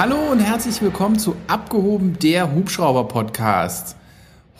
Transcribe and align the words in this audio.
Hallo 0.00 0.30
und 0.30 0.38
herzlich 0.38 0.80
willkommen 0.80 1.18
zu 1.18 1.34
Abgehoben 1.48 2.20
der 2.20 2.54
Hubschrauber 2.54 3.08
Podcast. 3.08 3.96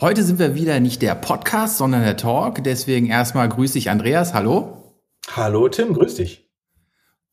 Heute 0.01 0.21
sind 0.23 0.37
wir 0.37 0.53
wieder 0.53 0.81
nicht 0.81 1.01
der 1.01 1.15
Podcast, 1.15 1.77
sondern 1.77 2.01
der 2.01 2.17
Talk. 2.17 2.61
Deswegen 2.61 3.05
erstmal 3.05 3.47
grüß 3.47 3.71
dich, 3.71 3.89
Andreas. 3.89 4.33
Hallo. 4.33 4.97
Hallo, 5.33 5.69
Tim. 5.69 5.93
Grüß 5.93 6.15
dich. 6.15 6.49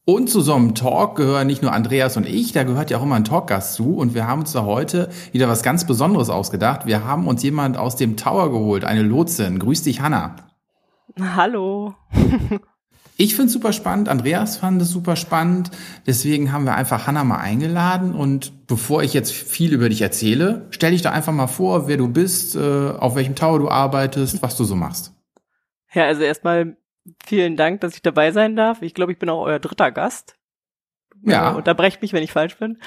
Und 0.04 0.30
zu 0.30 0.40
so 0.40 0.54
einem 0.54 0.77
Talk 0.77 1.16
gehören 1.16 1.48
nicht 1.48 1.62
nur 1.62 1.72
Andreas 1.72 2.16
und 2.16 2.29
ich, 2.29 2.53
da 2.53 2.62
gehört 2.62 2.93
ja 2.93 2.98
auch 2.98 3.03
immer 3.03 3.16
ein 3.16 3.25
Talkgast 3.25 3.75
zu. 3.75 3.96
Und 3.96 4.14
wir 4.14 4.29
haben 4.29 4.43
uns 4.43 4.52
da 4.52 4.64
heute 4.64 5.11
wieder 5.32 5.48
was 5.48 5.64
ganz 5.64 5.84
Besonderes 5.84 6.30
ausgedacht. 6.30 6.86
Wir 6.86 7.04
haben 7.04 7.27
uns 7.27 7.43
jemand 7.43 7.77
aus 7.77 7.96
dem 7.96 8.16
Tower 8.16 8.52
geholt, 8.52 8.84
eine 8.84 9.02
Lotsin. 9.02 9.59
Grüß 9.59 9.82
dich, 9.82 10.00
Hanna. 10.00 10.36
Hallo. 11.18 11.96
ich 13.16 13.34
finde 13.34 13.46
es 13.46 13.52
super 13.52 13.72
spannend, 13.72 14.08
Andreas 14.08 14.58
fand 14.58 14.80
es 14.82 14.90
super 14.90 15.16
spannend. 15.16 15.70
Deswegen 16.06 16.52
haben 16.52 16.64
wir 16.64 16.75
einfach 16.75 17.06
Hanna 17.06 17.25
mal 17.25 17.39
eingeladen. 17.39 18.14
Und 18.14 18.66
bevor 18.66 19.02
ich 19.02 19.14
jetzt 19.14 19.32
viel 19.32 19.72
über 19.72 19.89
dich 19.89 20.02
erzähle, 20.02 20.66
stell 20.70 20.92
dich 20.92 21.02
doch 21.02 21.12
einfach 21.12 21.32
mal 21.32 21.46
vor, 21.46 21.89
wer 21.89 21.96
du 21.96 22.08
bist, 22.08 22.56
äh, 22.56 22.90
auf 22.90 23.16
welchem 23.16 23.34
Tower 23.34 23.58
du 23.58 23.68
arbeitest, 23.68 24.42
was 24.42 24.56
du 24.56 24.64
so 24.64 24.76
machst. 24.76 25.12
Ja, 25.94 26.04
also 26.04 26.22
erstmal 26.22 26.76
Vielen 27.25 27.56
Dank, 27.56 27.80
dass 27.80 27.94
ich 27.94 28.02
dabei 28.02 28.32
sein 28.32 28.56
darf. 28.56 28.82
Ich 28.82 28.94
glaube, 28.94 29.12
ich 29.12 29.18
bin 29.18 29.28
auch 29.28 29.44
euer 29.44 29.58
dritter 29.58 29.92
Gast. 29.92 30.36
Ja. 31.22 31.52
Äh, 31.52 31.56
unterbrecht 31.56 32.02
mich, 32.02 32.12
wenn 32.12 32.22
ich 32.22 32.33
falsch 32.33 32.56
bin. 32.56 32.78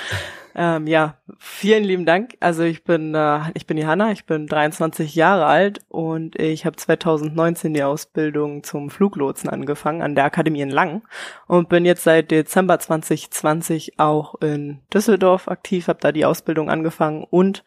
Ähm, 0.55 0.87
ja, 0.87 1.17
vielen 1.37 1.83
lieben 1.83 2.05
Dank. 2.05 2.35
Also 2.39 2.63
ich 2.63 2.83
bin, 2.83 3.13
äh, 3.15 3.39
ich 3.53 3.67
bin 3.67 3.77
Johanna, 3.77 4.11
ich 4.11 4.25
bin 4.25 4.47
23 4.47 5.15
Jahre 5.15 5.45
alt 5.45 5.81
und 5.89 6.37
ich 6.39 6.65
habe 6.65 6.75
2019 6.75 7.73
die 7.73 7.83
Ausbildung 7.83 8.63
zum 8.63 8.89
Fluglotsen 8.89 9.49
angefangen 9.49 10.01
an 10.01 10.15
der 10.15 10.25
Akademie 10.25 10.61
in 10.61 10.69
Lang 10.69 11.03
und 11.47 11.69
bin 11.69 11.85
jetzt 11.85 12.03
seit 12.03 12.31
Dezember 12.31 12.79
2020 12.79 13.99
auch 13.99 14.35
in 14.41 14.79
Düsseldorf 14.93 15.47
aktiv, 15.47 15.87
habe 15.87 15.99
da 16.01 16.11
die 16.11 16.25
Ausbildung 16.25 16.69
angefangen 16.69 17.25
und 17.29 17.63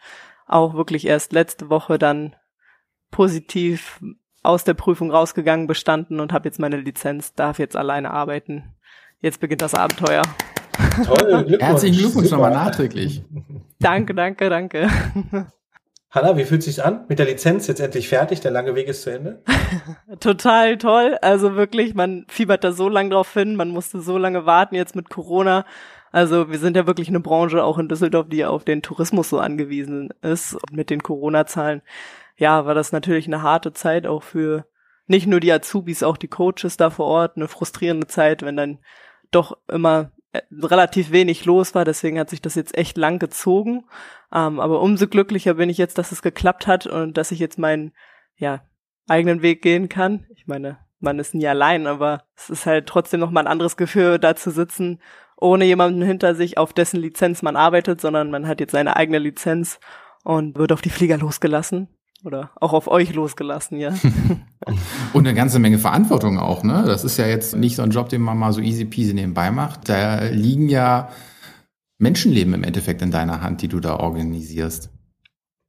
auch 0.46 0.74
wirklich 0.74 1.06
erst 1.06 1.32
letzte 1.32 1.70
Woche 1.70 1.98
dann 1.98 2.36
positiv 3.10 4.00
aus 4.42 4.64
der 4.64 4.74
Prüfung 4.74 5.10
rausgegangen, 5.10 5.66
bestanden 5.66 6.18
und 6.20 6.32
habe 6.32 6.48
jetzt 6.48 6.58
meine 6.58 6.76
Lizenz, 6.76 7.34
darf 7.34 7.58
jetzt 7.58 7.76
alleine 7.76 8.10
arbeiten. 8.10 8.74
Jetzt 9.22 9.38
beginnt 9.38 9.62
das 9.62 9.74
Abenteuer. 9.74 10.22
Toll, 11.04 11.16
Glückwunsch. 11.46 11.62
Herzlichen 11.62 11.98
Glückwunsch 11.98 12.30
nochmal 12.30 12.50
nachträglich. 12.50 13.22
Danke, 13.78 14.14
danke, 14.14 14.50
danke. 14.50 14.88
Hanna, 16.10 16.36
wie 16.36 16.44
fühlt 16.44 16.58
es 16.58 16.66
sich 16.66 16.84
an? 16.84 17.06
Mit 17.08 17.20
der 17.20 17.26
Lizenz 17.26 17.68
jetzt 17.68 17.80
endlich 17.80 18.08
fertig, 18.08 18.40
der 18.40 18.50
lange 18.50 18.74
Weg 18.74 18.88
ist 18.88 19.02
zu 19.02 19.10
Ende? 19.10 19.42
Total 20.20 20.76
toll. 20.76 21.16
Also 21.22 21.54
wirklich, 21.54 21.94
man 21.94 22.26
fiebert 22.28 22.64
da 22.64 22.72
so 22.72 22.88
lange 22.88 23.10
drauf 23.10 23.32
hin, 23.32 23.56
man 23.56 23.70
musste 23.70 24.00
so 24.00 24.18
lange 24.18 24.44
warten 24.44 24.74
jetzt 24.74 24.96
mit 24.96 25.08
Corona. 25.08 25.64
Also 26.10 26.50
wir 26.50 26.58
sind 26.58 26.76
ja 26.76 26.86
wirklich 26.86 27.08
eine 27.08 27.20
Branche 27.20 27.62
auch 27.62 27.78
in 27.78 27.88
Düsseldorf, 27.88 28.26
die 28.28 28.44
auf 28.44 28.64
den 28.64 28.82
Tourismus 28.82 29.30
so 29.30 29.38
angewiesen 29.38 30.10
ist. 30.20 30.54
Und 30.54 30.72
mit 30.72 30.90
den 30.90 31.02
Corona-Zahlen 31.02 31.80
ja, 32.36 32.66
war 32.66 32.74
das 32.74 32.90
natürlich 32.90 33.28
eine 33.28 33.42
harte 33.42 33.72
Zeit 33.72 34.06
auch 34.06 34.24
für 34.24 34.66
nicht 35.06 35.28
nur 35.28 35.38
die 35.38 35.52
Azubis, 35.52 36.02
auch 36.02 36.16
die 36.16 36.28
Coaches 36.28 36.76
da 36.76 36.90
vor 36.90 37.06
Ort, 37.06 37.36
eine 37.36 37.46
frustrierende 37.46 38.08
Zeit, 38.08 38.42
wenn 38.42 38.56
dann 38.56 38.78
doch 39.34 39.58
immer 39.68 40.12
äh, 40.32 40.42
relativ 40.52 41.10
wenig 41.10 41.44
los 41.44 41.74
war. 41.74 41.84
Deswegen 41.84 42.18
hat 42.18 42.30
sich 42.30 42.40
das 42.42 42.54
jetzt 42.54 42.76
echt 42.76 42.96
lang 42.96 43.18
gezogen. 43.18 43.84
Ähm, 44.32 44.60
aber 44.60 44.80
umso 44.80 45.08
glücklicher 45.08 45.54
bin 45.54 45.70
ich 45.70 45.78
jetzt, 45.78 45.98
dass 45.98 46.12
es 46.12 46.22
geklappt 46.22 46.66
hat 46.66 46.86
und 46.86 47.16
dass 47.16 47.32
ich 47.32 47.38
jetzt 47.38 47.58
meinen 47.58 47.92
ja, 48.36 48.62
eigenen 49.08 49.42
Weg 49.42 49.62
gehen 49.62 49.88
kann. 49.88 50.26
Ich 50.34 50.46
meine, 50.46 50.78
man 51.00 51.18
ist 51.18 51.34
nie 51.34 51.46
allein, 51.46 51.86
aber 51.86 52.24
es 52.36 52.50
ist 52.50 52.66
halt 52.66 52.86
trotzdem 52.86 53.20
noch 53.20 53.30
mal 53.30 53.40
ein 53.40 53.46
anderes 53.46 53.76
Gefühl, 53.76 54.18
da 54.18 54.36
zu 54.36 54.50
sitzen, 54.50 55.00
ohne 55.36 55.64
jemanden 55.64 56.02
hinter 56.02 56.34
sich, 56.34 56.56
auf 56.58 56.72
dessen 56.72 57.00
Lizenz 57.00 57.42
man 57.42 57.56
arbeitet, 57.56 58.00
sondern 58.00 58.30
man 58.30 58.46
hat 58.46 58.60
jetzt 58.60 58.72
seine 58.72 58.96
eigene 58.96 59.18
Lizenz 59.18 59.80
und 60.22 60.56
wird 60.56 60.70
auf 60.70 60.82
die 60.82 60.90
Flieger 60.90 61.18
losgelassen 61.18 61.88
oder 62.24 62.50
auch 62.60 62.72
auf 62.72 62.88
euch 62.88 63.12
losgelassen, 63.14 63.78
ja. 63.78 63.94
Und 65.12 65.26
eine 65.26 65.34
ganze 65.34 65.58
Menge 65.58 65.78
Verantwortung 65.78 66.38
auch, 66.38 66.62
ne? 66.62 66.84
Das 66.86 67.04
ist 67.04 67.16
ja 67.16 67.26
jetzt 67.26 67.56
nicht 67.56 67.76
so 67.76 67.82
ein 67.82 67.90
Job, 67.90 68.08
den 68.08 68.22
man 68.22 68.38
mal 68.38 68.52
so 68.52 68.60
easy 68.60 68.84
peasy 68.84 69.12
nebenbei 69.12 69.50
macht. 69.50 69.88
Da 69.88 70.24
liegen 70.24 70.68
ja 70.68 71.10
Menschenleben 71.98 72.54
im 72.54 72.64
Endeffekt 72.64 73.02
in 73.02 73.10
deiner 73.10 73.42
Hand, 73.42 73.62
die 73.62 73.68
du 73.68 73.80
da 73.80 73.96
organisierst. 73.96 74.90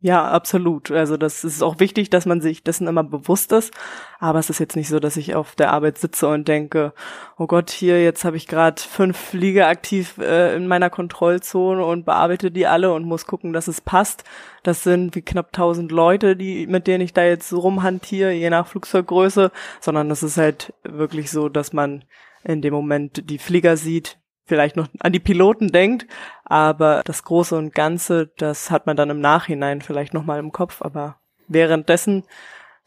Ja, 0.05 0.29
absolut. 0.29 0.91
Also 0.91 1.15
das 1.15 1.45
ist 1.45 1.63
auch 1.63 1.79
wichtig, 1.79 2.09
dass 2.09 2.25
man 2.25 2.41
sich 2.41 2.61
dessen 2.61 2.87
immer 2.87 3.05
bewusst 3.05 3.53
ist. 3.53 3.73
Aber 4.19 4.37
es 4.37 4.49
ist 4.49 4.59
jetzt 4.59 4.75
nicht 4.75 4.89
so, 4.89 4.99
dass 4.99 5.15
ich 5.15 5.33
auf 5.33 5.55
der 5.55 5.71
Arbeit 5.71 5.97
sitze 5.97 6.27
und 6.27 6.45
denke, 6.49 6.91
oh 7.37 7.47
Gott, 7.47 7.69
hier 7.69 8.03
jetzt 8.03 8.25
habe 8.25 8.35
ich 8.35 8.47
gerade 8.47 8.81
fünf 8.81 9.17
Flieger 9.17 9.69
aktiv 9.69 10.17
äh, 10.17 10.57
in 10.57 10.67
meiner 10.67 10.89
Kontrollzone 10.89 11.85
und 11.85 12.03
bearbeite 12.03 12.51
die 12.51 12.67
alle 12.67 12.91
und 12.91 13.05
muss 13.05 13.25
gucken, 13.25 13.53
dass 13.53 13.69
es 13.69 13.79
passt. 13.79 14.25
Das 14.63 14.83
sind 14.83 15.15
wie 15.15 15.21
knapp 15.21 15.53
tausend 15.53 15.89
Leute, 15.89 16.35
die 16.35 16.67
mit 16.67 16.85
denen 16.85 17.01
ich 17.01 17.13
da 17.13 17.23
jetzt 17.23 17.53
rumhantiere, 17.53 18.33
je 18.33 18.49
nach 18.49 18.67
Flugzeuggröße, 18.67 19.53
sondern 19.79 20.11
es 20.11 20.21
ist 20.21 20.35
halt 20.35 20.73
wirklich 20.83 21.31
so, 21.31 21.47
dass 21.47 21.71
man 21.71 22.03
in 22.43 22.61
dem 22.61 22.73
Moment 22.73 23.29
die 23.29 23.37
Flieger 23.37 23.77
sieht, 23.77 24.17
vielleicht 24.45 24.75
noch 24.75 24.87
an 24.99 25.13
die 25.13 25.19
Piloten 25.19 25.69
denkt, 25.69 26.07
aber 26.45 27.01
das 27.05 27.23
Große 27.23 27.55
und 27.55 27.73
Ganze, 27.73 28.31
das 28.37 28.71
hat 28.71 28.85
man 28.85 28.95
dann 28.95 29.09
im 29.09 29.21
Nachhinein 29.21 29.81
vielleicht 29.81 30.13
nochmal 30.13 30.39
im 30.39 30.51
Kopf, 30.51 30.81
aber 30.81 31.17
währenddessen, 31.47 32.23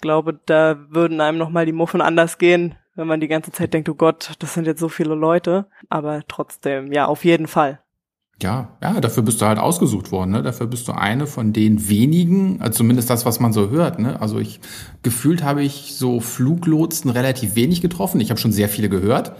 glaube, 0.00 0.38
da 0.46 0.76
würden 0.90 1.20
einem 1.20 1.38
nochmal 1.38 1.66
die 1.66 1.72
Muffen 1.72 2.00
anders 2.00 2.38
gehen, 2.38 2.74
wenn 2.94 3.06
man 3.06 3.20
die 3.20 3.28
ganze 3.28 3.52
Zeit 3.52 3.74
denkt, 3.74 3.88
oh 3.88 3.94
Gott, 3.94 4.34
das 4.38 4.54
sind 4.54 4.66
jetzt 4.66 4.80
so 4.80 4.88
viele 4.88 5.14
Leute, 5.14 5.66
aber 5.88 6.22
trotzdem, 6.28 6.92
ja, 6.92 7.06
auf 7.06 7.24
jeden 7.24 7.46
Fall. 7.46 7.80
Ja, 8.42 8.76
ja, 8.82 9.00
dafür 9.00 9.22
bist 9.22 9.40
du 9.40 9.46
halt 9.46 9.58
ausgesucht 9.58 10.12
worden, 10.12 10.32
ne? 10.32 10.42
Dafür 10.42 10.66
bist 10.66 10.86
du 10.88 10.92
eine 10.92 11.26
von 11.26 11.54
den 11.54 11.88
wenigen, 11.88 12.60
also 12.60 12.78
zumindest 12.78 13.08
das, 13.08 13.24
was 13.24 13.40
man 13.40 13.54
so 13.54 13.70
hört, 13.70 13.98
ne? 13.98 14.20
Also 14.20 14.38
ich 14.38 14.60
gefühlt 15.02 15.42
habe 15.42 15.62
ich 15.62 15.94
so 15.94 16.20
Fluglotsen 16.20 17.10
relativ 17.10 17.54
wenig 17.54 17.80
getroffen. 17.80 18.20
Ich 18.20 18.28
habe 18.28 18.38
schon 18.38 18.52
sehr 18.52 18.68
viele 18.68 18.90
gehört 18.90 19.32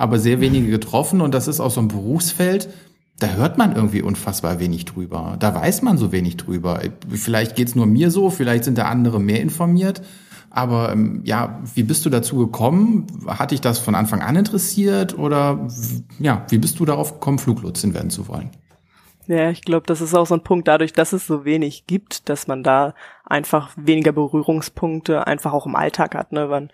aber 0.00 0.18
sehr 0.18 0.40
wenige 0.40 0.70
getroffen 0.70 1.20
und 1.20 1.34
das 1.34 1.46
ist 1.46 1.60
auch 1.60 1.70
so 1.70 1.80
ein 1.80 1.88
Berufsfeld, 1.88 2.70
da 3.18 3.26
hört 3.28 3.58
man 3.58 3.76
irgendwie 3.76 4.00
unfassbar 4.00 4.58
wenig 4.58 4.86
drüber. 4.86 5.36
Da 5.38 5.54
weiß 5.54 5.82
man 5.82 5.98
so 5.98 6.10
wenig 6.10 6.38
drüber. 6.38 6.80
Vielleicht 7.10 7.54
geht's 7.54 7.74
nur 7.74 7.84
mir 7.84 8.10
so, 8.10 8.30
vielleicht 8.30 8.64
sind 8.64 8.78
da 8.78 8.86
andere 8.86 9.20
mehr 9.20 9.42
informiert. 9.42 10.00
Aber 10.48 10.90
ähm, 10.90 11.20
ja, 11.24 11.60
wie 11.74 11.82
bist 11.82 12.06
du 12.06 12.10
dazu 12.10 12.38
gekommen? 12.38 13.08
Hat 13.26 13.50
dich 13.50 13.60
das 13.60 13.78
von 13.78 13.94
Anfang 13.94 14.22
an 14.22 14.36
interessiert 14.36 15.18
oder 15.18 15.68
ja, 16.18 16.46
wie 16.48 16.58
bist 16.58 16.80
du 16.80 16.86
darauf 16.86 17.12
gekommen, 17.12 17.38
Fluglotsin 17.38 17.92
werden 17.92 18.08
zu 18.08 18.26
wollen? 18.26 18.48
Ja, 19.26 19.50
ich 19.50 19.60
glaube, 19.60 19.86
das 19.86 20.00
ist 20.00 20.14
auch 20.14 20.26
so 20.26 20.34
ein 20.34 20.42
Punkt, 20.42 20.66
dadurch, 20.66 20.94
dass 20.94 21.12
es 21.12 21.26
so 21.26 21.44
wenig 21.44 21.86
gibt, 21.86 22.30
dass 22.30 22.48
man 22.48 22.62
da 22.62 22.94
einfach 23.26 23.70
weniger 23.76 24.12
Berührungspunkte 24.12 25.26
einfach 25.26 25.52
auch 25.52 25.66
im 25.66 25.76
Alltag 25.76 26.14
hat. 26.14 26.32
Ne? 26.32 26.46
Man 26.46 26.70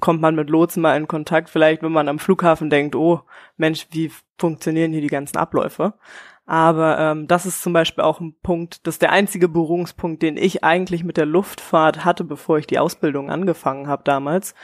kommt 0.00 0.20
man 0.20 0.34
mit 0.34 0.50
Lotsen 0.50 0.82
mal 0.82 0.96
in 0.96 1.08
Kontakt, 1.08 1.50
vielleicht 1.50 1.82
wenn 1.82 1.92
man 1.92 2.08
am 2.08 2.18
Flughafen 2.18 2.70
denkt, 2.70 2.94
oh 2.94 3.22
Mensch, 3.56 3.86
wie 3.90 4.10
funktionieren 4.38 4.92
hier 4.92 5.00
die 5.00 5.08
ganzen 5.08 5.36
Abläufe? 5.36 5.94
Aber 6.46 6.98
ähm, 6.98 7.26
das 7.26 7.44
ist 7.44 7.60
zum 7.60 7.74
Beispiel 7.74 8.02
auch 8.02 8.20
ein 8.20 8.34
Punkt, 8.42 8.86
das 8.86 8.94
ist 8.94 9.02
der 9.02 9.12
einzige 9.12 9.48
Berührungspunkt, 9.48 10.22
den 10.22 10.38
ich 10.38 10.64
eigentlich 10.64 11.04
mit 11.04 11.18
der 11.18 11.26
Luftfahrt 11.26 12.06
hatte, 12.06 12.24
bevor 12.24 12.56
ich 12.56 12.66
die 12.66 12.78
Ausbildung 12.78 13.30
angefangen 13.30 13.86
habe 13.86 14.02
damals. 14.04 14.54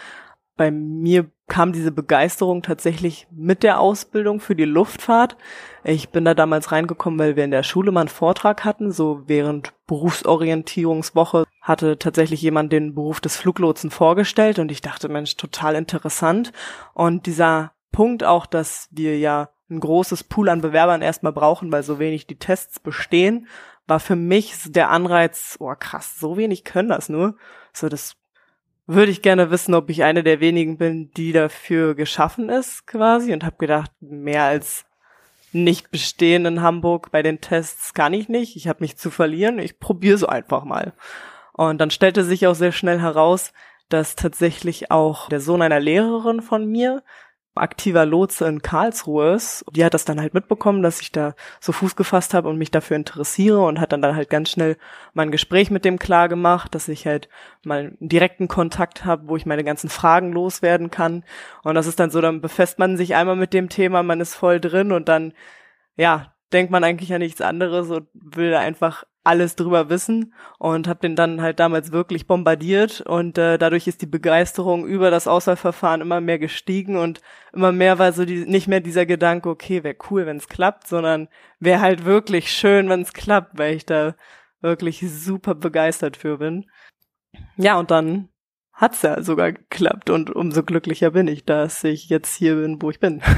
Bei 0.57 0.71
mir 0.71 1.31
kam 1.47 1.73
diese 1.73 1.93
Begeisterung 1.93 2.63
tatsächlich 2.63 3.27
mit 3.31 3.63
der 3.63 3.81
Ausbildung 3.81 4.41
für 4.41 4.57
die 4.57 4.65
Luftfahrt. 4.65 5.37
Ich 5.83 6.09
bin 6.09 6.25
da 6.25 6.35
damals 6.35 6.73
reingekommen, 6.73 7.19
weil 7.19 7.37
wir 7.37 7.45
in 7.45 7.51
der 7.51 7.63
Schule 7.63 7.91
mal 7.91 8.01
einen 8.01 8.09
Vortrag 8.09 8.65
hatten, 8.65 8.93
so 8.93 9.23
während 9.27 9.73
Berufsorientierungswoche 9.87 11.45
hatte 11.61 11.99
tatsächlich 11.99 12.41
jemand 12.41 12.73
den 12.73 12.95
Beruf 12.95 13.21
des 13.21 13.37
Fluglotsen 13.37 13.91
vorgestellt 13.91 14.59
und 14.59 14.71
ich 14.71 14.81
dachte, 14.81 15.09
Mensch, 15.09 15.37
total 15.37 15.75
interessant. 15.75 16.53
Und 16.95 17.27
dieser 17.27 17.73
Punkt 17.93 18.25
auch, 18.25 18.47
dass 18.47 18.89
wir 18.91 19.19
ja 19.19 19.51
ein 19.71 19.81
großes 19.81 20.25
Pool 20.25 20.49
an 20.49 20.61
Bewerbern 20.61 21.03
erstmal 21.03 21.33
brauchen, 21.33 21.73
weil 21.73 21.83
so 21.83 21.99
wenig 21.99 22.27
die 22.27 22.39
Tests 22.39 22.81
bestehen, 22.81 23.49
war 23.87 24.01
für 24.01 24.17
mich 24.17 24.55
der 24.67 24.91
Anreiz, 24.91 25.57
oh 25.59 25.75
krass, 25.79 26.19
so 26.19 26.37
wenig 26.37 26.65
können 26.65 26.89
das 26.89 27.09
nur. 27.09 27.37
So, 27.73 27.89
das 27.89 28.17
würde 28.87 29.11
ich 29.11 29.23
gerne 29.23 29.51
wissen, 29.51 29.75
ob 29.75 29.89
ich 29.91 30.05
eine 30.05 30.23
der 30.23 30.41
wenigen 30.41 30.77
bin, 30.77 31.11
die 31.13 31.33
dafür 31.33 31.95
geschaffen 31.95 32.49
ist, 32.49 32.87
quasi, 32.87 33.33
und 33.33 33.45
habe 33.45 33.57
gedacht, 33.59 33.91
mehr 34.01 34.45
als 34.45 34.85
nicht 35.53 35.91
bestehen 35.91 36.47
in 36.47 36.63
Hamburg 36.63 37.11
bei 37.11 37.23
den 37.23 37.41
Tests 37.41 37.95
kann 37.95 38.13
ich 38.13 38.29
nicht. 38.29 38.57
Ich 38.57 38.69
habe 38.69 38.83
mich 38.83 38.97
zu 38.97 39.11
verlieren. 39.11 39.59
Ich 39.59 39.79
probiere 39.79 40.19
so 40.19 40.27
einfach 40.27 40.65
mal. 40.65 40.93
Und 41.53 41.81
dann 41.81 41.91
stellte 41.91 42.25
sich 42.25 42.47
auch 42.47 42.57
sehr 42.57 42.73
schnell 42.73 43.01
heraus, 43.01 43.53
dass 43.89 44.17
tatsächlich 44.17 44.91
auch 44.91 45.29
der 45.29 45.41
Sohn 45.41 45.63
einer 45.63 45.79
Lehrerin 45.79 46.43
von 46.43 46.67
mir 46.67 47.03
aktiver 47.55 48.05
Lotse 48.05 48.47
in 48.47 48.63
Karlsruhe 48.63 49.35
ist. 49.35 49.65
Die 49.71 49.85
hat 49.85 49.95
das 49.95 50.05
dann 50.05 50.21
halt 50.21 50.35
mitbekommen, 50.35 50.83
dass 50.83 51.01
ich 51.01 51.13
da 51.13 51.35
so 51.61 51.73
Fuß 51.73 51.97
gefasst 51.97 52.35
habe 52.35 52.49
und 52.49 52.59
mich 52.59 52.71
dafür 52.71 52.97
interessiere 52.97 53.61
und 53.65 53.81
hat 53.81 53.93
dann 53.93 54.03
dann 54.03 54.17
halt 54.17 54.31
ganz 54.31 54.51
schnell 54.51 54.77
mein 55.13 55.31
Gespräch 55.31 55.71
mit 55.71 55.85
dem 55.85 55.99
klar 55.99 56.29
gemacht, 56.29 56.75
dass 56.75 56.89
ich 56.89 57.07
halt 57.07 57.29
mal 57.65 57.95
einen 57.99 58.09
direkten 58.09 58.49
Kontakt 58.49 59.05
habe, 59.05 59.29
wo 59.29 59.37
ich 59.37 59.47
meine 59.47 59.65
ganzen 59.65 59.89
Fragen 59.89 60.33
loswerden 60.33 60.91
kann. 60.91 61.25
Und 61.63 61.75
das 61.75 61.87
ist 61.87 62.01
dann 62.01 62.11
so, 62.11 62.21
dann 62.21 62.41
befasst 62.41 62.79
man 62.79 62.97
sich 62.97 63.15
einmal 63.15 63.37
mit 63.37 63.53
dem 63.53 63.69
Thema, 63.69 64.03
man 64.03 64.21
ist 64.21 64.35
voll 64.35 64.61
drin 64.61 64.93
und 64.93 65.09
dann 65.09 65.33
ja, 65.97 66.35
denkt 66.53 66.71
man 66.71 66.85
eigentlich 66.85 67.13
an 67.13 67.21
nichts 67.21 67.41
anderes 67.41 67.91
und 67.91 68.09
will 68.15 68.55
einfach 68.55 69.05
alles 69.25 69.57
drüber 69.57 69.89
wissen 69.89 70.35
und 70.59 70.87
habe 70.87 71.01
den 71.01 71.17
dann 71.17 71.41
halt 71.41 71.59
damals 71.59 71.93
wirklich 71.93 72.27
bombardiert 72.27 73.01
und 73.01 73.39
äh, 73.39 73.57
dadurch 73.57 73.87
ist 73.87 74.03
die 74.03 74.07
Begeisterung 74.07 74.87
über 74.87 75.11
das 75.11 75.27
Auswahlverfahren 75.27 76.03
immer 76.03 76.21
mehr 76.21 76.39
gestiegen 76.39 76.97
und 76.97 77.23
immer 77.53 77.73
mehr 77.73 77.99
war 77.99 78.13
so 78.13 78.27
die, 78.27 78.45
nicht 78.45 78.69
mehr 78.69 78.81
dieser 78.81 79.07
Gedanke, 79.07 79.49
okay, 79.49 79.83
wäre 79.83 79.97
cool, 80.11 80.27
wenn 80.27 80.37
es 80.37 80.49
klappt, 80.49 80.87
sondern 80.87 81.29
wäre 81.59 81.81
halt 81.81 82.05
wirklich 82.05 82.53
schön, 82.53 82.91
wenn 82.91 83.01
es 83.01 83.15
klappt, 83.15 83.59
weil 83.59 83.75
ich 83.75 83.87
da 83.87 84.15
wirklich 84.61 85.01
super 85.01 85.55
begeistert 85.55 86.19
für 86.19 86.39
bin. 86.39 86.67
Ja, 87.57 87.79
und 87.79 87.91
dann 87.91 88.29
hat's 88.75 89.03
ja 89.03 89.23
sogar 89.23 89.53
geklappt 89.53 90.11
und 90.11 90.31
umso 90.31 90.63
glücklicher 90.63 91.13
bin 91.13 91.29
ich, 91.29 91.45
dass 91.45 91.83
ich 91.83 92.11
jetzt 92.11 92.35
hier 92.35 92.57
bin, 92.57 92.83
wo 92.83 92.91
ich 92.91 93.01
bin. 93.01 93.23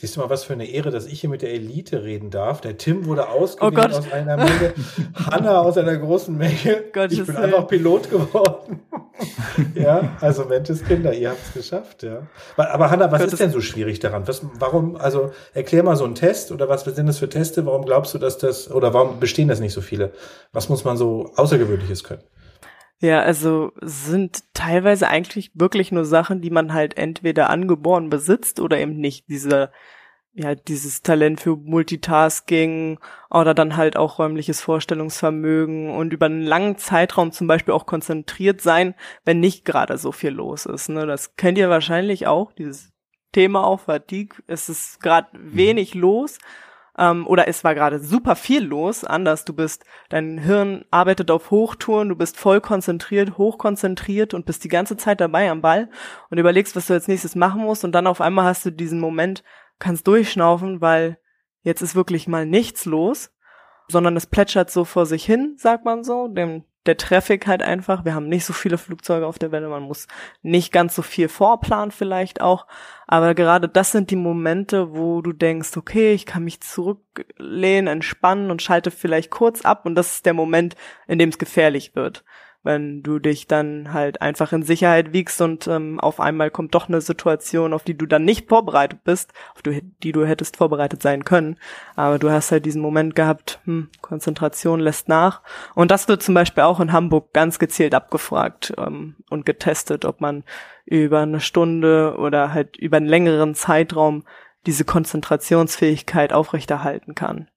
Siehst 0.00 0.14
du 0.14 0.20
mal, 0.20 0.30
was 0.30 0.44
für 0.44 0.52
eine 0.52 0.66
Ehre, 0.66 0.92
dass 0.92 1.06
ich 1.06 1.20
hier 1.20 1.28
mit 1.28 1.42
der 1.42 1.52
Elite 1.52 2.04
reden 2.04 2.30
darf. 2.30 2.60
Der 2.60 2.78
Tim 2.78 3.06
wurde 3.06 3.28
ausgewählt 3.28 3.90
oh 3.92 3.98
aus 3.98 4.12
einer 4.12 4.36
Menge, 4.36 4.72
Hanna 5.14 5.60
aus 5.60 5.76
einer 5.76 5.96
großen 5.96 6.36
Menge. 6.36 6.84
Gott 6.92 7.10
ich 7.10 7.18
bin 7.18 7.34
Willen. 7.34 7.38
einfach 7.38 7.66
Pilot 7.66 8.08
geworden. 8.08 8.80
ja, 9.74 10.16
also 10.20 10.44
Mentes 10.44 10.84
Kinder, 10.84 11.12
ihr 11.12 11.30
habt 11.30 11.40
es 11.48 11.52
geschafft, 11.52 12.04
ja. 12.04 12.22
Aber 12.56 12.92
Hanna, 12.92 13.10
was 13.10 13.18
Gottes 13.18 13.32
ist 13.32 13.40
denn 13.40 13.50
so 13.50 13.60
schwierig 13.60 13.98
daran? 13.98 14.28
Was, 14.28 14.42
warum, 14.60 14.94
also 14.94 15.32
erklär 15.52 15.82
mal 15.82 15.96
so 15.96 16.04
einen 16.04 16.14
Test 16.14 16.52
oder 16.52 16.68
was 16.68 16.84
sind 16.84 17.06
das 17.08 17.18
für 17.18 17.28
Teste? 17.28 17.66
Warum 17.66 17.84
glaubst 17.84 18.14
du, 18.14 18.18
dass 18.18 18.38
das, 18.38 18.70
oder 18.70 18.94
warum 18.94 19.18
bestehen 19.18 19.48
das 19.48 19.58
nicht 19.58 19.72
so 19.72 19.80
viele? 19.80 20.12
Was 20.52 20.68
muss 20.68 20.84
man 20.84 20.96
so 20.96 21.32
Außergewöhnliches 21.34 22.04
können? 22.04 22.22
Ja, 23.00 23.20
also 23.20 23.72
sind 23.80 24.42
teilweise 24.54 25.08
eigentlich 25.08 25.52
wirklich 25.54 25.92
nur 25.92 26.04
Sachen, 26.04 26.40
die 26.40 26.50
man 26.50 26.74
halt 26.74 26.98
entweder 26.98 27.48
angeboren 27.48 28.10
besitzt 28.10 28.58
oder 28.58 28.78
eben 28.78 28.96
nicht. 28.96 29.28
Diese, 29.28 29.70
ja, 30.32 30.56
dieses 30.56 31.02
Talent 31.02 31.40
für 31.40 31.56
Multitasking 31.56 32.98
oder 33.30 33.54
dann 33.54 33.76
halt 33.76 33.96
auch 33.96 34.18
räumliches 34.18 34.60
Vorstellungsvermögen 34.60 35.90
und 35.90 36.12
über 36.12 36.26
einen 36.26 36.42
langen 36.42 36.76
Zeitraum 36.76 37.30
zum 37.30 37.46
Beispiel 37.46 37.72
auch 37.72 37.86
konzentriert 37.86 38.60
sein, 38.60 38.94
wenn 39.24 39.38
nicht 39.38 39.64
gerade 39.64 39.96
so 39.96 40.10
viel 40.10 40.30
los 40.30 40.66
ist. 40.66 40.88
Ne? 40.88 41.06
Das 41.06 41.36
kennt 41.36 41.56
ihr 41.56 41.70
wahrscheinlich 41.70 42.26
auch, 42.26 42.52
dieses 42.52 42.92
Thema 43.32 43.64
auch, 43.64 43.80
Fatigue. 43.80 44.42
Es 44.48 44.68
ist 44.68 45.00
gerade 45.00 45.38
mhm. 45.38 45.56
wenig 45.56 45.94
los 45.94 46.38
ähm, 46.98 47.26
oder 47.26 47.48
es 47.48 47.64
war 47.64 47.74
gerade 47.74 48.00
super 48.00 48.36
viel 48.36 48.64
los, 48.64 49.04
anders, 49.04 49.44
du 49.44 49.52
bist, 49.52 49.84
dein 50.08 50.38
Hirn 50.38 50.84
arbeitet 50.90 51.30
auf 51.30 51.50
Hochtouren, 51.50 52.08
du 52.08 52.16
bist 52.16 52.36
voll 52.36 52.60
konzentriert, 52.60 53.38
hochkonzentriert 53.38 54.34
und 54.34 54.44
bist 54.44 54.64
die 54.64 54.68
ganze 54.68 54.96
Zeit 54.96 55.20
dabei 55.20 55.50
am 55.50 55.62
Ball 55.62 55.88
und 56.28 56.38
überlegst, 56.38 56.74
was 56.76 56.86
du 56.86 56.94
als 56.94 57.08
nächstes 57.08 57.36
machen 57.36 57.62
musst. 57.62 57.84
Und 57.84 57.92
dann 57.92 58.06
auf 58.06 58.20
einmal 58.20 58.46
hast 58.46 58.66
du 58.66 58.70
diesen 58.70 59.00
Moment, 59.00 59.44
kannst 59.78 60.06
durchschnaufen, 60.06 60.80
weil 60.80 61.18
jetzt 61.62 61.82
ist 61.82 61.94
wirklich 61.94 62.26
mal 62.26 62.46
nichts 62.46 62.84
los, 62.84 63.32
sondern 63.88 64.16
es 64.16 64.26
plätschert 64.26 64.70
so 64.70 64.84
vor 64.84 65.06
sich 65.06 65.24
hin, 65.24 65.54
sagt 65.56 65.84
man 65.84 66.02
so, 66.02 66.28
dem 66.28 66.64
der 66.88 66.96
Traffic 66.96 67.46
halt 67.46 67.62
einfach. 67.62 68.04
Wir 68.04 68.14
haben 68.14 68.28
nicht 68.28 68.44
so 68.44 68.52
viele 68.52 68.78
Flugzeuge 68.78 69.26
auf 69.26 69.38
der 69.38 69.52
Welle, 69.52 69.68
man 69.68 69.84
muss 69.84 70.08
nicht 70.42 70.72
ganz 70.72 70.94
so 70.96 71.02
viel 71.02 71.28
vorplanen 71.28 71.92
vielleicht 71.92 72.40
auch. 72.40 72.66
Aber 73.06 73.34
gerade 73.34 73.68
das 73.68 73.92
sind 73.92 74.10
die 74.10 74.16
Momente, 74.16 74.94
wo 74.96 75.22
du 75.22 75.32
denkst, 75.32 75.76
okay, 75.76 76.12
ich 76.12 76.26
kann 76.26 76.44
mich 76.44 76.60
zurücklehnen, 76.60 77.86
entspannen 77.86 78.50
und 78.50 78.62
schalte 78.62 78.90
vielleicht 78.90 79.30
kurz 79.30 79.62
ab 79.62 79.86
und 79.86 79.94
das 79.94 80.16
ist 80.16 80.26
der 80.26 80.34
Moment, 80.34 80.74
in 81.06 81.18
dem 81.18 81.28
es 81.28 81.38
gefährlich 81.38 81.94
wird 81.94 82.24
wenn 82.64 83.02
du 83.02 83.18
dich 83.18 83.46
dann 83.46 83.92
halt 83.92 84.20
einfach 84.20 84.52
in 84.52 84.62
Sicherheit 84.62 85.12
wiegst 85.12 85.40
und 85.40 85.66
ähm, 85.68 86.00
auf 86.00 86.20
einmal 86.20 86.50
kommt 86.50 86.74
doch 86.74 86.88
eine 86.88 87.00
Situation, 87.00 87.72
auf 87.72 87.84
die 87.84 87.96
du 87.96 88.06
dann 88.06 88.24
nicht 88.24 88.48
vorbereitet 88.48 89.04
bist, 89.04 89.32
auf 89.54 89.62
die, 89.62 90.12
du 90.12 90.26
hättest 90.26 90.56
vorbereitet 90.56 91.00
sein 91.00 91.24
können. 91.24 91.56
Aber 91.94 92.18
du 92.18 92.30
hast 92.30 92.50
halt 92.50 92.66
diesen 92.66 92.82
Moment 92.82 93.14
gehabt, 93.14 93.60
hm, 93.64 93.90
Konzentration 94.02 94.80
lässt 94.80 95.08
nach. 95.08 95.42
Und 95.74 95.90
das 95.90 96.08
wird 96.08 96.22
zum 96.22 96.34
Beispiel 96.34 96.64
auch 96.64 96.80
in 96.80 96.92
Hamburg 96.92 97.32
ganz 97.32 97.58
gezielt 97.58 97.94
abgefragt 97.94 98.74
ähm, 98.76 99.16
und 99.30 99.46
getestet, 99.46 100.04
ob 100.04 100.20
man 100.20 100.44
über 100.84 101.20
eine 101.20 101.40
Stunde 101.40 102.16
oder 102.18 102.52
halt 102.52 102.76
über 102.76 102.96
einen 102.96 103.06
längeren 103.06 103.54
Zeitraum 103.54 104.24
diese 104.66 104.84
Konzentrationsfähigkeit 104.84 106.32
aufrechterhalten 106.32 107.14
kann. 107.14 107.48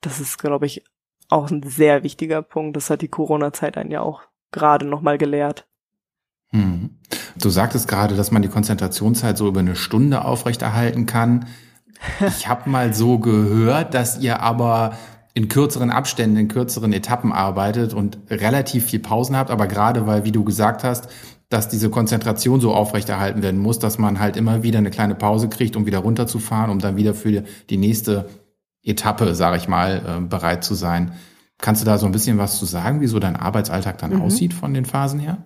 Das 0.00 0.20
ist, 0.20 0.38
glaube 0.38 0.66
ich, 0.66 0.84
auch 1.28 1.50
ein 1.50 1.62
sehr 1.62 2.02
wichtiger 2.02 2.42
Punkt. 2.42 2.76
Das 2.76 2.90
hat 2.90 3.02
die 3.02 3.08
Corona-Zeit 3.08 3.76
einen 3.76 3.90
ja 3.90 4.00
auch 4.00 4.22
gerade 4.52 4.86
nochmal 4.86 5.18
gelehrt. 5.18 5.66
Hm. 6.50 6.98
Du 7.40 7.50
sagtest 7.50 7.88
gerade, 7.88 8.16
dass 8.16 8.30
man 8.30 8.42
die 8.42 8.48
Konzentrationszeit 8.48 9.36
so 9.36 9.48
über 9.48 9.60
eine 9.60 9.76
Stunde 9.76 10.24
aufrechterhalten 10.24 11.06
kann. 11.06 11.46
Ich 12.28 12.46
habe 12.46 12.70
mal 12.70 12.94
so 12.94 13.18
gehört, 13.18 13.92
dass 13.92 14.20
ihr 14.20 14.40
aber 14.40 14.96
in 15.34 15.48
kürzeren 15.48 15.90
Abständen, 15.90 16.36
in 16.36 16.48
kürzeren 16.48 16.92
Etappen 16.92 17.32
arbeitet 17.32 17.92
und 17.92 18.18
relativ 18.30 18.86
viel 18.86 19.00
Pausen 19.00 19.36
habt, 19.36 19.50
aber 19.50 19.66
gerade 19.66 20.06
weil, 20.06 20.24
wie 20.24 20.30
du 20.30 20.44
gesagt 20.44 20.84
hast, 20.84 21.08
dass 21.48 21.68
diese 21.68 21.90
Konzentration 21.90 22.60
so 22.60 22.74
aufrechterhalten 22.74 23.42
werden 23.42 23.60
muss, 23.60 23.78
dass 23.78 23.98
man 23.98 24.20
halt 24.20 24.36
immer 24.36 24.62
wieder 24.62 24.78
eine 24.78 24.90
kleine 24.90 25.14
Pause 25.14 25.48
kriegt, 25.48 25.76
um 25.76 25.86
wieder 25.86 25.98
runterzufahren, 25.98 26.70
um 26.70 26.78
dann 26.78 26.96
wieder 26.96 27.14
für 27.14 27.42
die 27.70 27.76
nächste 27.76 28.28
Etappe, 28.82 29.34
sage 29.34 29.56
ich 29.56 29.68
mal, 29.68 30.02
äh, 30.06 30.20
bereit 30.20 30.64
zu 30.64 30.74
sein. 30.74 31.12
Kannst 31.58 31.82
du 31.82 31.86
da 31.86 31.98
so 31.98 32.06
ein 32.06 32.12
bisschen 32.12 32.38
was 32.38 32.58
zu 32.58 32.66
sagen, 32.66 33.00
wie 33.00 33.06
so 33.06 33.18
dein 33.18 33.36
Arbeitsalltag 33.36 33.98
dann 33.98 34.14
mhm. 34.14 34.22
aussieht 34.22 34.54
von 34.54 34.74
den 34.74 34.84
Phasen 34.84 35.18
her? 35.18 35.38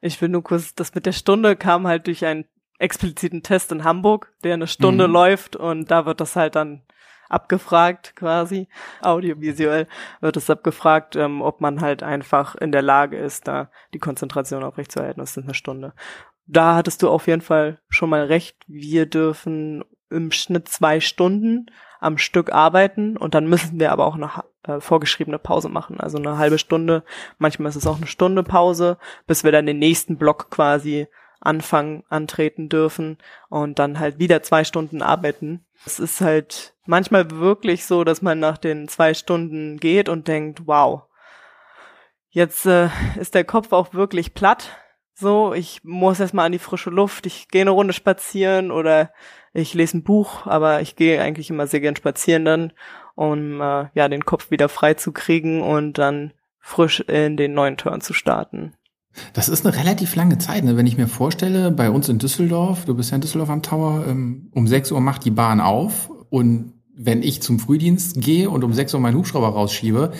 Ich 0.00 0.20
will 0.20 0.28
nur 0.28 0.42
kurz, 0.42 0.74
das 0.74 0.94
mit 0.94 1.06
der 1.06 1.12
Stunde 1.12 1.56
kam 1.56 1.86
halt 1.86 2.06
durch 2.06 2.24
einen 2.24 2.44
expliziten 2.78 3.42
Test 3.42 3.72
in 3.72 3.84
Hamburg, 3.84 4.32
der 4.44 4.54
eine 4.54 4.66
Stunde 4.66 5.08
mhm. 5.08 5.12
läuft 5.12 5.56
und 5.56 5.90
da 5.90 6.06
wird 6.06 6.20
das 6.20 6.36
halt 6.36 6.54
dann 6.54 6.82
abgefragt 7.28 8.14
quasi, 8.14 8.68
audiovisuell 9.00 9.88
wird 10.20 10.36
es 10.36 10.48
abgefragt, 10.48 11.16
ähm, 11.16 11.42
ob 11.42 11.60
man 11.60 11.80
halt 11.80 12.02
einfach 12.02 12.54
in 12.54 12.70
der 12.70 12.82
Lage 12.82 13.16
ist, 13.16 13.48
da 13.48 13.70
die 13.94 13.98
Konzentration 13.98 14.62
aufrechtzuerhalten. 14.62 15.20
Das 15.20 15.34
sind 15.34 15.44
eine 15.44 15.54
Stunde. 15.54 15.94
Da 16.46 16.76
hattest 16.76 17.02
du 17.02 17.08
auf 17.08 17.26
jeden 17.26 17.42
Fall 17.42 17.80
schon 17.88 18.10
mal 18.10 18.24
recht. 18.24 18.56
Wir 18.68 19.06
dürfen 19.06 19.84
im 20.10 20.30
Schnitt 20.30 20.68
zwei 20.68 21.00
Stunden 21.00 21.66
am 22.00 22.18
Stück 22.18 22.52
arbeiten 22.52 23.16
und 23.16 23.34
dann 23.34 23.46
müssen 23.46 23.80
wir 23.80 23.92
aber 23.92 24.06
auch 24.06 24.14
eine 24.14 24.30
äh, 24.64 24.80
vorgeschriebene 24.80 25.38
Pause 25.38 25.68
machen, 25.68 26.00
also 26.00 26.18
eine 26.18 26.38
halbe 26.38 26.58
Stunde, 26.58 27.04
manchmal 27.38 27.70
ist 27.70 27.76
es 27.76 27.86
auch 27.86 27.96
eine 27.96 28.06
Stunde 28.06 28.42
Pause, 28.42 28.98
bis 29.26 29.44
wir 29.44 29.52
dann 29.52 29.66
den 29.66 29.78
nächsten 29.78 30.16
Block 30.16 30.50
quasi 30.50 31.08
anfangen, 31.40 32.02
antreten 32.08 32.68
dürfen 32.68 33.18
und 33.48 33.78
dann 33.78 33.98
halt 33.98 34.18
wieder 34.18 34.42
zwei 34.42 34.64
Stunden 34.64 35.02
arbeiten. 35.02 35.64
Es 35.84 35.98
ist 35.98 36.20
halt 36.20 36.74
manchmal 36.86 37.30
wirklich 37.30 37.84
so, 37.84 38.04
dass 38.04 38.22
man 38.22 38.40
nach 38.40 38.58
den 38.58 38.88
zwei 38.88 39.14
Stunden 39.14 39.78
geht 39.78 40.08
und 40.08 40.28
denkt, 40.28 40.62
wow, 40.66 41.02
jetzt 42.30 42.66
äh, 42.66 42.88
ist 43.18 43.34
der 43.34 43.44
Kopf 43.44 43.72
auch 43.72 43.94
wirklich 43.94 44.34
platt. 44.34 44.76
So, 45.18 45.54
ich 45.54 45.82
muss 45.82 46.20
erstmal 46.20 46.44
an 46.44 46.52
die 46.52 46.58
frische 46.58 46.90
Luft, 46.90 47.24
ich 47.24 47.48
gehe 47.48 47.62
eine 47.62 47.70
Runde 47.70 47.94
spazieren 47.94 48.70
oder 48.70 49.10
ich 49.54 49.72
lese 49.72 49.96
ein 49.96 50.02
Buch, 50.02 50.46
aber 50.46 50.82
ich 50.82 50.94
gehe 50.94 51.22
eigentlich 51.22 51.48
immer 51.48 51.66
sehr 51.66 51.80
gern 51.80 51.96
spazieren 51.96 52.44
dann, 52.44 52.72
um 53.14 53.62
äh, 53.62 53.86
ja 53.94 54.08
den 54.10 54.26
Kopf 54.26 54.50
wieder 54.50 54.68
frei 54.68 54.92
zu 54.92 55.12
kriegen 55.12 55.62
und 55.62 55.96
dann 55.96 56.32
frisch 56.60 57.00
in 57.00 57.38
den 57.38 57.54
neuen 57.54 57.78
Turn 57.78 58.02
zu 58.02 58.12
starten. 58.12 58.74
Das 59.32 59.48
ist 59.48 59.64
eine 59.64 59.74
relativ 59.74 60.14
lange 60.16 60.36
Zeit, 60.36 60.64
ne? 60.64 60.76
wenn 60.76 60.86
ich 60.86 60.98
mir 60.98 61.08
vorstelle, 61.08 61.70
bei 61.70 61.88
uns 61.90 62.10
in 62.10 62.18
Düsseldorf, 62.18 62.84
du 62.84 62.94
bist 62.94 63.10
ja 63.10 63.14
in 63.14 63.22
Düsseldorf 63.22 63.48
am 63.48 63.62
Tower, 63.62 64.04
ähm, 64.06 64.50
um 64.52 64.66
6 64.66 64.92
Uhr 64.92 65.00
macht 65.00 65.24
die 65.24 65.30
Bahn 65.30 65.62
auf 65.62 66.10
und 66.28 66.74
wenn 66.94 67.22
ich 67.22 67.40
zum 67.40 67.58
Frühdienst 67.58 68.20
gehe 68.20 68.50
und 68.50 68.64
um 68.64 68.74
6 68.74 68.92
Uhr 68.92 69.00
meinen 69.00 69.16
Hubschrauber 69.16 69.48
rausschiebe, 69.48 70.12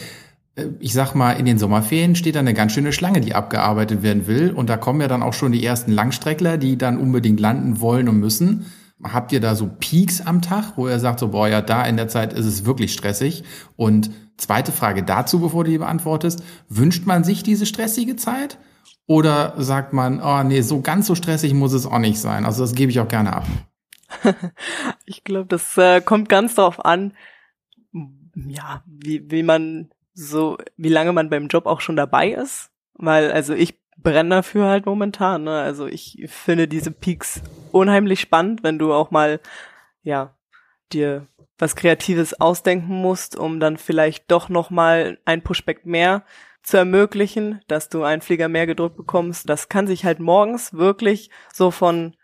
ich 0.80 0.94
sag 0.94 1.14
mal, 1.14 1.32
in 1.32 1.44
den 1.44 1.58
Sommerferien 1.58 2.16
steht 2.16 2.34
da 2.34 2.40
eine 2.40 2.54
ganz 2.54 2.72
schöne 2.72 2.92
Schlange, 2.92 3.20
die 3.20 3.34
abgearbeitet 3.34 4.02
werden 4.02 4.26
will. 4.26 4.50
Und 4.50 4.70
da 4.70 4.76
kommen 4.76 5.00
ja 5.02 5.08
dann 5.08 5.22
auch 5.22 5.34
schon 5.34 5.52
die 5.52 5.64
ersten 5.64 5.92
Langstreckler, 5.92 6.56
die 6.56 6.78
dann 6.78 6.98
unbedingt 6.98 7.40
landen 7.40 7.80
wollen 7.80 8.08
und 8.08 8.18
müssen. 8.18 8.66
Habt 9.04 9.32
ihr 9.32 9.40
da 9.40 9.54
so 9.54 9.68
Peaks 9.78 10.22
am 10.22 10.40
Tag, 10.40 10.72
wo 10.76 10.88
ihr 10.88 10.98
sagt, 10.98 11.20
so, 11.20 11.28
boah, 11.28 11.48
ja, 11.48 11.60
da 11.60 11.84
in 11.84 11.98
der 11.98 12.08
Zeit 12.08 12.32
ist 12.32 12.46
es 12.46 12.64
wirklich 12.64 12.94
stressig? 12.94 13.44
Und 13.76 14.10
zweite 14.38 14.72
Frage 14.72 15.02
dazu, 15.02 15.40
bevor 15.40 15.64
du 15.64 15.70
die 15.70 15.78
beantwortest. 15.78 16.42
Wünscht 16.70 17.04
man 17.04 17.22
sich 17.22 17.42
diese 17.42 17.66
stressige 17.66 18.16
Zeit? 18.16 18.58
Oder 19.06 19.54
sagt 19.58 19.92
man, 19.92 20.22
oh 20.22 20.42
nee, 20.42 20.62
so 20.62 20.80
ganz 20.80 21.06
so 21.06 21.14
stressig 21.14 21.52
muss 21.52 21.74
es 21.74 21.86
auch 21.86 21.98
nicht 21.98 22.18
sein? 22.18 22.46
Also 22.46 22.62
das 22.62 22.74
gebe 22.74 22.90
ich 22.90 22.98
auch 22.98 23.08
gerne 23.08 23.34
ab. 23.34 23.46
ich 25.04 25.22
glaube, 25.22 25.46
das 25.48 25.76
äh, 25.76 26.00
kommt 26.00 26.30
ganz 26.30 26.54
darauf 26.54 26.82
an, 26.82 27.12
ja, 28.34 28.82
wie, 28.86 29.30
wie 29.30 29.42
man 29.42 29.90
so, 30.16 30.56
wie 30.76 30.88
lange 30.88 31.12
man 31.12 31.28
beim 31.28 31.48
Job 31.48 31.66
auch 31.66 31.80
schon 31.80 31.96
dabei 31.96 32.30
ist. 32.30 32.70
Weil, 32.94 33.30
also 33.30 33.52
ich 33.54 33.78
brenne 33.98 34.36
dafür 34.36 34.66
halt 34.66 34.86
momentan. 34.86 35.44
Ne? 35.44 35.60
Also 35.60 35.86
ich 35.86 36.24
finde 36.28 36.66
diese 36.66 36.90
Peaks 36.90 37.42
unheimlich 37.70 38.20
spannend, 38.20 38.62
wenn 38.62 38.78
du 38.78 38.92
auch 38.92 39.10
mal, 39.10 39.40
ja, 40.02 40.34
dir 40.92 41.26
was 41.58 41.76
Kreatives 41.76 42.40
ausdenken 42.40 43.00
musst, 43.00 43.36
um 43.36 43.60
dann 43.60 43.76
vielleicht 43.76 44.30
doch 44.30 44.48
noch 44.48 44.70
mal 44.70 45.18
ein 45.24 45.42
Pushback 45.42 45.86
mehr 45.86 46.24
zu 46.62 46.76
ermöglichen, 46.76 47.60
dass 47.68 47.88
du 47.88 48.02
einen 48.02 48.22
Flieger 48.22 48.48
mehr 48.48 48.66
gedrückt 48.66 48.96
bekommst. 48.96 49.48
Das 49.48 49.68
kann 49.68 49.86
sich 49.86 50.04
halt 50.04 50.18
morgens 50.18 50.74
wirklich 50.74 51.30
so 51.52 51.70
von, 51.70 52.16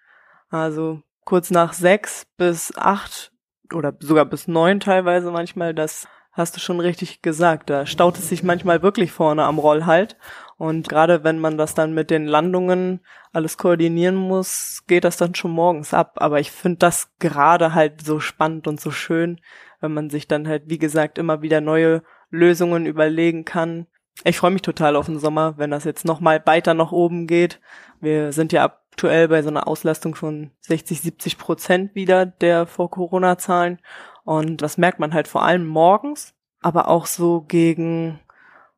also 0.51 1.03
kurz 1.25 1.51
nach 1.51 1.73
sechs 1.73 2.27
bis 2.37 2.77
acht 2.77 3.33
oder 3.73 3.95
sogar 4.01 4.25
bis 4.25 4.49
neun 4.49 4.81
teilweise 4.81 5.31
manchmal, 5.31 5.75
das 5.75 6.09
hast 6.33 6.57
du 6.57 6.61
schon 6.61 6.81
richtig 6.81 7.23
gesagt. 7.23 7.71
Da 7.71 7.87
staut 7.87 8.19
es 8.19 8.29
sich 8.29 8.43
manchmal 8.43 8.83
wirklich 8.83 9.13
vorne 9.13 9.45
am 9.45 9.59
Roll 9.59 9.85
halt. 9.85 10.17
Und 10.57 10.89
gerade 10.89 11.25
wenn 11.25 11.39
man 11.39 11.59
das 11.59 11.75
dann 11.75 11.93
mit 11.93 12.11
den 12.11 12.27
Landungen 12.27 13.01
alles 13.33 13.59
koordinieren 13.59 14.17
muss, 14.17 14.85
geht 14.87 15.05
das 15.05 15.17
dann 15.17 15.35
schon 15.35 15.51
morgens 15.51 15.93
ab. 15.95 16.15
Aber 16.17 16.41
ich 16.41 16.51
finde 16.51 16.79
das 16.79 17.11
gerade 17.19 17.75
halt 17.75 18.03
so 18.05 18.21
spannend 18.21 18.67
und 18.67 18.81
so 18.81 18.91
schön, 18.91 19.41
wenn 19.81 19.93
man 19.93 20.11
sich 20.11 20.29
dann 20.29 20.49
halt, 20.49 20.65
wie 20.67 20.79
gesagt, 20.79 21.19
immer 21.19 21.43
wieder 21.43 21.61
neue 21.61 22.03
Lösungen 22.31 22.87
überlegen 22.87 23.45
kann. 23.45 23.87
Ich 24.25 24.39
freue 24.39 24.51
mich 24.51 24.63
total 24.63 24.97
auf 24.97 25.07
den 25.07 25.19
Sommer, 25.19 25.55
wenn 25.57 25.71
das 25.71 25.85
jetzt 25.85 26.05
nochmal 26.05 26.43
weiter 26.45 26.75
nach 26.75 26.93
oben 26.93 27.27
geht. 27.27 27.61
Wir 28.01 28.33
sind 28.33 28.53
ja 28.53 28.65
aktuell 28.65 29.29
bei 29.29 29.43
so 29.43 29.49
einer 29.49 29.67
Auslastung 29.67 30.15
von 30.15 30.51
60, 30.61 31.01
70 31.01 31.39
Prozent 31.39 31.95
wieder 31.95 32.27
der 32.27 32.67
Vor-Corona-Zahlen. 32.67 33.79
Und 34.25 34.63
das 34.63 34.79
merkt 34.79 34.99
man 34.99 35.15
halt 35.15 35.29
vor 35.29 35.43
allem 35.43 35.67
morgens, 35.67 36.35
aber 36.61 36.89
auch 36.89 37.07
so 37.07 37.41
gegen, 37.43 38.21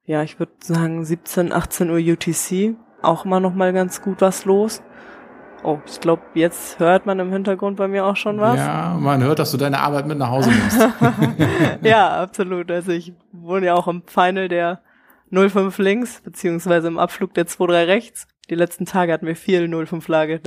ja, 0.04 0.22
ich 0.22 0.38
würde 0.38 0.52
sagen 0.60 1.04
17, 1.04 1.52
18 1.52 1.90
Uhr 1.90 1.98
UTC 1.98 2.76
auch 3.02 3.24
immer 3.24 3.40
noch 3.40 3.54
mal 3.54 3.72
ganz 3.72 4.00
gut 4.00 4.20
was 4.20 4.44
los. 4.44 4.82
Oh, 5.62 5.78
ich 5.86 6.00
glaube, 6.00 6.22
jetzt 6.34 6.78
hört 6.78 7.06
man 7.06 7.18
im 7.18 7.32
Hintergrund 7.32 7.78
bei 7.78 7.88
mir 7.88 8.04
auch 8.04 8.16
schon 8.16 8.38
was. 8.38 8.58
Ja, 8.58 8.96
man 9.00 9.22
hört, 9.22 9.38
dass 9.38 9.50
du 9.50 9.56
deine 9.56 9.80
Arbeit 9.80 10.06
mit 10.06 10.18
nach 10.18 10.28
Hause 10.28 10.50
nimmst. 10.50 10.78
ja, 11.82 12.20
absolut. 12.20 12.70
Also 12.70 12.92
ich 12.92 13.14
wohne 13.32 13.66
ja 13.66 13.74
auch 13.74 13.88
im 13.88 14.02
Final 14.06 14.48
der 14.48 14.82
05 15.30 15.78
links, 15.78 16.20
beziehungsweise 16.20 16.88
im 16.88 16.98
Abflug 16.98 17.32
der 17.32 17.44
23 17.44 17.88
rechts. 17.88 18.26
Die 18.50 18.54
letzten 18.54 18.84
Tage 18.84 19.12
hatten 19.12 19.26
wir 19.26 19.36
viel 19.36 19.68
05 19.86 20.06
Lage, 20.08 20.38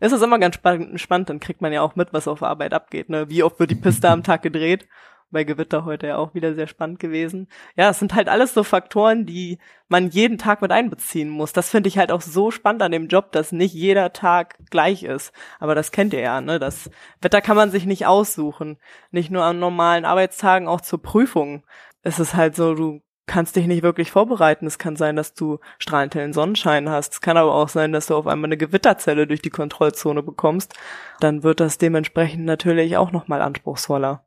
dann 0.00 0.06
ist 0.08 0.12
es 0.12 0.22
immer 0.22 0.38
ganz 0.38 0.56
spannend, 0.56 1.30
dann 1.30 1.40
kriegt 1.40 1.60
man 1.60 1.72
ja 1.72 1.82
auch 1.82 1.94
mit, 1.94 2.12
was 2.12 2.26
auf 2.26 2.42
Arbeit 2.42 2.72
abgeht. 2.72 3.10
Ne? 3.10 3.28
Wie 3.28 3.42
oft 3.42 3.60
wird 3.60 3.70
die 3.70 3.76
Piste 3.76 4.08
am 4.08 4.22
Tag 4.22 4.42
gedreht? 4.42 4.88
Bei 5.32 5.44
Gewitter 5.44 5.84
heute 5.84 6.08
ja 6.08 6.16
auch 6.16 6.34
wieder 6.34 6.54
sehr 6.54 6.66
spannend 6.66 6.98
gewesen. 6.98 7.46
Ja, 7.76 7.90
es 7.90 8.00
sind 8.00 8.14
halt 8.14 8.28
alles 8.28 8.52
so 8.52 8.64
Faktoren, 8.64 9.26
die 9.26 9.58
man 9.86 10.08
jeden 10.08 10.38
Tag 10.38 10.60
mit 10.60 10.72
einbeziehen 10.72 11.28
muss. 11.28 11.52
Das 11.52 11.70
finde 11.70 11.88
ich 11.88 11.98
halt 11.98 12.10
auch 12.10 12.20
so 12.20 12.50
spannend 12.50 12.82
an 12.82 12.90
dem 12.90 13.06
Job, 13.06 13.30
dass 13.30 13.52
nicht 13.52 13.72
jeder 13.72 14.12
Tag 14.12 14.56
gleich 14.70 15.04
ist. 15.04 15.32
Aber 15.60 15.76
das 15.76 15.92
kennt 15.92 16.14
ihr 16.14 16.20
ja, 16.20 16.40
ne? 16.40 16.58
Das 16.58 16.90
Wetter 17.20 17.40
kann 17.40 17.56
man 17.56 17.70
sich 17.70 17.86
nicht 17.86 18.06
aussuchen. 18.06 18.78
Nicht 19.12 19.30
nur 19.30 19.44
an 19.44 19.60
normalen 19.60 20.04
Arbeitstagen, 20.04 20.66
auch 20.66 20.80
zur 20.80 21.00
Prüfung. 21.00 21.64
Es 22.02 22.18
ist 22.18 22.34
halt 22.34 22.56
so, 22.56 22.74
du 22.74 23.00
kannst 23.30 23.54
dich 23.54 23.68
nicht 23.68 23.84
wirklich 23.84 24.10
vorbereiten. 24.10 24.66
Es 24.66 24.78
kann 24.78 24.96
sein, 24.96 25.14
dass 25.14 25.34
du 25.34 25.60
strahlend 25.78 26.16
hellen 26.16 26.32
Sonnenschein 26.32 26.90
hast. 26.90 27.12
Es 27.12 27.20
kann 27.20 27.36
aber 27.36 27.54
auch 27.54 27.68
sein, 27.68 27.92
dass 27.92 28.06
du 28.06 28.16
auf 28.16 28.26
einmal 28.26 28.48
eine 28.48 28.56
Gewitterzelle 28.56 29.28
durch 29.28 29.40
die 29.40 29.50
Kontrollzone 29.50 30.24
bekommst. 30.24 30.74
Dann 31.20 31.44
wird 31.44 31.60
das 31.60 31.78
dementsprechend 31.78 32.44
natürlich 32.44 32.96
auch 32.96 33.12
nochmal 33.12 33.40
anspruchsvoller. 33.40 34.24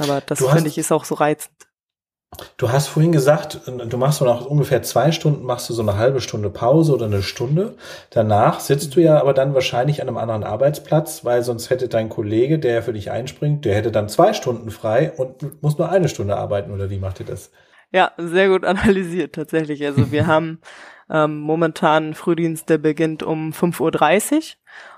Aber 0.00 0.20
das 0.20 0.44
finde 0.44 0.68
ich 0.68 0.78
ist 0.78 0.90
auch 0.90 1.04
so 1.04 1.14
reizend. 1.14 1.54
Du 2.56 2.72
hast 2.72 2.88
vorhin 2.88 3.12
gesagt, 3.12 3.60
du 3.68 3.96
machst 3.96 4.18
so 4.18 4.24
nach 4.24 4.44
ungefähr 4.44 4.82
zwei 4.82 5.12
Stunden 5.12 5.44
machst 5.46 5.70
du 5.70 5.72
so 5.72 5.82
eine 5.82 5.96
halbe 5.96 6.20
Stunde 6.20 6.50
Pause 6.50 6.92
oder 6.92 7.06
eine 7.06 7.22
Stunde. 7.22 7.76
Danach 8.10 8.58
sitzt 8.58 8.96
du 8.96 9.00
ja 9.00 9.20
aber 9.20 9.32
dann 9.32 9.54
wahrscheinlich 9.54 10.02
an 10.02 10.08
einem 10.08 10.16
anderen 10.16 10.42
Arbeitsplatz, 10.42 11.24
weil 11.24 11.44
sonst 11.44 11.70
hätte 11.70 11.86
dein 11.86 12.08
Kollege, 12.08 12.58
der 12.58 12.82
für 12.82 12.92
dich 12.92 13.12
einspringt, 13.12 13.64
der 13.64 13.76
hätte 13.76 13.92
dann 13.92 14.08
zwei 14.08 14.32
Stunden 14.32 14.72
frei 14.72 15.12
und 15.16 15.62
muss 15.62 15.78
nur 15.78 15.90
eine 15.90 16.08
Stunde 16.08 16.36
arbeiten 16.36 16.72
oder 16.72 16.90
wie 16.90 16.98
macht 16.98 17.20
ihr 17.20 17.26
das? 17.26 17.52
Ja, 17.94 18.10
sehr 18.18 18.48
gut 18.48 18.64
analysiert 18.64 19.36
tatsächlich. 19.36 19.84
Also 19.86 20.10
wir 20.10 20.26
haben 20.26 20.58
ähm, 21.08 21.38
momentan 21.38 22.14
Frühdienst, 22.14 22.68
der 22.68 22.78
beginnt 22.78 23.22
um 23.22 23.52
5.30 23.52 24.34
Uhr. 24.34 24.42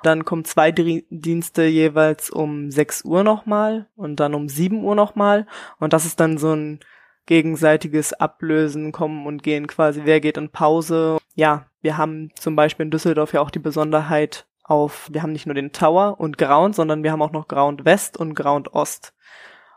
Dann 0.03 0.25
kommen 0.25 0.47
zwei 0.47 0.73
Dienste 0.73 1.65
jeweils 1.65 2.31
um 2.31 2.71
6 2.71 3.05
Uhr 3.05 3.23
nochmal 3.23 3.87
und 3.97 4.19
dann 4.19 4.35
um 4.35 4.49
7 4.49 4.83
Uhr 4.83 4.95
nochmal. 4.95 5.47
Und 5.79 5.93
das 5.93 6.07
ist 6.07 6.21
dann 6.21 6.39
so 6.39 6.55
ein 6.55 6.81
gegenseitiges 7.27 8.15
Ablösen, 8.15 8.93
kommen 8.93 9.27
und 9.27 9.43
gehen 9.43 9.67
quasi. 9.67 10.03
Wer 10.05 10.21
geht 10.21 10.39
in 10.39 10.49
Pause? 10.49 11.19
Ja, 11.35 11.67
wir 11.83 11.99
haben 11.99 12.31
zum 12.39 12.57
Beispiel 12.57 12.85
in 12.85 12.91
Düsseldorf 12.91 13.35
ja 13.35 13.43
auch 13.43 13.51
die 13.51 13.59
Besonderheit 13.59 14.47
auf, 14.65 15.09
wir 15.13 15.23
haben 15.23 15.33
nicht 15.33 15.47
nur 15.47 15.55
den 15.55 15.73
Tower 15.73 16.19
und 16.19 16.39
Ground, 16.39 16.75
sondern 16.75 17.03
wir 17.03 17.13
haben 17.13 17.23
auch 17.23 17.33
noch 17.33 17.47
Ground 17.47 17.85
West 17.85 18.17
und 18.17 18.35
Ground 18.35 18.73
Ost. 18.73 19.13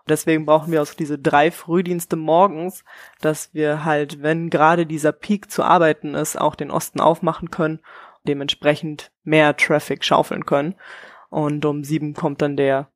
Deswegen 0.10 0.46
brauchen 0.46 0.72
wir 0.72 0.82
auch 0.82 0.94
diese 0.94 1.18
drei 1.18 1.51
Frühdienste 1.51 2.16
morgens, 2.16 2.84
dass 3.22 3.54
wir 3.54 3.86
halt, 3.86 4.22
wenn 4.22 4.50
gerade 4.50 4.86
dieser 4.86 5.12
Peak 5.12 5.51
zu 5.51 5.63
arbeiten 5.63 6.16
ist, 6.16 6.39
auch 6.39 6.56
den 6.56 6.72
Osten 6.72 7.00
aufmachen 7.00 7.51
können, 7.51 7.80
dementsprechend 8.28 9.12
mehr 9.24 9.56
Traffic 9.56 10.04
schaufeln 10.04 10.46
können. 10.46 10.75
Und 11.30 11.63
um 11.66 11.84
sieben 11.84 12.13
kommt 12.13 12.42
dann 12.42 12.58
der 12.58 12.89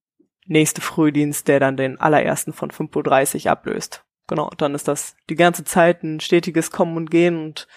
nächste 0.45 0.81
Frühdienst, 0.81 1.47
der 1.47 1.59
dann 1.59 1.77
den 1.77 1.99
allerersten 1.99 2.53
von 2.53 2.71
5.30 2.71 3.45
Uhr 3.45 3.51
ablöst. 3.51 4.03
Genau, 4.27 4.49
dann 4.57 4.75
ist 4.75 4.87
das 4.87 5.15
die 5.29 5.35
ganze 5.35 5.63
Zeit 5.63 6.03
ein 6.03 6.19
stetiges 6.19 6.71
Kommen 6.71 6.97
und 6.97 7.11
Gehen 7.11 7.37
und 7.37 7.67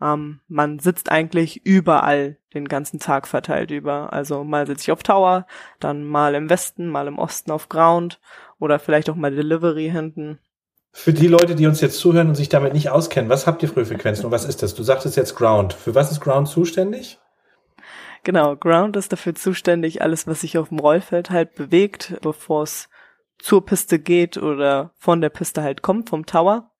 ähm, 0.00 0.40
man 0.46 0.78
sitzt 0.78 1.10
eigentlich 1.10 1.64
überall 1.64 2.36
den 2.54 2.68
ganzen 2.68 3.00
Tag 3.00 3.26
verteilt 3.26 3.70
über. 3.70 4.12
Also 4.12 4.44
mal 4.44 4.66
sitze 4.66 4.82
ich 4.82 4.92
auf 4.92 5.02
Tower, 5.02 5.46
dann 5.80 6.04
mal 6.04 6.34
im 6.34 6.50
Westen, 6.50 6.88
mal 6.88 7.06
im 7.06 7.18
Osten 7.18 7.50
auf 7.50 7.68
Ground 7.68 8.20
oder 8.58 8.78
vielleicht 8.78 9.10
auch 9.10 9.16
mal 9.16 9.30
Delivery 9.30 9.90
hinten. 9.90 10.38
Für 10.92 11.12
die 11.12 11.28
Leute, 11.28 11.54
die 11.54 11.66
uns 11.66 11.80
jetzt 11.80 11.98
zuhören 11.98 12.28
und 12.28 12.36
sich 12.36 12.48
damit 12.48 12.72
nicht 12.72 12.88
auskennen, 12.88 13.28
was 13.28 13.46
habt 13.46 13.62
ihr 13.62 13.68
für 13.68 13.84
Frequenzen 13.84 14.24
und 14.24 14.30
was 14.32 14.46
ist 14.46 14.62
das? 14.62 14.74
Du 14.74 14.82
sagtest 14.82 15.16
jetzt 15.16 15.34
Ground. 15.34 15.74
Für 15.74 15.94
was 15.94 16.10
ist 16.10 16.20
Ground 16.20 16.48
zuständig? 16.48 17.18
Genau, 18.24 18.56
Ground 18.56 18.96
ist 18.96 19.12
dafür 19.12 19.34
zuständig, 19.34 20.02
alles, 20.02 20.26
was 20.26 20.40
sich 20.40 20.58
auf 20.58 20.70
dem 20.70 20.78
Rollfeld 20.78 21.30
halt 21.30 21.54
bewegt, 21.54 22.18
bevor 22.22 22.62
es 22.62 22.88
zur 23.38 23.64
Piste 23.64 23.98
geht 23.98 24.36
oder 24.38 24.92
von 24.98 25.20
der 25.20 25.28
Piste 25.28 25.62
halt 25.62 25.82
kommt, 25.82 26.08
vom 26.08 26.26
Tower. 26.26 26.72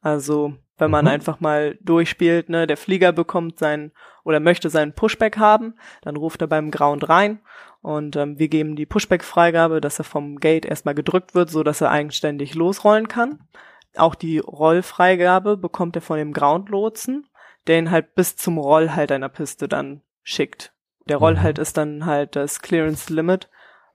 Also 0.00 0.54
wenn 0.80 0.90
man 0.90 1.04
mhm. 1.04 1.12
einfach 1.12 1.40
mal 1.40 1.78
durchspielt, 1.80 2.48
ne, 2.48 2.66
der 2.66 2.76
Flieger 2.76 3.12
bekommt 3.12 3.58
sein 3.58 3.92
oder 4.24 4.40
möchte 4.40 4.70
seinen 4.70 4.94
Pushback 4.94 5.38
haben, 5.38 5.74
dann 6.02 6.16
ruft 6.16 6.40
er 6.40 6.48
beim 6.48 6.70
Ground 6.70 7.08
rein 7.08 7.40
und 7.82 8.16
ähm, 8.16 8.38
wir 8.38 8.48
geben 8.48 8.76
die 8.76 8.86
Pushback-Freigabe, 8.86 9.80
dass 9.80 9.98
er 9.98 10.04
vom 10.04 10.38
Gate 10.38 10.66
erstmal 10.66 10.94
gedrückt 10.94 11.34
wird, 11.34 11.50
so 11.50 11.62
dass 11.62 11.80
er 11.80 11.90
eigenständig 11.90 12.54
losrollen 12.54 13.08
kann. 13.08 13.40
Auch 13.96 14.14
die 14.14 14.38
Rollfreigabe 14.38 15.56
bekommt 15.56 15.96
er 15.96 16.02
von 16.02 16.18
dem 16.18 16.32
Ground-Lotsen, 16.32 17.26
der 17.66 17.78
ihn 17.78 17.90
halt 17.90 18.14
bis 18.14 18.36
zum 18.36 18.58
Rollhalt 18.58 19.10
einer 19.10 19.28
Piste 19.28 19.66
dann 19.66 20.02
schickt. 20.22 20.72
Der 21.08 21.16
mhm. 21.16 21.24
Rollhalt 21.24 21.58
ist 21.58 21.76
dann 21.76 22.04
halt 22.04 22.36
das 22.36 22.60
Clearance 22.60 23.12
Limit. 23.12 23.48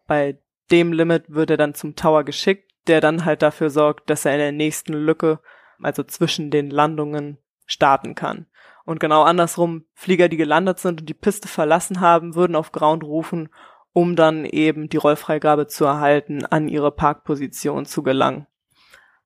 Bei 0.08 0.38
dem 0.72 0.92
Limit 0.92 1.26
wird 1.28 1.52
er 1.52 1.58
dann 1.58 1.76
zum 1.76 1.96
Tower 1.96 2.24
geschickt, 2.24 2.72
der 2.88 3.02
dann 3.02 3.24
halt 3.26 3.42
dafür 3.42 3.70
sorgt, 3.70 4.10
dass 4.10 4.26
er 4.26 4.34
in 4.34 4.40
der 4.40 4.52
nächsten 4.52 4.94
Lücke 4.94 5.40
also 5.82 6.04
zwischen 6.04 6.52
den 6.52 6.70
Landungen 6.70 7.38
starten 7.66 8.16
kann. 8.16 8.48
Und 8.86 9.00
genau 9.00 9.24
andersrum, 9.24 9.86
Flieger, 9.94 10.30
die 10.30 10.38
gelandet 10.38 10.80
sind 10.80 11.02
und 11.02 11.10
die 11.10 11.16
Piste 11.16 11.48
verlassen 11.48 12.02
haben, 12.02 12.36
würden 12.36 12.56
auf 12.56 12.72
Ground 12.72 13.04
rufen, 13.04 13.50
um 13.94 14.16
dann 14.16 14.46
eben 14.46 14.90
die 14.90 14.98
Rollfreigabe 14.98 15.68
zu 15.68 15.86
erhalten, 15.86 16.46
an 16.46 16.68
ihre 16.68 16.92
Parkposition 16.92 17.86
zu 17.86 18.04
gelangen. 18.04 18.46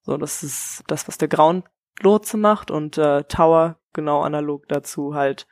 So, 0.01 0.15
das 0.17 0.43
ist 0.43 0.83
das, 0.87 1.07
was 1.07 1.17
der 1.17 1.27
Ground-Lotse 1.27 2.37
macht 2.37 2.71
und 2.71 2.97
äh, 2.97 3.23
Tower 3.23 3.77
genau 3.93 4.21
analog 4.21 4.67
dazu 4.69 5.13
halt. 5.13 5.47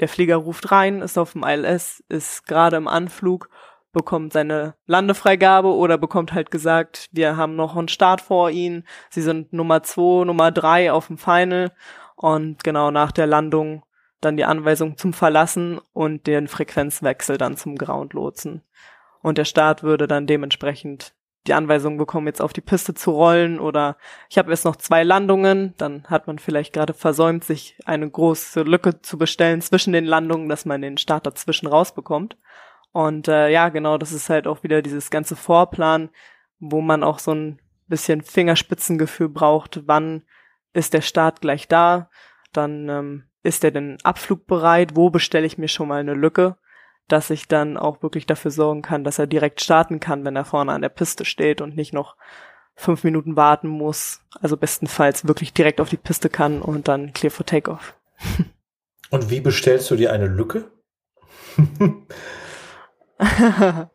Der 0.00 0.08
Flieger 0.08 0.36
ruft 0.36 0.70
rein, 0.70 1.00
ist 1.00 1.16
auf 1.16 1.32
dem 1.32 1.42
ILS, 1.42 2.04
ist 2.08 2.46
gerade 2.46 2.76
im 2.76 2.88
Anflug 2.88 3.48
bekommt 3.96 4.34
seine 4.34 4.74
Landefreigabe 4.84 5.68
oder 5.68 5.96
bekommt 5.96 6.34
halt 6.34 6.50
gesagt, 6.50 7.08
wir 7.12 7.38
haben 7.38 7.56
noch 7.56 7.76
einen 7.76 7.88
Start 7.88 8.20
vor 8.20 8.50
ihnen, 8.50 8.84
sie 9.08 9.22
sind 9.22 9.54
Nummer 9.54 9.82
zwei, 9.82 10.26
Nummer 10.26 10.52
drei 10.52 10.92
auf 10.92 11.06
dem 11.06 11.16
Final 11.16 11.72
und 12.14 12.62
genau 12.62 12.90
nach 12.90 13.10
der 13.10 13.26
Landung 13.26 13.84
dann 14.20 14.36
die 14.36 14.44
Anweisung 14.44 14.98
zum 14.98 15.14
Verlassen 15.14 15.80
und 15.94 16.26
den 16.26 16.46
Frequenzwechsel 16.46 17.38
dann 17.38 17.56
zum 17.56 17.76
Groundlotsen. 17.76 18.60
Und 19.22 19.38
der 19.38 19.46
Start 19.46 19.82
würde 19.82 20.06
dann 20.06 20.26
dementsprechend 20.26 21.14
die 21.46 21.54
Anweisung 21.54 21.96
bekommen, 21.96 22.26
jetzt 22.26 22.42
auf 22.42 22.52
die 22.52 22.60
Piste 22.60 22.92
zu 22.92 23.12
rollen 23.12 23.58
oder 23.58 23.96
ich 24.28 24.36
habe 24.36 24.50
erst 24.50 24.66
noch 24.66 24.76
zwei 24.76 25.04
Landungen, 25.04 25.72
dann 25.78 26.04
hat 26.08 26.26
man 26.26 26.38
vielleicht 26.38 26.74
gerade 26.74 26.92
versäumt, 26.92 27.44
sich 27.44 27.78
eine 27.86 28.10
große 28.10 28.60
Lücke 28.60 29.00
zu 29.00 29.16
bestellen 29.16 29.62
zwischen 29.62 29.94
den 29.94 30.04
Landungen, 30.04 30.50
dass 30.50 30.66
man 30.66 30.82
den 30.82 30.98
Start 30.98 31.24
dazwischen 31.26 31.66
rausbekommt. 31.66 32.36
Und 32.96 33.28
äh, 33.28 33.50
ja, 33.50 33.68
genau, 33.68 33.98
das 33.98 34.12
ist 34.12 34.30
halt 34.30 34.46
auch 34.46 34.62
wieder 34.62 34.80
dieses 34.80 35.10
ganze 35.10 35.36
Vorplan, 35.36 36.08
wo 36.60 36.80
man 36.80 37.04
auch 37.04 37.18
so 37.18 37.34
ein 37.34 37.60
bisschen 37.88 38.22
Fingerspitzengefühl 38.22 39.28
braucht, 39.28 39.82
wann 39.84 40.22
ist 40.72 40.94
der 40.94 41.02
Start 41.02 41.42
gleich 41.42 41.68
da, 41.68 42.08
dann 42.54 42.88
ähm, 42.88 43.24
ist 43.42 43.64
er 43.64 43.70
denn 43.70 43.98
abflugbereit, 44.02 44.96
wo 44.96 45.10
bestelle 45.10 45.44
ich 45.44 45.58
mir 45.58 45.68
schon 45.68 45.88
mal 45.88 46.00
eine 46.00 46.14
Lücke, 46.14 46.56
dass 47.06 47.28
ich 47.28 47.48
dann 47.48 47.76
auch 47.76 48.02
wirklich 48.02 48.24
dafür 48.24 48.50
sorgen 48.50 48.80
kann, 48.80 49.04
dass 49.04 49.18
er 49.18 49.26
direkt 49.26 49.60
starten 49.60 50.00
kann, 50.00 50.24
wenn 50.24 50.34
er 50.34 50.46
vorne 50.46 50.72
an 50.72 50.80
der 50.80 50.88
Piste 50.88 51.26
steht 51.26 51.60
und 51.60 51.76
nicht 51.76 51.92
noch 51.92 52.16
fünf 52.76 53.04
Minuten 53.04 53.36
warten 53.36 53.68
muss. 53.68 54.22
Also 54.40 54.56
bestenfalls 54.56 55.28
wirklich 55.28 55.52
direkt 55.52 55.82
auf 55.82 55.90
die 55.90 55.98
Piste 55.98 56.30
kann 56.30 56.62
und 56.62 56.88
dann 56.88 57.12
clear 57.12 57.30
for 57.30 57.44
takeoff. 57.44 57.94
Und 59.10 59.28
wie 59.28 59.40
bestellst 59.40 59.90
du 59.90 59.96
dir 59.96 60.14
eine 60.14 60.28
Lücke? 60.28 60.70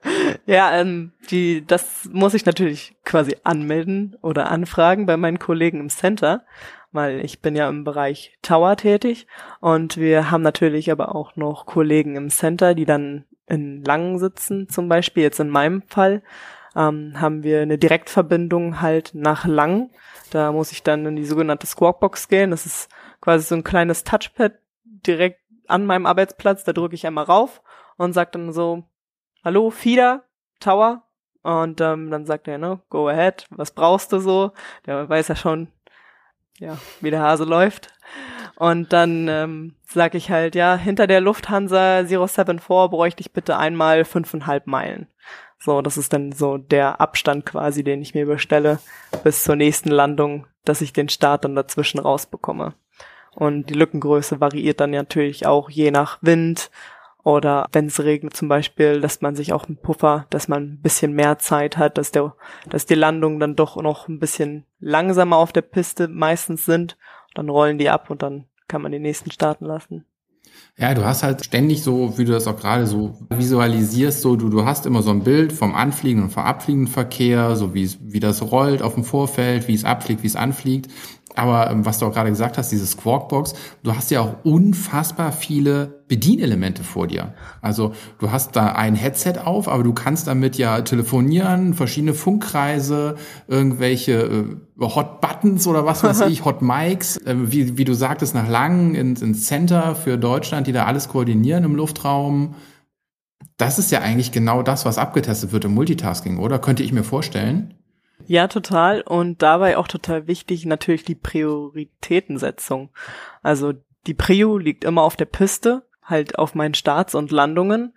ja, 0.46 0.80
ähm, 0.80 1.12
die, 1.30 1.66
das 1.66 2.10
muss 2.12 2.34
ich 2.34 2.46
natürlich 2.46 2.96
quasi 3.06 3.36
anmelden 3.44 4.18
oder 4.22 4.50
anfragen 4.50 5.06
bei 5.06 5.18
meinen 5.18 5.40
Kollegen 5.40 5.80
im 5.80 5.90
Center, 5.90 6.44
weil 6.92 7.24
ich 7.24 7.42
bin 7.42 7.56
ja 7.56 7.70
im 7.70 7.84
Bereich 7.84 8.38
Tower 8.42 8.76
tätig 8.78 9.28
und 9.60 9.98
wir 9.98 10.32
haben 10.32 10.42
natürlich 10.42 10.92
aber 10.92 11.14
auch 11.16 11.36
noch 11.36 11.66
Kollegen 11.66 12.16
im 12.16 12.30
Center, 12.30 12.74
die 12.74 12.86
dann 12.86 13.26
in 13.48 13.84
Langen 13.84 14.18
sitzen, 14.18 14.70
zum 14.70 14.90
Beispiel 14.90 15.24
jetzt 15.24 15.40
in 15.40 15.50
meinem 15.50 15.84
Fall 15.84 16.24
ähm, 16.76 17.20
haben 17.20 17.44
wir 17.44 17.62
eine 17.62 17.78
Direktverbindung 17.78 18.82
halt 18.82 19.12
nach 19.14 19.46
Lang. 19.46 19.90
Da 20.32 20.52
muss 20.52 20.72
ich 20.72 20.84
dann 20.84 21.06
in 21.06 21.16
die 21.16 21.26
sogenannte 21.26 21.68
Squawkbox 21.68 22.28
gehen. 22.28 22.52
Das 22.52 22.66
ist 22.66 22.90
quasi 23.20 23.46
so 23.46 23.56
ein 23.56 23.64
kleines 23.64 24.04
Touchpad 24.04 24.54
direkt 24.84 25.42
an 25.68 25.86
meinem 25.86 26.06
Arbeitsplatz. 26.06 26.64
Da 26.64 26.74
drücke 26.74 26.96
ich 26.96 27.06
einmal 27.06 27.26
rauf 27.26 27.62
und 27.98 28.14
sage 28.14 28.32
dann 28.34 28.54
so, 28.54 28.84
hallo, 29.44 29.70
Fieder, 29.70 30.24
Tower. 30.60 31.04
Und 31.44 31.82
ähm, 31.82 32.12
dann 32.12 32.26
sagt 32.26 32.48
er, 32.48 32.58
ne, 32.58 32.80
go 32.90 33.08
ahead, 33.08 33.46
was 33.50 33.72
brauchst 33.72 34.12
du 34.14 34.20
so? 34.20 34.52
Der 34.86 35.10
weiß 35.10 35.28
ja 35.30 35.36
schon, 35.36 35.70
ja, 36.60 36.78
wie 37.00 37.10
der 37.10 37.22
Hase 37.22 37.46
läuft. 37.46 37.88
Und 38.56 38.94
dann 38.94 39.28
ähm, 39.28 39.76
sage 39.88 40.20
ich 40.20 40.30
halt, 40.30 40.54
ja, 40.54 40.76
hinter 40.76 41.08
der 41.08 41.20
Lufthansa 41.20 42.04
074 42.06 42.68
bräuchte 42.92 43.22
ich 43.22 43.34
bitte 43.34 43.58
einmal 43.58 44.06
fünfeinhalb 44.06 44.68
Meilen. 44.68 45.08
So, 45.58 45.82
das 45.82 45.98
ist 45.98 46.14
dann 46.14 46.32
so 46.32 46.58
der 46.58 47.02
Abstand 47.02 47.46
quasi, 47.46 47.84
den 47.84 48.02
ich 48.02 48.14
mir 48.14 48.24
überstelle 48.24 48.80
bis 49.24 49.44
zur 49.44 49.56
nächsten 49.56 49.90
Landung, 49.90 50.46
dass 50.64 50.82
ich 50.82 50.94
den 50.94 51.10
Start 51.10 51.46
dann 51.46 51.56
dazwischen 51.56 52.00
rausbekomme. 52.00 52.76
Und 53.34 53.70
die 53.70 53.76
Lückengröße 53.76 54.40
variiert 54.40 54.80
dann 54.80 54.92
natürlich 54.92 55.48
auch 55.48 55.70
je 55.70 55.90
nach 55.90 56.20
Wind 56.22 56.70
oder 57.24 57.68
wenn 57.72 57.88
es 57.88 58.00
regnet 58.04 58.36
zum 58.36 58.48
Beispiel, 58.48 59.02
dass 59.02 59.22
man 59.22 59.36
sich 59.36 59.54
auch 59.54 59.68
einen 59.68 59.78
Puffer, 59.78 60.26
dass 60.30 60.48
man 60.48 60.64
ein 60.64 60.82
bisschen 60.82 61.14
mehr 61.14 61.38
Zeit 61.40 61.78
hat, 61.78 61.98
dass 61.98 62.12
der, 62.12 62.36
dass 62.70 62.86
die 62.86 62.96
Landungen 62.96 63.40
dann 63.40 63.56
doch 63.56 63.76
noch 63.82 64.08
ein 64.08 64.20
bisschen 64.20 64.66
langsamer 64.80 65.38
auf 65.38 65.52
der 65.52 65.62
Piste 65.62 66.08
meistens 66.08 66.66
sind. 66.66 66.98
Dann 67.36 67.50
rollen 67.50 67.78
die 67.78 67.90
ab 67.90 68.10
und 68.10 68.24
dann 68.24 68.46
kann 68.68 68.82
man 68.82 68.92
den 68.92 69.04
nächsten 69.04 69.32
starten 69.32 69.66
lassen. 69.66 70.06
Ja, 70.78 70.94
du 70.94 71.06
hast 71.06 71.22
halt 71.24 71.46
ständig 71.46 71.84
so, 71.84 72.18
wie 72.18 72.26
du 72.26 72.32
das 72.32 72.48
auch 72.48 72.58
gerade 72.58 72.88
so 72.88 73.18
visualisierst, 73.30 74.22
so 74.22 74.36
du, 74.36 74.50
du 74.50 74.66
hast 74.66 74.86
immer 74.86 75.04
so 75.04 75.12
ein 75.12 75.24
Bild 75.24 75.54
vom 75.54 75.76
anfliegenden 75.76 76.26
und 76.26 76.34
vom 76.34 76.44
abfliegenden 76.44 76.92
Verkehr, 76.92 77.56
so 77.56 77.74
wie, 77.74 77.90
wie 78.02 78.20
das 78.20 78.52
rollt 78.52 78.82
auf 78.82 78.96
dem 78.96 79.04
Vorfeld, 79.04 79.68
wie 79.68 79.76
es 79.76 79.86
abfliegt, 79.86 80.24
wie 80.24 80.28
es 80.28 80.36
anfliegt. 80.36 80.90
Aber 81.36 81.70
ähm, 81.72 81.86
was 81.86 82.00
du 82.00 82.06
auch 82.06 82.14
gerade 82.14 82.30
gesagt 82.30 82.58
hast, 82.58 82.72
diese 82.72 82.86
Squawkbox, 82.86 83.54
du 83.84 83.96
hast 83.96 84.12
ja 84.12 84.22
auch 84.22 84.36
unfassbar 84.44 85.32
viele 85.32 86.02
Bedienelemente 86.08 86.84
vor 86.84 87.08
dir. 87.08 87.34
Also 87.62 87.94
du 88.20 88.32
hast 88.32 88.56
da 88.56 88.74
ein 88.74 88.96
Headset 88.96 89.40
auf, 89.44 89.70
aber 89.70 89.84
du 89.84 89.94
kannst 89.94 90.28
damit 90.28 90.58
ja 90.58 90.82
telefonieren, 90.82 91.74
verschiedene 91.74 92.14
Funkkreise, 92.14 93.16
irgendwelche 93.48 94.14
äh, 94.14 94.46
Hot 94.80 95.22
Buttons 95.22 95.68
oder 95.68 95.86
was 95.86 96.04
weiß 96.04 96.22
ich, 96.30 96.44
Hot 96.44 96.62
Mics, 96.62 97.18
äh, 97.18 97.36
wie, 97.38 97.78
wie 97.78 97.86
du 97.86 97.94
sagtest, 97.94 98.36
nach 98.36 98.50
Langen 98.50 98.94
ins, 98.94 99.22
ins 99.22 99.46
Center 99.46 99.96
für 99.96 100.18
Deutschland, 100.18 100.68
die 100.68 100.74
da 100.74 100.86
alles 100.86 101.08
koordinieren 101.08 101.64
im 101.64 101.76
Luftraum. 101.76 102.56
Das 103.56 103.80
ist 103.80 103.92
ja 103.92 104.00
eigentlich 104.02 104.32
genau 104.32 104.64
das, 104.64 104.86
was 104.86 104.98
abgetestet 104.98 105.54
wird 105.54 105.66
im 105.66 105.74
Multitasking, 105.74 106.40
oder? 106.40 106.60
Könnte 106.60 106.84
ich 106.84 106.92
mir 106.92 107.04
vorstellen. 107.04 107.76
Ja, 108.32 108.48
total. 108.48 109.02
Und 109.02 109.42
dabei 109.42 109.76
auch 109.76 109.90
total 109.90 110.26
wichtig 110.26 110.66
natürlich 110.66 111.04
die 111.04 111.16
Prioritätensetzung. 111.16 112.90
Also 113.44 113.74
die 114.08 114.14
Prio 114.14 114.58
liegt 114.58 114.86
immer 114.86 115.02
auf 115.02 115.18
der 115.18 115.26
Piste, 115.26 115.86
halt 116.02 116.40
auf 116.40 116.56
meinen 116.56 116.74
Starts 116.74 117.14
und 117.14 117.32
Landungen. 117.32 117.94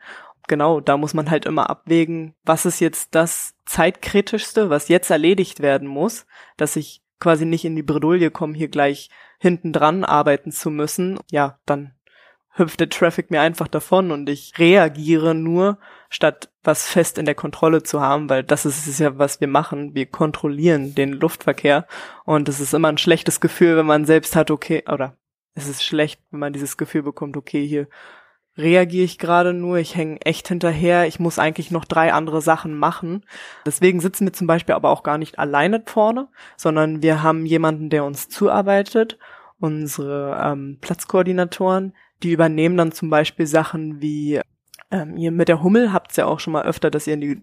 Genau, 0.49 0.81
da 0.81 0.97
muss 0.97 1.15
man 1.15 1.31
halt 1.31 1.47
immer 1.47 1.71
abwägen, 1.71 2.35
was 2.43 2.67
ist 2.67 2.81
jetzt 2.81 3.15
das 3.15 3.55
zeitkritischste, 3.65 4.71
was 4.71 4.89
jetzt 4.89 5.09
erledigt 5.09 5.61
werden 5.61 5.87
muss, 5.87 6.27
dass 6.57 6.75
ich 6.75 7.05
quasi 7.21 7.45
nicht 7.45 7.65
in 7.65 7.77
die 7.77 7.85
Bredouille 7.85 8.33
komme, 8.33 8.55
hier 8.55 8.67
gleich 8.67 9.11
hinten 9.39 9.73
dran 9.73 10.03
arbeiten 10.03 10.51
zu 10.51 10.69
müssen. 10.69 11.21
Ja, 11.31 11.61
dann 11.65 11.95
hüpft 12.55 12.81
der 12.81 12.89
Traffic 12.89 13.31
mir 13.31 13.41
einfach 13.41 13.69
davon 13.69 14.11
und 14.11 14.29
ich 14.29 14.59
reagiere 14.59 15.33
nur, 15.37 15.79
statt 16.15 16.49
was 16.63 16.87
fest 16.89 17.19
in 17.19 17.27
der 17.27 17.35
Kontrolle 17.35 17.83
zu 17.83 18.01
haben, 18.01 18.31
weil 18.31 18.45
das 18.45 18.65
ist 18.65 18.87
es 18.87 18.99
ja, 18.99 19.19
was 19.19 19.41
wir 19.41 19.49
machen. 19.49 19.95
Wir 19.95 20.07
kontrollieren 20.07 20.95
den 20.95 21.13
Luftverkehr 21.13 21.87
und 22.25 22.49
es 22.49 22.61
ist 22.61 22.73
immer 22.73 22.89
ein 22.89 22.99
schlechtes 22.99 23.41
Gefühl, 23.41 23.77
wenn 23.77 23.87
man 23.87 24.05
selbst 24.05 24.37
hat, 24.37 24.51
okay, 24.51 24.85
oder 24.91 25.17
es 25.55 25.69
ist 25.69 25.85
schlecht, 25.85 26.21
wenn 26.31 26.41
man 26.41 26.53
dieses 26.53 26.77
Gefühl 26.77 27.03
bekommt, 27.03 27.37
okay, 27.37 27.67
hier 27.67 27.89
reagiere 28.57 29.05
ich 29.05 29.19
gerade 29.19 29.53
nur, 29.53 29.79
ich 29.79 29.97
hänge 29.97 30.21
echt 30.25 30.47
hinterher, 30.47 31.09
ich 31.09 31.19
muss 31.19 31.41
eigentlich 31.41 31.73
noch 31.73 31.85
drei 31.85 32.13
andere 32.13 32.41
Sachen 32.41 32.79
machen. 32.79 33.25
Deswegen 33.67 33.99
sitzen 33.99 34.27
wir 34.27 34.33
zum 34.33 34.47
Beispiel 34.47 34.77
aber 34.77 34.91
auch 34.91 35.03
gar 35.03 35.19
nicht 35.19 35.41
alleine 35.41 35.83
vorne, 35.85 36.29
sondern 36.57 37.03
wir 37.03 37.25
haben 37.25 37.47
jemanden, 37.47 37.91
der 37.91 38.05
uns 38.05 38.29
zuarbeitet, 38.29 39.19
unsere 39.59 40.41
ähm, 40.41 40.79
Platzkoordinatoren, 40.81 41.95
die 42.23 42.31
übernehmen 42.31 42.77
dann 42.77 42.93
zum 42.93 43.11
Beispiel 43.11 43.47
Sachen 43.47 44.01
wie, 44.01 44.41
ähm, 44.91 45.17
ihr 45.17 45.31
mit 45.31 45.49
der 45.49 45.63
Hummel 45.63 45.93
habt's 45.93 46.17
ja 46.17 46.27
auch 46.27 46.41
schon 46.41 46.53
mal 46.53 46.65
öfter, 46.65 46.91
dass 46.91 47.07
ihr 47.07 47.15
in 47.15 47.21
die 47.21 47.43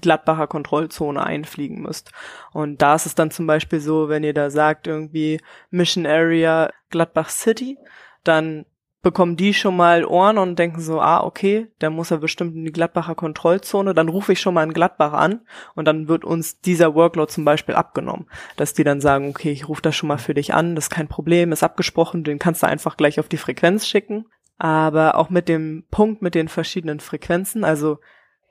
Gladbacher 0.00 0.46
Kontrollzone 0.46 1.22
einfliegen 1.22 1.82
müsst. 1.82 2.12
Und 2.52 2.80
da 2.80 2.94
ist 2.94 3.06
es 3.06 3.14
dann 3.14 3.30
zum 3.30 3.46
Beispiel 3.46 3.80
so, 3.80 4.08
wenn 4.08 4.24
ihr 4.24 4.34
da 4.34 4.50
sagt, 4.50 4.86
irgendwie 4.86 5.40
Mission 5.70 6.06
Area 6.06 6.70
Gladbach 6.90 7.28
City, 7.28 7.78
dann 8.24 8.64
bekommen 9.02 9.36
die 9.36 9.52
schon 9.52 9.76
mal 9.76 10.04
Ohren 10.04 10.38
und 10.38 10.58
denken 10.58 10.80
so, 10.80 11.00
ah, 11.00 11.24
okay, 11.24 11.66
der 11.80 11.90
muss 11.90 12.10
ja 12.10 12.18
bestimmt 12.18 12.54
in 12.54 12.64
die 12.64 12.72
Gladbacher 12.72 13.16
Kontrollzone, 13.16 13.94
dann 13.94 14.08
rufe 14.08 14.32
ich 14.32 14.40
schon 14.40 14.54
mal 14.54 14.62
in 14.62 14.72
Gladbach 14.72 15.12
an 15.12 15.40
und 15.74 15.86
dann 15.86 16.06
wird 16.06 16.24
uns 16.24 16.60
dieser 16.60 16.94
Workload 16.94 17.30
zum 17.30 17.44
Beispiel 17.44 17.74
abgenommen. 17.74 18.28
Dass 18.56 18.74
die 18.74 18.84
dann 18.84 19.00
sagen, 19.00 19.28
okay, 19.28 19.50
ich 19.50 19.68
rufe 19.68 19.82
das 19.82 19.96
schon 19.96 20.06
mal 20.06 20.18
für 20.18 20.34
dich 20.34 20.54
an, 20.54 20.76
das 20.76 20.84
ist 20.84 20.90
kein 20.90 21.08
Problem, 21.08 21.50
ist 21.50 21.64
abgesprochen, 21.64 22.22
den 22.22 22.38
kannst 22.38 22.62
du 22.62 22.68
einfach 22.68 22.96
gleich 22.96 23.18
auf 23.18 23.28
die 23.28 23.38
Frequenz 23.38 23.88
schicken. 23.88 24.26
Aber 24.62 25.16
auch 25.16 25.28
mit 25.28 25.48
dem 25.48 25.86
Punkt 25.90 26.22
mit 26.22 26.36
den 26.36 26.46
verschiedenen 26.46 27.00
Frequenzen, 27.00 27.64
also 27.64 27.98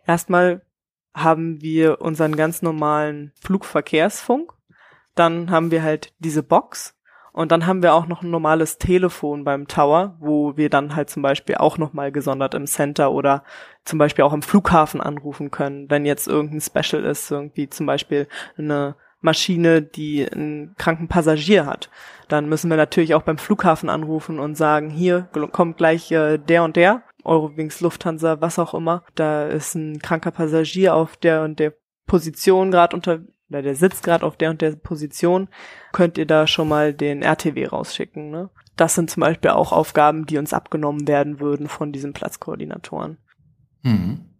erstmal 0.05 0.61
haben 1.13 1.61
wir 1.61 2.01
unseren 2.01 2.35
ganz 2.35 2.61
normalen 2.61 3.31
Flugverkehrsfunk, 3.39 4.51
dann 5.15 5.51
haben 5.51 5.71
wir 5.71 5.83
halt 5.83 6.13
diese 6.19 6.43
Box, 6.43 6.97
und 7.31 7.53
dann 7.53 7.65
haben 7.65 7.81
wir 7.81 7.93
auch 7.93 8.07
noch 8.07 8.23
ein 8.23 8.29
normales 8.29 8.77
Telefon 8.77 9.45
beim 9.45 9.69
Tower, 9.69 10.17
wo 10.19 10.57
wir 10.57 10.69
dann 10.69 10.97
halt 10.97 11.09
zum 11.09 11.21
Beispiel 11.21 11.55
auch 11.55 11.77
nochmal 11.77 12.11
gesondert 12.11 12.55
im 12.55 12.67
Center 12.67 13.13
oder 13.13 13.45
zum 13.85 13.97
Beispiel 13.97 14.25
auch 14.25 14.33
im 14.33 14.41
Flughafen 14.41 14.99
anrufen 14.99 15.49
können, 15.49 15.89
wenn 15.89 16.05
jetzt 16.05 16.27
irgendein 16.27 16.59
Special 16.59 17.05
ist, 17.05 17.31
irgendwie 17.31 17.69
zum 17.69 17.85
Beispiel 17.85 18.27
eine 18.57 18.95
Maschine, 19.21 19.81
die 19.81 20.29
einen 20.29 20.75
kranken 20.77 21.07
Passagier 21.07 21.65
hat. 21.65 21.89
Dann 22.27 22.49
müssen 22.49 22.69
wir 22.69 22.77
natürlich 22.77 23.13
auch 23.13 23.21
beim 23.21 23.37
Flughafen 23.37 23.89
anrufen 23.89 24.39
und 24.39 24.55
sagen, 24.55 24.89
hier 24.89 25.29
kommt 25.51 25.77
gleich 25.77 26.11
äh, 26.11 26.37
der 26.37 26.63
und 26.63 26.75
der, 26.75 27.03
Eurowings, 27.23 27.81
Lufthansa, 27.81 28.41
was 28.41 28.59
auch 28.59 28.73
immer. 28.73 29.03
Da 29.15 29.47
ist 29.47 29.75
ein 29.75 29.99
kranker 29.99 30.31
Passagier 30.31 30.95
auf 30.95 31.17
der 31.17 31.43
und 31.43 31.59
der 31.59 31.73
Position 32.07 32.71
gerade 32.71 32.95
unter 32.95 33.21
oder 33.51 33.61
der 33.61 33.75
sitzt 33.75 34.03
gerade 34.03 34.25
auf 34.25 34.37
der 34.37 34.49
und 34.49 34.61
der 34.61 34.77
Position, 34.77 35.49
könnt 35.91 36.17
ihr 36.17 36.25
da 36.25 36.47
schon 36.47 36.69
mal 36.69 36.93
den 36.93 37.21
RTW 37.21 37.65
rausschicken. 37.65 38.31
Ne? 38.31 38.49
Das 38.77 38.95
sind 38.95 39.11
zum 39.11 39.21
Beispiel 39.21 39.51
auch 39.51 39.73
Aufgaben, 39.73 40.25
die 40.25 40.37
uns 40.37 40.53
abgenommen 40.53 41.05
werden 41.07 41.41
würden 41.41 41.67
von 41.67 41.91
diesen 41.91 42.13
Platzkoordinatoren. 42.13 43.17
Hm. 43.83 44.30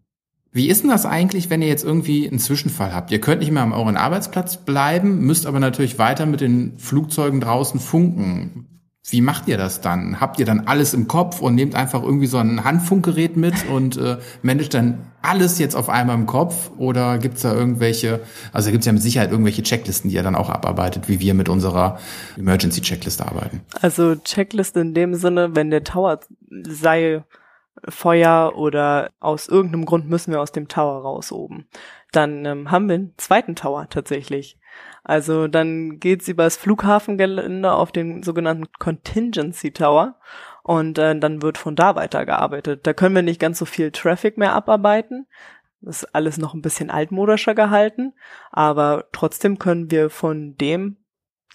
Wie 0.53 0.67
ist 0.67 0.83
denn 0.83 0.89
das 0.89 1.05
eigentlich, 1.05 1.49
wenn 1.49 1.61
ihr 1.61 1.69
jetzt 1.69 1.85
irgendwie 1.85 2.27
einen 2.27 2.39
Zwischenfall 2.39 2.93
habt? 2.93 3.11
Ihr 3.11 3.21
könnt 3.21 3.39
nicht 3.39 3.51
mehr 3.51 3.63
am 3.63 3.71
euren 3.71 3.95
Arbeitsplatz 3.95 4.57
bleiben, 4.57 5.19
müsst 5.19 5.45
aber 5.45 5.61
natürlich 5.61 5.97
weiter 5.97 6.25
mit 6.25 6.41
den 6.41 6.77
Flugzeugen 6.77 7.39
draußen 7.39 7.79
funken. 7.79 8.67
Wie 9.09 9.21
macht 9.21 9.47
ihr 9.47 9.57
das 9.57 9.81
dann? 9.81 10.19
Habt 10.19 10.39
ihr 10.39 10.45
dann 10.45 10.67
alles 10.67 10.93
im 10.93 11.07
Kopf 11.07 11.41
und 11.41 11.55
nehmt 11.55 11.73
einfach 11.73 12.03
irgendwie 12.03 12.27
so 12.27 12.37
ein 12.37 12.63
Handfunkgerät 12.63 13.35
mit 13.35 13.67
und 13.69 13.97
äh, 13.97 14.17
managt 14.41 14.73
dann 14.73 15.11
alles 15.21 15.57
jetzt 15.57 15.75
auf 15.75 15.89
einmal 15.89 16.15
im 16.15 16.27
Kopf? 16.27 16.69
Oder 16.77 17.17
gibt's 17.17 17.41
da 17.41 17.53
irgendwelche, 17.53 18.19
also 18.51 18.71
gibt's 18.71 18.85
ja 18.85 18.91
mit 18.91 19.01
Sicherheit 19.01 19.31
irgendwelche 19.31 19.63
Checklisten, 19.63 20.09
die 20.09 20.17
ihr 20.17 20.23
dann 20.23 20.35
auch 20.35 20.49
abarbeitet, 20.49 21.09
wie 21.09 21.19
wir 21.19 21.33
mit 21.33 21.49
unserer 21.49 21.97
Emergency-Checkliste 22.37 23.25
arbeiten? 23.25 23.61
Also 23.81 24.15
Checkliste 24.15 24.81
in 24.81 24.93
dem 24.93 25.15
Sinne, 25.15 25.55
wenn 25.55 25.71
der 25.71 25.83
Tower 25.83 26.19
sei 26.67 27.23
Feuer 27.88 28.54
oder 28.56 29.12
aus 29.20 29.48
irgendeinem 29.48 29.86
Grund 29.86 30.10
müssen 30.10 30.32
wir 30.32 30.41
aus 30.41 30.52
dem 30.52 30.67
Tower 30.67 31.02
raus 31.02 31.32
oben. 31.32 31.67
Dann 32.12 32.46
ähm, 32.46 32.72
haben 32.72 32.88
wir 32.88 32.96
einen 32.96 33.13
zweiten 33.17 33.56
Tower 33.56 33.88
tatsächlich. 33.89 34.58
Also 35.04 35.48
dann 35.48 36.00
geht's 36.00 36.28
übers 36.28 36.58
Flughafengelände 36.58 37.72
auf 37.72 37.91
den 37.91 38.24
sogenannten 38.24 38.72
Contingency 38.80 39.72
Tower 39.72 40.15
und 40.63 40.98
äh, 40.98 41.17
dann 41.17 41.41
wird 41.41 41.58
von 41.58 41.76
da 41.76 41.96
weitergearbeitet. 41.96 42.86
Da 42.86 42.94
können 42.94 43.15
wir 43.15 43.24
nicht 43.24 43.39
ganz 43.39 43.58
so 43.60 43.65
viel 43.65 43.91
Traffic 43.91 44.38
mehr 44.38 44.54
abarbeiten. 44.54 45.28
Das 45.82 46.04
ist 46.04 46.15
alles 46.15 46.38
noch 46.38 46.54
ein 46.54 46.62
bisschen 46.62 46.91
altmodischer 46.91 47.56
gehalten, 47.56 48.13
aber 48.52 49.06
trotzdem 49.12 49.58
können 49.58 49.89
wir 49.89 50.12
von 50.12 50.56
dem 50.58 50.98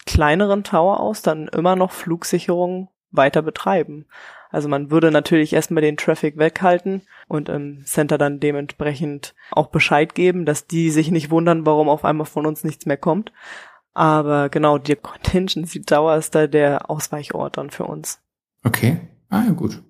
kleineren 0.05 0.65
Tower 0.65 0.99
aus 0.99 1.21
dann 1.21 1.47
immer 1.47 1.77
noch 1.77 1.91
Flugsicherung 1.91 2.89
weiter 3.11 3.41
betreiben. 3.41 4.05
Also 4.49 4.69
man 4.69 4.91
würde 4.91 5.11
natürlich 5.11 5.53
erstmal 5.53 5.81
den 5.81 5.97
Traffic 5.97 6.37
weghalten 6.37 7.01
und 7.27 7.49
im 7.49 7.85
Center 7.85 8.17
dann 8.17 8.39
dementsprechend 8.39 9.35
auch 9.51 9.67
Bescheid 9.67 10.15
geben, 10.15 10.45
dass 10.45 10.67
die 10.67 10.89
sich 10.89 11.11
nicht 11.11 11.29
wundern, 11.29 11.65
warum 11.65 11.89
auf 11.89 12.05
einmal 12.05 12.25
von 12.25 12.45
uns 12.45 12.63
nichts 12.63 12.85
mehr 12.85 12.97
kommt. 12.97 13.31
Aber 13.93 14.49
genau, 14.49 14.77
die 14.77 14.95
Contingency 14.95 15.81
Tower 15.81 16.15
ist 16.15 16.35
da 16.35 16.47
der 16.47 16.89
Ausweichort 16.89 17.57
dann 17.57 17.71
für 17.71 17.85
uns. 17.85 18.19
Okay. 18.63 18.99
Ah 19.29 19.43
ja, 19.45 19.51
gut. 19.51 19.81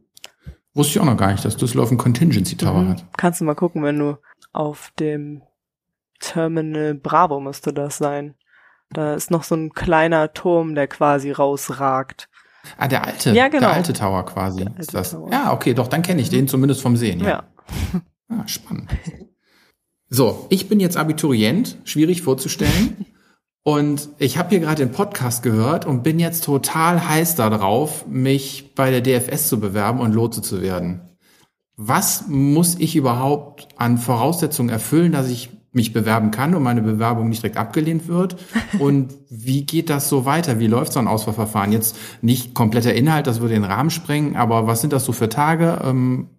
Wusste 0.74 0.92
ich 0.92 1.00
auch 1.00 1.06
noch 1.06 1.18
gar 1.18 1.32
nicht, 1.32 1.44
dass 1.44 1.58
Düsseldorf 1.58 1.90
einen 1.90 1.98
Contingency 1.98 2.56
Tower 2.56 2.82
mhm. 2.82 2.90
hat. 2.90 3.06
Kannst 3.18 3.42
du 3.42 3.46
mal 3.46 3.56
gucken, 3.56 3.84
wenn 3.84 4.00
du 4.00 4.18
auf 4.54 4.92
dem 5.00 5.42
Terminal 6.20 6.96
Bravo 6.96 7.40
müsste 7.40 7.74
das 7.74 7.98
sein. 7.98 8.36
Da 8.90 9.14
ist 9.14 9.32
noch 9.32 9.44
so 9.44 9.56
ein 9.56 9.74
kleiner 9.74 10.34
Turm, 10.34 10.76
der 10.76 10.88
quasi 10.88 11.32
rausragt. 11.32 12.30
Ah, 12.78 12.88
der 12.88 13.06
alte, 13.06 13.34
ja, 13.34 13.48
genau. 13.48 13.68
der 13.68 13.74
alte 13.74 13.94
Tower 13.94 14.26
quasi. 14.26 14.62
Alte 14.64 14.80
ist 14.80 14.94
das. 14.94 15.12
Tower. 15.12 15.30
Ja, 15.32 15.54
okay, 15.54 15.74
doch, 15.74 15.88
dann 15.88 16.02
kenne 16.02 16.22
ich 16.22 16.30
den 16.30 16.48
zumindest 16.48 16.82
vom 16.82 16.98
Sehen, 16.98 17.20
ja. 17.20 17.28
ja. 17.28 17.44
Ah, 18.30 18.48
spannend. 18.48 18.90
So, 20.10 20.48
ich 20.50 20.70
bin 20.70 20.80
jetzt 20.80 20.98
Abiturient, 20.98 21.78
schwierig 21.84 22.22
vorzustellen. 22.22 23.06
Und 23.64 24.08
ich 24.18 24.38
habe 24.38 24.50
hier 24.50 24.60
gerade 24.62 24.86
den 24.86 24.94
Podcast 24.94 25.44
gehört 25.44 25.86
und 25.86 26.02
bin 26.02 26.20
jetzt 26.20 26.46
total 26.46 27.10
heiß 27.10 27.36
darauf, 27.36 28.08
mich 28.08 28.74
bei 28.76 28.92
der 28.92 29.02
DFS 29.02 29.50
zu 29.50 29.60
bewerben 29.60 30.00
und 30.00 30.14
Lotse 30.14 30.42
zu 30.42 30.62
werden. 30.62 31.02
Was 31.76 32.30
muss 32.30 32.76
ich 32.80 32.96
überhaupt 32.96 33.68
an 33.76 33.98
Voraussetzungen 33.98 34.70
erfüllen, 34.70 35.12
dass 35.12 35.30
ich 35.30 35.50
mich 35.72 35.94
bewerben 35.94 36.32
kann 36.32 36.56
und 36.56 36.64
meine 36.64 36.82
Bewerbung 36.82 37.30
nicht 37.30 37.44
direkt 37.44 37.58
abgelehnt 37.58 38.08
wird? 38.08 38.38
Und 38.80 39.14
wie 39.30 39.66
geht 39.66 39.90
das 39.90 40.10
so 40.10 40.26
weiter? 40.26 40.60
Wie 40.60 40.68
läuft 40.68 40.94
so 40.94 41.00
ein 41.00 41.08
Auswahlverfahren? 41.08 41.72
Jetzt 41.72 41.98
nicht 42.22 42.54
kompletter 42.54 42.94
Inhalt, 42.94 43.28
das 43.28 43.42
würde 43.42 43.54
den 43.54 43.64
Rahmen 43.64 43.90
sprengen, 43.90 44.36
aber 44.36 44.68
was 44.68 44.82
sind 44.82 44.94
das 44.94 45.06
so 45.06 45.12
für 45.12 45.30
Tage? 45.30 45.80
Ähm, 45.84 46.30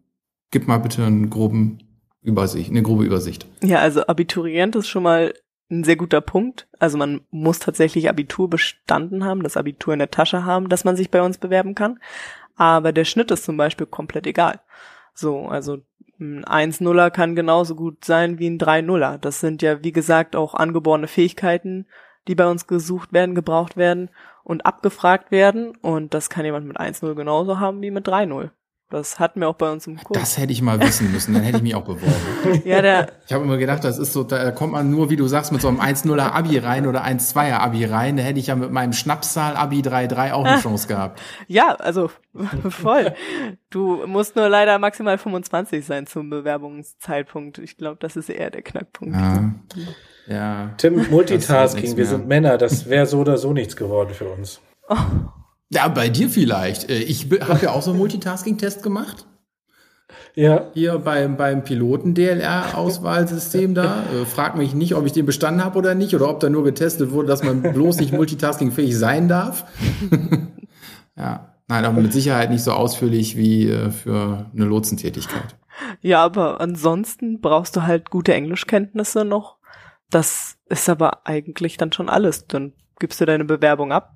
gib 0.51 0.67
mal 0.67 0.79
bitte 0.79 1.05
einen 1.05 1.31
groben 1.31 1.79
Übersicht, 2.23 2.71
eine 2.71 2.83
grobe 2.83 3.05
Übersicht. 3.05 3.47
Ja, 3.63 3.79
also 3.79 4.07
Abiturient 4.07 4.77
ist 4.77 4.89
schon 4.89 5.03
mal 5.03 5.35
ein 5.71 5.85
sehr 5.85 5.97
guter 5.97 6.21
Punkt. 6.21 6.67
Also 6.79 6.97
man 6.97 7.21
muss 7.31 7.59
tatsächlich 7.59 8.09
Abitur 8.09 8.49
bestanden 8.49 9.25
haben, 9.25 9.43
das 9.43 9.57
Abitur 9.57 9.93
in 9.93 9.99
der 9.99 10.11
Tasche 10.11 10.45
haben, 10.45 10.69
dass 10.69 10.85
man 10.85 10.97
sich 10.97 11.11
bei 11.11 11.23
uns 11.23 11.39
bewerben 11.39 11.75
kann. 11.75 11.99
Aber 12.57 12.93
der 12.93 13.05
Schnitt 13.05 13.31
ist 13.31 13.45
zum 13.45 13.57
Beispiel 13.57 13.87
komplett 13.87 14.27
egal. 14.27 14.61
So, 15.15 15.47
also 15.47 15.79
ein 16.21 16.45
1-0er 16.45 17.11
kann 17.11 17.37
genauso 17.37 17.75
gut 17.75 18.05
sein 18.05 18.39
wie 18.39 18.49
ein 18.49 18.59
3-0er. 18.59 19.19
Das 19.19 19.41
sind 19.41 19.63
ja, 19.63 19.83
wie 19.85 19.93
gesagt, 19.93 20.35
auch 20.37 20.55
angeborene 20.55 21.07
Fähigkeiten, 21.07 21.87
die 22.27 22.35
bei 22.35 22.47
uns 22.49 22.67
gesucht 22.67 23.13
werden, 23.13 23.35
gebraucht 23.35 23.77
werden 23.77 24.11
und 24.43 24.67
abgefragt 24.67 25.31
werden. 25.31 25.77
Und 25.77 26.15
das 26.15 26.31
kann 26.31 26.45
jemand 26.45 26.67
mit 26.67 26.79
1-0 26.79 27.15
genauso 27.15 27.61
haben 27.61 27.83
wie 27.83 27.91
mit 27.91 28.09
3-0. 28.09 28.51
Das 28.91 29.19
hatten 29.19 29.41
wir 29.41 29.49
auch 29.51 29.55
bei 29.55 29.71
uns 29.71 29.87
im 29.87 30.03
Kurs. 30.03 30.19
Das 30.19 30.39
hätte 30.39 30.51
ich 30.51 30.63
mal 30.63 30.81
wissen 30.81 31.13
müssen, 31.13 31.35
dann 31.35 31.43
hätte 31.43 31.59
ich 31.59 31.63
mich 31.63 31.75
auch 31.75 31.85
beworben. 31.85 32.63
ja, 32.65 32.81
der 32.81 33.13
ich 33.27 33.35
habe 33.35 33.45
immer 33.45 33.59
gedacht, 33.59 33.85
das 33.85 33.99
ist 33.99 34.15
so, 34.15 34.25
da 34.25 34.51
kommt 34.51 34.73
man 34.73 34.91
nur, 34.91 35.11
wie 35.11 35.17
du 35.17 35.27
sagst, 35.27 35.53
mit 35.53 35.61
so 35.61 35.69
einem 35.69 35.79
1-0er 35.79 36.33
Abi 36.33 36.57
rein 36.57 36.87
oder 36.87 37.05
1-2er 37.05 37.59
Abi 37.59 37.85
rein. 37.85 38.17
Da 38.17 38.23
hätte 38.23 38.41
ich 38.41 38.47
ja 38.47 38.57
mit 38.57 38.73
meinem 38.73 38.95
Schnapszahl 38.95 39.57
Abi 39.57 39.81
3-3 39.81 40.33
auch 40.33 40.45
eine 40.45 40.61
Chance 40.63 40.89
gehabt. 40.89 41.21
Ja, 41.49 41.75
also 41.75 42.11
voll. 42.71 43.13
Du 43.69 44.07
musst 44.07 44.37
nur 44.37 44.49
leider 44.49 44.79
maximal 44.79 45.19
25 45.19 45.85
sein 45.85 46.07
zum 46.07 46.31
Bewerbungszeitpunkt. 46.31 47.59
Ich 47.59 47.77
glaube, 47.77 47.99
das 48.01 48.17
ist 48.17 48.31
eher 48.31 48.51
der 48.51 48.63
Knackpunkt. 48.63 49.15
Ja. 49.15 49.55
ja. 50.29 50.71
Tim, 50.79 51.11
Multitasking, 51.11 51.99
wir 51.99 52.07
sind 52.07 52.27
Männer, 52.27 52.57
das 52.57 52.89
wäre 52.89 53.05
so 53.05 53.19
oder 53.21 53.37
so 53.37 53.53
nichts 53.53 53.77
geworden 53.77 54.15
für 54.15 54.31
uns. 54.31 54.63
Oh. 54.89 54.97
Ja, 55.71 55.89
bei 55.89 56.09
dir 56.09 56.31
vielleicht. 56.31 56.89
Äh, 56.91 56.99
ich 56.99 57.29
habe 57.41 57.61
ja 57.63 57.73
auch 57.73 57.83
so 57.83 57.91
einen 57.91 57.99
Multitasking-Test 57.99 58.83
gemacht. 58.83 59.27
Ja. 60.35 60.71
Hier 60.73 60.99
beim, 60.99 61.37
beim 61.37 61.63
Piloten-DLR-Auswahlsystem 61.65 63.75
da. 63.75 64.05
Äh, 64.13 64.25
frag 64.25 64.57
mich 64.57 64.73
nicht, 64.75 64.95
ob 64.95 65.05
ich 65.05 65.13
den 65.13 65.27
bestanden 65.27 65.63
habe 65.65 65.79
oder 65.79 65.95
nicht, 65.95 66.15
oder 66.15 66.31
ob 66.31 66.41
da 66.41 66.49
nur 66.49 66.65
getestet 66.65 67.11
wurde, 67.11 67.29
dass 67.29 67.43
man 67.43 67.61
bloß 67.63 68.01
nicht 68.01 68.13
multitaskingfähig 68.13 68.97
sein 68.97 69.29
darf. 69.29 69.67
ja. 71.17 71.53
Nein, 71.71 71.85
aber 71.85 72.01
mit 72.01 72.15
Sicherheit 72.15 72.51
nicht 72.51 72.65
so 72.65 72.73
ausführlich 72.73 73.37
wie 73.37 73.69
äh, 73.69 73.91
für 73.91 74.47
eine 74.55 74.65
Lotsentätigkeit. 74.65 75.55
Ja, 76.01 76.25
aber 76.25 76.63
ansonsten 76.63 77.43
brauchst 77.43 77.77
du 77.77 77.83
halt 77.83 78.09
gute 78.09 78.33
Englischkenntnisse 78.33 79.27
noch. 79.27 79.59
Das 80.09 80.57
ist 80.71 80.89
aber 80.89 81.27
eigentlich 81.27 81.77
dann 81.77 81.93
schon 81.93 82.09
alles. 82.09 82.47
Dann 82.47 82.73
gibst 82.99 83.21
du 83.21 83.27
deine 83.27 83.45
Bewerbung 83.45 83.93
ab. 83.93 84.15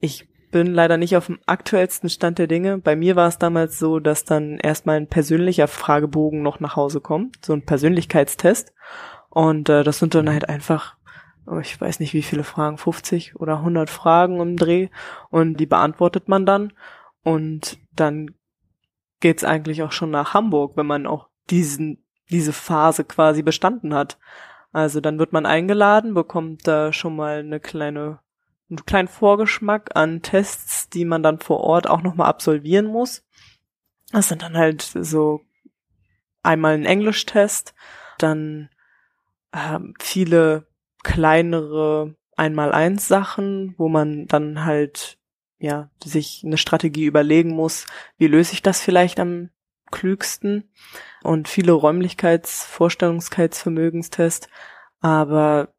Ich 0.00 0.29
bin 0.50 0.74
leider 0.74 0.96
nicht 0.96 1.16
auf 1.16 1.26
dem 1.26 1.38
aktuellsten 1.46 2.08
Stand 2.10 2.38
der 2.38 2.46
Dinge. 2.46 2.78
Bei 2.78 2.96
mir 2.96 3.16
war 3.16 3.28
es 3.28 3.38
damals 3.38 3.78
so, 3.78 4.00
dass 4.00 4.24
dann 4.24 4.58
erstmal 4.58 4.96
ein 4.96 5.08
persönlicher 5.08 5.68
Fragebogen 5.68 6.42
noch 6.42 6.60
nach 6.60 6.76
Hause 6.76 7.00
kommt, 7.00 7.44
so 7.44 7.52
ein 7.52 7.64
Persönlichkeitstest. 7.64 8.72
Und 9.28 9.68
äh, 9.68 9.84
das 9.84 9.98
sind 9.98 10.14
dann 10.14 10.28
halt 10.28 10.48
einfach, 10.48 10.96
oh, 11.46 11.58
ich 11.58 11.80
weiß 11.80 12.00
nicht 12.00 12.14
wie 12.14 12.22
viele 12.22 12.44
Fragen, 12.44 12.78
50 12.78 13.36
oder 13.36 13.58
100 13.58 13.88
Fragen 13.88 14.40
im 14.40 14.56
Dreh. 14.56 14.88
Und 15.30 15.58
die 15.58 15.66
beantwortet 15.66 16.28
man 16.28 16.46
dann. 16.46 16.72
Und 17.22 17.78
dann 17.92 18.34
geht's 19.20 19.44
eigentlich 19.44 19.82
auch 19.82 19.92
schon 19.92 20.10
nach 20.10 20.34
Hamburg, 20.34 20.76
wenn 20.76 20.86
man 20.86 21.06
auch 21.06 21.28
diesen, 21.50 22.04
diese 22.30 22.52
Phase 22.52 23.04
quasi 23.04 23.42
bestanden 23.42 23.94
hat. 23.94 24.18
Also 24.72 25.00
dann 25.00 25.18
wird 25.18 25.32
man 25.32 25.46
eingeladen, 25.46 26.14
bekommt 26.14 26.66
da 26.66 26.92
schon 26.92 27.16
mal 27.16 27.40
eine 27.40 27.60
kleine 27.60 28.20
einen 28.70 28.86
kleinen 28.86 29.08
Vorgeschmack 29.08 29.96
an 29.96 30.22
Tests, 30.22 30.88
die 30.88 31.04
man 31.04 31.22
dann 31.22 31.38
vor 31.38 31.60
Ort 31.60 31.88
auch 31.88 32.02
nochmal 32.02 32.28
absolvieren 32.28 32.86
muss. 32.86 33.24
Das 34.12 34.28
sind 34.28 34.42
dann 34.42 34.56
halt 34.56 34.82
so 34.82 35.42
einmal 36.42 36.74
ein 36.74 36.86
Englischtest, 36.86 37.74
dann 38.18 38.70
ähm, 39.52 39.94
viele 40.00 40.66
kleinere 41.02 42.14
Einmal-eins 42.36 43.06
Sachen, 43.06 43.74
wo 43.76 43.90
man 43.90 44.26
dann 44.26 44.64
halt 44.64 45.18
ja 45.58 45.90
sich 46.02 46.42
eine 46.42 46.56
Strategie 46.56 47.04
überlegen 47.04 47.50
muss, 47.50 47.86
wie 48.16 48.28
löse 48.28 48.54
ich 48.54 48.62
das 48.62 48.80
vielleicht 48.80 49.20
am 49.20 49.50
klügsten. 49.90 50.70
Und 51.22 51.48
viele 51.48 51.72
Räumlichkeits-, 51.72 52.64
Vorstellungskeitsvermögenstest, 52.64 54.48
aber 55.00 55.74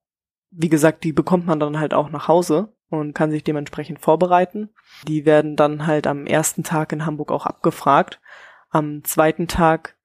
wie 0.52 0.70
gesagt, 0.70 1.04
die 1.04 1.14
bekommt 1.14 1.48
man 1.48 1.60
dann 1.60 1.80
halt 1.80 1.94
auch 1.94 2.10
nach 2.10 2.28
Hause 2.28 2.74
und 2.92 3.14
kann 3.14 3.32
sich 3.32 3.44
dementsprechend 3.44 4.00
vorbereiten. 4.00 4.70
Die 5.08 5.26
werden 5.26 5.56
dann 5.56 5.88
halt 5.88 6.06
am 6.06 6.28
ersten 6.28 6.64
Tag 6.64 6.92
in 6.92 7.06
Hamburg 7.06 7.32
auch 7.32 7.46
abgefragt. 7.46 8.20
Am 8.70 9.04
zweiten 9.04 9.48
Tag, 9.48 9.96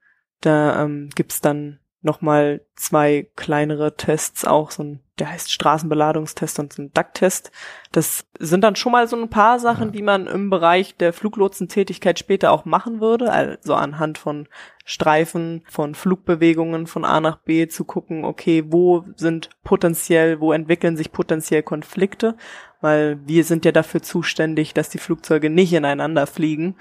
da 0.40 0.85
ähm, 0.85 1.11
gibt's 1.14 1.40
dann 1.40 1.81
nochmal 2.01 2.64
zwei 2.77 3.29
kleinere 3.35 3.96
Tests, 3.96 4.44
auch 4.44 4.70
so 4.70 4.85
ein, 4.85 5.01
der 5.18 5.31
heißt 5.31 5.50
Straßenbeladungstest 5.50 6.59
und 6.59 6.79
ein 6.79 6.92
DAC-Test. 6.92 7.50
Das 7.90 8.26
sind 8.38 8.62
dann 8.62 8.76
schon 8.76 8.92
mal 8.92 9.09
so 9.09 9.16
ein 9.16 9.31
paar 9.31 9.59
Sachen, 9.59 9.92
die 9.92 10.02
man 10.02 10.26
im 10.26 10.50
Bereich 10.50 10.96
der 10.96 11.12
Fluglotsentätigkeit 11.12 12.18
später 12.18 12.52
auch 12.52 12.66
machen 12.66 13.00
würde, 13.00 13.33
also 13.33 13.74
anhand 13.74 14.18
von 14.18 14.46
Streifen, 14.85 15.62
von 15.68 15.94
Flugbewegungen 15.94 16.87
von 16.87 17.05
A 17.05 17.20
nach 17.20 17.38
B 17.38 17.66
zu 17.66 17.85
gucken, 17.85 18.24
okay, 18.24 18.64
wo 18.68 19.05
sind 19.16 19.50
potenziell, 19.64 20.40
wo 20.40 20.52
entwickeln 20.52 20.96
sich 20.96 21.12
potenziell 21.12 21.62
Konflikte, 21.62 22.37
weil 22.81 23.18
wir 23.26 23.44
sind 23.44 23.64
ja 23.64 23.72
dafür 23.72 24.02
zuständig, 24.02 24.74
dass 24.74 24.90
die 24.90 24.98
Flugzeuge 24.98 25.48
nicht 25.48 25.72
ineinander 25.72 26.26
fliegen. 26.26 26.76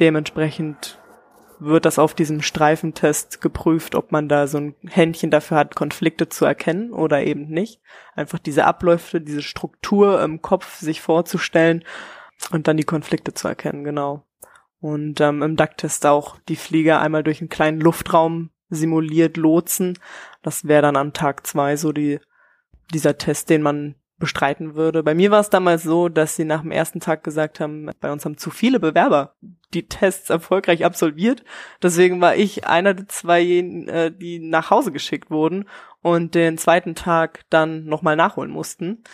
Dementsprechend 0.00 0.98
wird 1.60 1.84
das 1.84 1.98
auf 1.98 2.14
diesem 2.14 2.42
Streifentest 2.42 3.40
geprüft, 3.40 3.94
ob 3.94 4.12
man 4.12 4.28
da 4.28 4.46
so 4.46 4.58
ein 4.58 4.74
Händchen 4.86 5.30
dafür 5.30 5.56
hat, 5.56 5.74
Konflikte 5.74 6.28
zu 6.28 6.44
erkennen 6.44 6.92
oder 6.92 7.22
eben 7.24 7.48
nicht. 7.48 7.80
Einfach 8.14 8.38
diese 8.38 8.64
Abläufe, 8.64 9.20
diese 9.20 9.42
Struktur 9.42 10.22
im 10.22 10.40
Kopf 10.42 10.78
sich 10.78 11.00
vorzustellen 11.00 11.84
und 12.52 12.68
dann 12.68 12.76
die 12.76 12.84
Konflikte 12.84 13.34
zu 13.34 13.48
erkennen, 13.48 13.84
genau. 13.84 14.24
Und 14.80 15.20
ähm, 15.20 15.42
im 15.42 15.56
DAC-Test 15.56 16.06
auch 16.06 16.38
die 16.48 16.56
Flieger 16.56 17.00
einmal 17.00 17.24
durch 17.24 17.40
einen 17.40 17.48
kleinen 17.48 17.80
Luftraum 17.80 18.50
simuliert 18.70 19.36
lotsen. 19.36 19.98
Das 20.42 20.68
wäre 20.68 20.82
dann 20.82 20.96
am 20.96 21.12
Tag 21.12 21.46
zwei 21.46 21.76
so 21.76 21.92
die, 21.92 22.20
dieser 22.92 23.18
Test, 23.18 23.50
den 23.50 23.62
man 23.62 23.96
bestreiten 24.18 24.74
würde. 24.74 25.02
Bei 25.02 25.14
mir 25.14 25.30
war 25.30 25.40
es 25.40 25.50
damals 25.50 25.82
so, 25.82 26.08
dass 26.08 26.36
sie 26.36 26.44
nach 26.44 26.62
dem 26.62 26.72
ersten 26.72 27.00
Tag 27.00 27.22
gesagt 27.22 27.60
haben, 27.60 27.90
bei 28.00 28.10
uns 28.10 28.24
haben 28.24 28.36
zu 28.36 28.50
viele 28.50 28.80
Bewerber 28.80 29.34
die 29.74 29.86
Tests 29.86 30.30
erfolgreich 30.30 30.84
absolviert. 30.84 31.44
Deswegen 31.82 32.20
war 32.20 32.36
ich 32.36 32.66
einer 32.66 32.94
der 32.94 33.08
zwei, 33.08 33.42
äh, 33.42 34.10
die 34.10 34.38
nach 34.40 34.70
Hause 34.70 34.92
geschickt 34.92 35.30
wurden 35.30 35.68
und 36.02 36.34
den 36.34 36.58
zweiten 36.58 36.94
Tag 36.94 37.44
dann 37.50 37.84
nochmal 37.84 38.16
nachholen 38.16 38.50
mussten. 38.50 39.04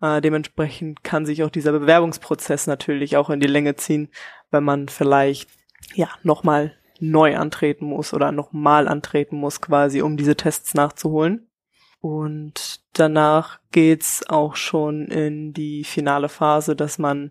Äh, 0.00 0.20
dementsprechend 0.20 1.02
kann 1.02 1.26
sich 1.26 1.42
auch 1.42 1.50
dieser 1.50 1.72
Bewerbungsprozess 1.72 2.66
natürlich 2.66 3.16
auch 3.16 3.30
in 3.30 3.40
die 3.40 3.46
Länge 3.46 3.76
ziehen, 3.76 4.10
wenn 4.50 4.64
man 4.64 4.88
vielleicht 4.88 5.48
ja 5.94 6.08
nochmal 6.22 6.74
neu 7.00 7.36
antreten 7.36 7.86
muss 7.86 8.14
oder 8.14 8.30
nochmal 8.30 8.86
antreten 8.86 9.36
muss, 9.36 9.60
quasi, 9.60 10.02
um 10.02 10.16
diese 10.16 10.36
Tests 10.36 10.74
nachzuholen. 10.74 11.48
Und 12.02 12.80
danach 12.94 13.60
geht's 13.70 14.28
auch 14.28 14.56
schon 14.56 15.06
in 15.06 15.52
die 15.52 15.84
finale 15.84 16.28
Phase, 16.28 16.74
dass 16.74 16.98
man 16.98 17.30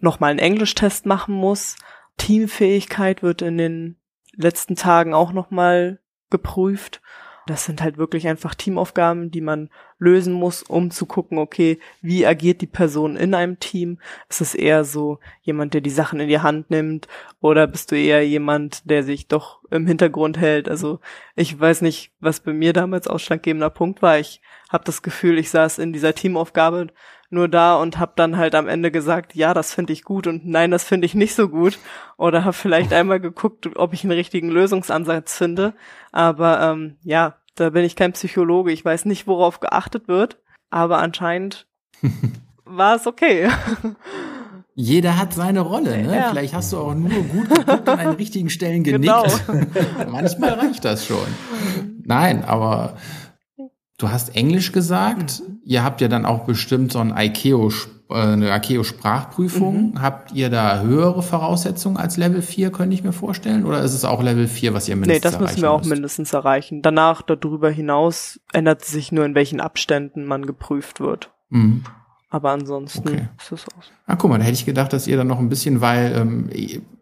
nochmal 0.00 0.30
einen 0.30 0.38
Englischtest 0.38 1.06
machen 1.06 1.34
muss. 1.34 1.74
Teamfähigkeit 2.18 3.24
wird 3.24 3.42
in 3.42 3.58
den 3.58 3.96
letzten 4.32 4.76
Tagen 4.76 5.12
auch 5.12 5.32
nochmal 5.32 5.98
geprüft. 6.30 7.02
Das 7.46 7.64
sind 7.64 7.82
halt 7.82 7.98
wirklich 7.98 8.28
einfach 8.28 8.54
Teamaufgaben, 8.54 9.30
die 9.30 9.40
man 9.40 9.68
lösen 9.98 10.32
muss, 10.32 10.62
um 10.62 10.90
zu 10.90 11.06
gucken, 11.06 11.38
okay, 11.38 11.78
wie 12.00 12.24
agiert 12.24 12.60
die 12.60 12.66
Person 12.66 13.16
in 13.16 13.34
einem 13.34 13.58
Team? 13.58 13.98
Ist 14.28 14.40
es 14.40 14.54
eher 14.54 14.84
so 14.84 15.18
jemand, 15.42 15.74
der 15.74 15.80
die 15.80 15.90
Sachen 15.90 16.20
in 16.20 16.28
die 16.28 16.40
Hand 16.40 16.70
nimmt? 16.70 17.08
Oder 17.40 17.66
bist 17.66 17.90
du 17.90 17.96
eher 17.96 18.26
jemand, 18.26 18.88
der 18.88 19.02
sich 19.02 19.26
doch 19.26 19.60
im 19.70 19.86
Hintergrund 19.86 20.38
hält? 20.38 20.68
Also 20.68 21.00
ich 21.34 21.58
weiß 21.58 21.82
nicht, 21.82 22.12
was 22.20 22.40
bei 22.40 22.52
mir 22.52 22.72
damals 22.72 23.08
ausschlaggebender 23.08 23.70
Punkt 23.70 24.02
war. 24.02 24.18
Ich 24.18 24.40
habe 24.70 24.84
das 24.84 25.02
Gefühl, 25.02 25.38
ich 25.38 25.50
saß 25.50 25.78
in 25.78 25.92
dieser 25.92 26.14
Teamaufgabe 26.14 26.88
nur 27.32 27.48
da 27.48 27.76
und 27.76 27.98
habe 27.98 28.12
dann 28.16 28.36
halt 28.36 28.54
am 28.54 28.68
Ende 28.68 28.90
gesagt, 28.90 29.34
ja, 29.34 29.54
das 29.54 29.74
finde 29.74 29.92
ich 29.92 30.04
gut 30.04 30.26
und 30.26 30.46
nein, 30.46 30.70
das 30.70 30.84
finde 30.84 31.06
ich 31.06 31.14
nicht 31.14 31.34
so 31.34 31.48
gut. 31.48 31.78
Oder 32.16 32.44
habe 32.44 32.52
vielleicht 32.52 32.92
einmal 32.92 33.20
geguckt, 33.20 33.68
ob 33.76 33.92
ich 33.92 34.04
einen 34.04 34.12
richtigen 34.12 34.48
Lösungsansatz 34.48 35.36
finde. 35.36 35.74
Aber 36.12 36.60
ähm, 36.60 36.96
ja, 37.02 37.36
da 37.54 37.70
bin 37.70 37.84
ich 37.84 37.96
kein 37.96 38.12
Psychologe. 38.12 38.72
Ich 38.72 38.84
weiß 38.84 39.04
nicht, 39.06 39.26
worauf 39.26 39.60
geachtet 39.60 40.08
wird. 40.08 40.38
Aber 40.70 40.98
anscheinend 40.98 41.66
war 42.64 42.96
es 42.96 43.06
okay. 43.06 43.48
Jeder 44.74 45.18
hat 45.18 45.34
seine 45.34 45.60
Rolle, 45.60 46.02
ne? 46.02 46.16
Ja. 46.16 46.30
Vielleicht 46.30 46.54
hast 46.54 46.72
du 46.72 46.78
auch 46.78 46.94
nur 46.94 47.22
gut 47.24 47.48
geguckt 47.54 47.88
an 47.88 47.98
den 47.98 48.08
richtigen 48.10 48.48
Stellen 48.48 48.82
genickt. 48.84 49.02
Genau. 49.46 50.10
Manchmal 50.10 50.54
reicht 50.54 50.84
das 50.84 51.06
schon. 51.06 51.26
Nein, 52.04 52.42
aber 52.44 52.96
Du 54.02 54.10
hast 54.10 54.34
Englisch 54.34 54.72
gesagt. 54.72 55.42
Mhm. 55.46 55.60
Ihr 55.64 55.84
habt 55.84 56.00
ja 56.00 56.08
dann 56.08 56.26
auch 56.26 56.40
bestimmt 56.40 56.90
so 56.90 56.98
ein 56.98 57.14
IKEO, 57.16 57.70
äh, 58.10 58.14
eine 58.14 58.52
IKEO-Sprachprüfung. 58.56 59.92
Mhm. 59.92 60.02
Habt 60.02 60.32
ihr 60.32 60.50
da 60.50 60.80
höhere 60.80 61.22
Voraussetzungen 61.22 61.96
als 61.96 62.16
Level 62.16 62.42
4, 62.42 62.72
könnte 62.72 62.94
ich 62.94 63.04
mir 63.04 63.12
vorstellen? 63.12 63.64
Oder 63.64 63.80
ist 63.82 63.94
es 63.94 64.04
auch 64.04 64.20
Level 64.20 64.48
4, 64.48 64.74
was 64.74 64.88
ihr 64.88 64.96
mindestens 64.96 65.24
erreichen 65.24 65.38
Nee, 65.38 65.44
das 65.44 65.50
müssen 65.52 65.62
wir 65.62 65.70
auch 65.70 65.78
müsst? 65.78 65.90
mindestens 65.90 66.32
erreichen. 66.32 66.82
Danach, 66.82 67.22
darüber 67.22 67.70
hinaus, 67.70 68.40
ändert 68.52 68.84
sich 68.84 69.12
nur, 69.12 69.24
in 69.24 69.36
welchen 69.36 69.60
Abständen 69.60 70.24
man 70.24 70.46
geprüft 70.46 70.98
wird. 70.98 71.30
Mhm. 71.50 71.84
Aber 72.28 72.50
ansonsten 72.50 73.08
okay. 73.08 73.28
ist 73.38 73.52
es 73.52 73.66
aus. 73.78 73.92
Ah, 74.06 74.16
guck 74.16 74.30
mal, 74.30 74.38
da 74.38 74.44
hätte 74.44 74.54
ich 74.54 74.66
gedacht, 74.66 74.92
dass 74.92 75.06
ihr 75.06 75.16
dann 75.16 75.28
noch 75.28 75.38
ein 75.38 75.48
bisschen, 75.48 75.80
weil 75.80 76.12
ähm, 76.16 76.50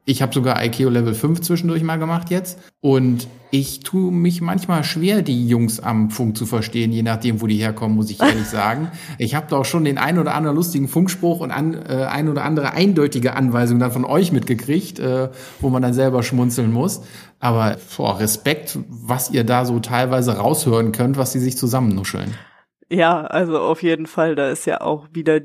ich 0.04 0.22
habe 0.22 0.32
sogar 0.32 0.64
IKEO 0.64 0.88
Level 0.88 1.14
5 1.14 1.40
zwischendurch 1.40 1.82
mal 1.82 1.98
gemacht 1.98 2.30
jetzt. 2.30 2.58
Und 2.80 3.28
ich 3.50 3.80
tue 3.80 4.10
mich 4.10 4.40
manchmal 4.40 4.84
schwer, 4.84 5.22
die 5.22 5.46
Jungs 5.46 5.80
am 5.80 6.10
Funk 6.10 6.36
zu 6.36 6.46
verstehen, 6.46 6.92
je 6.92 7.02
nachdem, 7.02 7.40
wo 7.40 7.46
die 7.46 7.56
herkommen, 7.56 7.96
muss 7.96 8.10
ich 8.10 8.20
ehrlich 8.22 8.46
sagen. 8.46 8.90
Ich 9.18 9.34
habe 9.34 9.46
doch 9.48 9.64
schon 9.64 9.84
den 9.84 9.98
ein 9.98 10.18
oder 10.18 10.34
anderen 10.34 10.56
lustigen 10.56 10.88
Funkspruch 10.88 11.40
und 11.40 11.50
an, 11.50 11.74
äh, 11.74 12.06
ein 12.06 12.28
oder 12.28 12.44
andere 12.44 12.72
eindeutige 12.72 13.34
Anweisung 13.34 13.78
dann 13.78 13.92
von 13.92 14.04
euch 14.04 14.32
mitgekriegt, 14.32 14.98
äh, 14.98 15.28
wo 15.60 15.68
man 15.68 15.82
dann 15.82 15.94
selber 15.94 16.22
schmunzeln 16.22 16.72
muss. 16.72 17.02
Aber 17.38 17.78
vor 17.78 18.20
Respekt, 18.20 18.78
was 18.88 19.30
ihr 19.30 19.44
da 19.44 19.64
so 19.64 19.80
teilweise 19.80 20.36
raushören 20.36 20.92
könnt, 20.92 21.16
was 21.16 21.32
die 21.32 21.38
sich 21.40 21.56
zusammennuscheln. 21.56 22.34
Ja, 22.88 23.20
also 23.22 23.58
auf 23.58 23.82
jeden 23.82 24.06
Fall, 24.06 24.34
da 24.34 24.48
ist 24.50 24.66
ja 24.66 24.80
auch 24.80 25.06
wieder, 25.12 25.40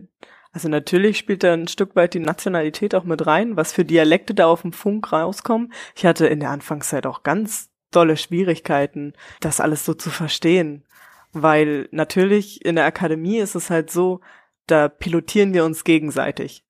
also 0.55 0.69
natürlich 0.69 1.17
spielt 1.17 1.43
da 1.43 1.51
ein 1.51 1.67
Stück 1.67 1.97
weit 1.97 2.13
die 2.13 2.19
Nationalität 2.19 2.95
auch 2.95 3.03
mit 3.03 3.27
rein, 3.27 3.57
was 3.57 3.73
für 3.73 3.83
Dialekte 3.83 4.33
da 4.33 4.47
auf 4.47 4.61
dem 4.61 4.71
Funk 4.71 5.11
rauskommen. 5.11 5.73
Ich 5.97 6.05
hatte 6.05 6.27
in 6.27 6.39
der 6.39 6.49
Anfangszeit 6.49 7.05
auch 7.05 7.23
ganz 7.23 7.71
dolle 7.91 8.15
Schwierigkeiten, 8.15 9.11
das 9.41 9.59
alles 9.59 9.83
so 9.83 9.93
zu 9.93 10.09
verstehen, 10.09 10.85
weil 11.33 11.89
natürlich 11.91 12.63
in 12.63 12.77
der 12.77 12.85
Akademie 12.85 13.39
ist 13.39 13.55
es 13.55 13.69
halt 13.69 13.91
so, 13.91 14.21
da 14.65 14.87
pilotieren 14.87 15.53
wir 15.53 15.65
uns 15.65 15.83
gegenseitig. 15.83 16.63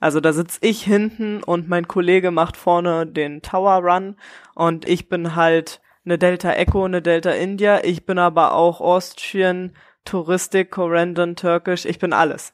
Also 0.00 0.20
da 0.20 0.34
sitz 0.34 0.58
ich 0.60 0.82
hinten 0.82 1.42
und 1.42 1.66
mein 1.66 1.88
Kollege 1.88 2.30
macht 2.30 2.58
vorne 2.58 3.06
den 3.06 3.40
Tower 3.40 3.82
Run 3.82 4.16
und 4.54 4.86
ich 4.86 5.08
bin 5.08 5.34
halt 5.34 5.80
eine 6.04 6.18
Delta 6.18 6.52
Echo, 6.52 6.84
eine 6.84 7.00
Delta 7.00 7.30
India. 7.30 7.84
Ich 7.84 8.04
bin 8.04 8.18
aber 8.18 8.52
auch 8.52 8.82
Austrian, 8.82 9.72
Touristik, 10.04 10.70
Korendon, 10.70 11.36
Türkisch, 11.36 11.86
ich 11.86 11.98
bin 11.98 12.12
alles. 12.12 12.52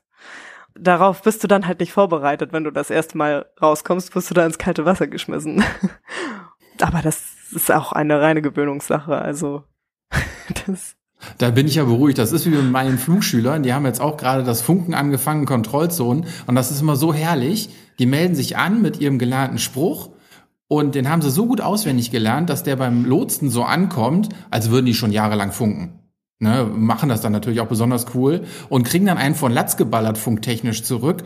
Darauf 0.78 1.22
bist 1.22 1.42
du 1.42 1.48
dann 1.48 1.66
halt 1.66 1.80
nicht 1.80 1.92
vorbereitet, 1.92 2.52
wenn 2.52 2.64
du 2.64 2.70
das 2.70 2.90
erste 2.90 3.16
Mal 3.16 3.46
rauskommst, 3.60 4.14
wirst 4.14 4.30
du 4.30 4.34
da 4.34 4.44
ins 4.44 4.58
kalte 4.58 4.84
Wasser 4.84 5.06
geschmissen. 5.06 5.64
Aber 6.80 7.02
das 7.02 7.24
ist 7.52 7.72
auch 7.72 7.92
eine 7.92 8.20
reine 8.20 8.42
Gewöhnungssache, 8.42 9.16
also 9.16 9.64
das 10.66 10.96
da 11.38 11.50
bin 11.50 11.66
ich 11.66 11.76
ja 11.76 11.84
beruhigt. 11.84 12.18
Das 12.18 12.32
ist 12.32 12.46
wie 12.46 12.50
mit 12.50 12.70
meinen 12.70 12.98
Flugschülern. 12.98 13.62
Die 13.62 13.72
haben 13.72 13.86
jetzt 13.86 14.00
auch 14.00 14.16
gerade 14.16 14.44
das 14.44 14.60
Funken 14.62 14.94
angefangen, 14.94 15.46
Kontrollzonen. 15.46 16.26
Und 16.46 16.54
das 16.54 16.70
ist 16.70 16.80
immer 16.80 16.96
so 16.96 17.12
herrlich. 17.12 17.70
Die 17.98 18.06
melden 18.06 18.34
sich 18.34 18.56
an 18.56 18.82
mit 18.82 19.00
ihrem 19.00 19.18
gelernten 19.18 19.58
Spruch. 19.58 20.10
Und 20.68 20.94
den 20.94 21.08
haben 21.08 21.22
sie 21.22 21.30
so 21.30 21.46
gut 21.46 21.60
auswendig 21.60 22.10
gelernt, 22.10 22.50
dass 22.50 22.64
der 22.64 22.76
beim 22.76 23.04
Lotsen 23.04 23.50
so 23.50 23.62
ankommt, 23.62 24.28
als 24.50 24.70
würden 24.70 24.86
die 24.86 24.94
schon 24.94 25.12
jahrelang 25.12 25.52
funken. 25.52 26.00
Ne, 26.38 26.64
machen 26.70 27.08
das 27.08 27.22
dann 27.22 27.32
natürlich 27.32 27.60
auch 27.60 27.66
besonders 27.66 28.14
cool 28.14 28.44
und 28.68 28.82
kriegen 28.82 29.06
dann 29.06 29.16
einen 29.16 29.34
von 29.34 29.52
Latz 29.52 29.78
geballert 29.78 30.18
funktechnisch 30.18 30.82
zurück. 30.82 31.24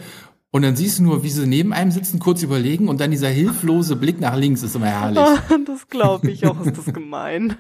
Und 0.53 0.63
dann 0.63 0.75
siehst 0.75 0.99
du 0.99 1.05
nur, 1.05 1.23
wie 1.23 1.29
sie 1.29 1.47
neben 1.47 1.73
einem 1.73 1.93
sitzen, 1.93 2.19
kurz 2.19 2.43
überlegen 2.43 2.89
und 2.89 3.01
dann 3.01 3.13
dieser 3.13 3.29
hilflose 3.29 3.95
Blick 3.95 4.21
nach 4.21 4.35
links 4.35 4.65
ist 4.65 4.75
immer 4.75 4.87
herrlich. 4.87 5.23
das 5.67 5.87
glaube 5.87 6.29
ich 6.29 6.45
auch, 6.45 6.61
ist 6.67 6.77
das 6.77 6.93
gemein. 6.93 7.57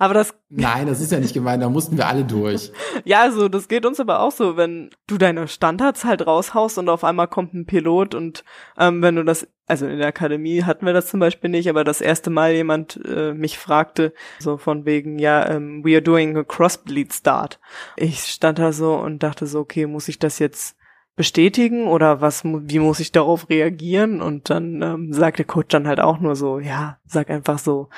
Aber 0.00 0.14
das. 0.14 0.34
Nein, 0.48 0.88
das 0.88 1.00
ist 1.00 1.12
ja 1.12 1.20
nicht 1.20 1.32
gemein, 1.32 1.60
da 1.60 1.68
mussten 1.68 1.96
wir 1.96 2.08
alle 2.08 2.24
durch. 2.24 2.72
Ja, 3.04 3.22
also 3.22 3.48
das 3.48 3.68
geht 3.68 3.86
uns 3.86 4.00
aber 4.00 4.20
auch 4.20 4.30
so, 4.32 4.56
wenn 4.56 4.90
du 5.06 5.18
deine 5.18 5.46
Standards 5.48 6.04
halt 6.04 6.26
raushaust 6.26 6.78
und 6.78 6.88
auf 6.88 7.04
einmal 7.04 7.28
kommt 7.28 7.52
ein 7.52 7.66
Pilot 7.66 8.14
und 8.14 8.44
ähm, 8.78 9.02
wenn 9.02 9.16
du 9.16 9.24
das 9.24 9.46
also 9.66 9.86
in 9.86 9.98
der 9.98 10.08
Akademie 10.08 10.62
hatten 10.62 10.84
wir 10.84 10.92
das 10.92 11.08
zum 11.08 11.20
Beispiel 11.20 11.50
nicht, 11.50 11.68
aber 11.68 11.84
das 11.84 12.00
erste 12.00 12.30
Mal 12.30 12.52
jemand 12.52 13.00
äh, 13.04 13.32
mich 13.32 13.58
fragte, 13.58 14.12
so 14.38 14.58
von 14.58 14.84
wegen, 14.84 15.18
ja, 15.18 15.48
ähm, 15.48 15.84
we 15.84 15.94
are 15.94 16.02
doing 16.02 16.36
a 16.36 16.44
crossbleed 16.44 17.12
start. 17.12 17.58
Ich 17.96 18.20
stand 18.20 18.58
da 18.58 18.72
so 18.72 18.94
und 18.94 19.22
dachte 19.22 19.46
so, 19.46 19.60
okay, 19.60 19.86
muss 19.86 20.08
ich 20.08 20.18
das 20.18 20.38
jetzt 20.38 20.76
bestätigen 21.16 21.86
oder 21.86 22.20
was, 22.20 22.44
wie 22.44 22.78
muss 22.78 23.00
ich 23.00 23.12
darauf 23.12 23.48
reagieren? 23.48 24.20
Und 24.20 24.50
dann 24.50 24.82
ähm, 24.82 25.12
sagt 25.12 25.38
der 25.38 25.46
Coach 25.46 25.68
dann 25.68 25.86
halt 25.86 26.00
auch 26.00 26.18
nur 26.18 26.36
so, 26.36 26.58
ja, 26.58 26.98
sag 27.06 27.30
einfach 27.30 27.58
so, 27.58 27.88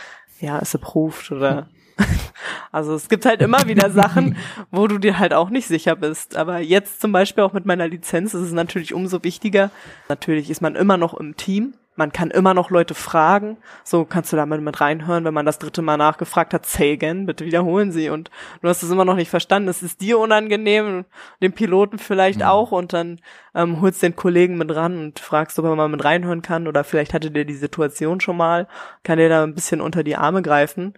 ja, 0.40 0.58
ist 0.58 0.74
approved 0.74 1.32
oder 1.32 1.68
also 2.72 2.94
es 2.94 3.08
gibt 3.08 3.24
halt 3.26 3.42
immer 3.42 3.66
wieder 3.66 3.90
Sachen, 3.90 4.36
wo 4.70 4.86
du 4.86 4.98
dir 4.98 5.18
halt 5.18 5.32
auch 5.32 5.50
nicht 5.50 5.66
sicher 5.66 5.96
bist. 5.96 6.36
Aber 6.36 6.58
jetzt 6.58 7.00
zum 7.00 7.12
Beispiel 7.12 7.44
auch 7.44 7.52
mit 7.52 7.66
meiner 7.66 7.88
Lizenz 7.88 8.34
ist 8.34 8.42
es 8.42 8.52
natürlich 8.52 8.94
umso 8.94 9.24
wichtiger. 9.24 9.70
Natürlich 10.08 10.50
ist 10.50 10.60
man 10.60 10.76
immer 10.76 10.96
noch 10.96 11.14
im 11.14 11.36
Team. 11.36 11.74
Man 11.98 12.12
kann 12.12 12.30
immer 12.30 12.52
noch 12.52 12.68
Leute 12.68 12.94
fragen. 12.94 13.56
So 13.82 14.04
kannst 14.04 14.30
du 14.30 14.36
da 14.36 14.44
mit, 14.44 14.60
mit 14.60 14.82
reinhören, 14.82 15.24
wenn 15.24 15.32
man 15.32 15.46
das 15.46 15.58
dritte 15.58 15.80
Mal 15.80 15.96
nachgefragt 15.96 16.52
hat, 16.52 16.66
say 16.66 16.92
again, 16.92 17.24
bitte 17.24 17.46
wiederholen 17.46 17.90
Sie. 17.90 18.10
Und 18.10 18.30
du 18.60 18.68
hast 18.68 18.82
es 18.82 18.90
immer 18.90 19.06
noch 19.06 19.16
nicht 19.16 19.30
verstanden. 19.30 19.70
Es 19.70 19.82
ist 19.82 20.02
dir 20.02 20.18
unangenehm, 20.18 21.06
dem 21.40 21.52
Piloten 21.54 21.98
vielleicht 21.98 22.40
ja. 22.40 22.50
auch. 22.50 22.70
Und 22.70 22.92
dann 22.92 23.18
ähm, 23.54 23.80
holst 23.80 24.02
den 24.02 24.14
Kollegen 24.14 24.58
mit 24.58 24.74
ran 24.74 24.98
und 24.98 25.18
fragst, 25.20 25.58
ob 25.58 25.64
er 25.64 25.74
mal 25.74 25.88
mit 25.88 26.04
reinhören 26.04 26.42
kann. 26.42 26.68
Oder 26.68 26.84
vielleicht 26.84 27.14
hatte 27.14 27.30
der 27.30 27.46
die 27.46 27.54
Situation 27.54 28.20
schon 28.20 28.36
mal, 28.36 28.68
kann 29.02 29.16
der 29.16 29.30
da 29.30 29.42
ein 29.42 29.54
bisschen 29.54 29.80
unter 29.80 30.04
die 30.04 30.16
Arme 30.16 30.42
greifen. 30.42 30.92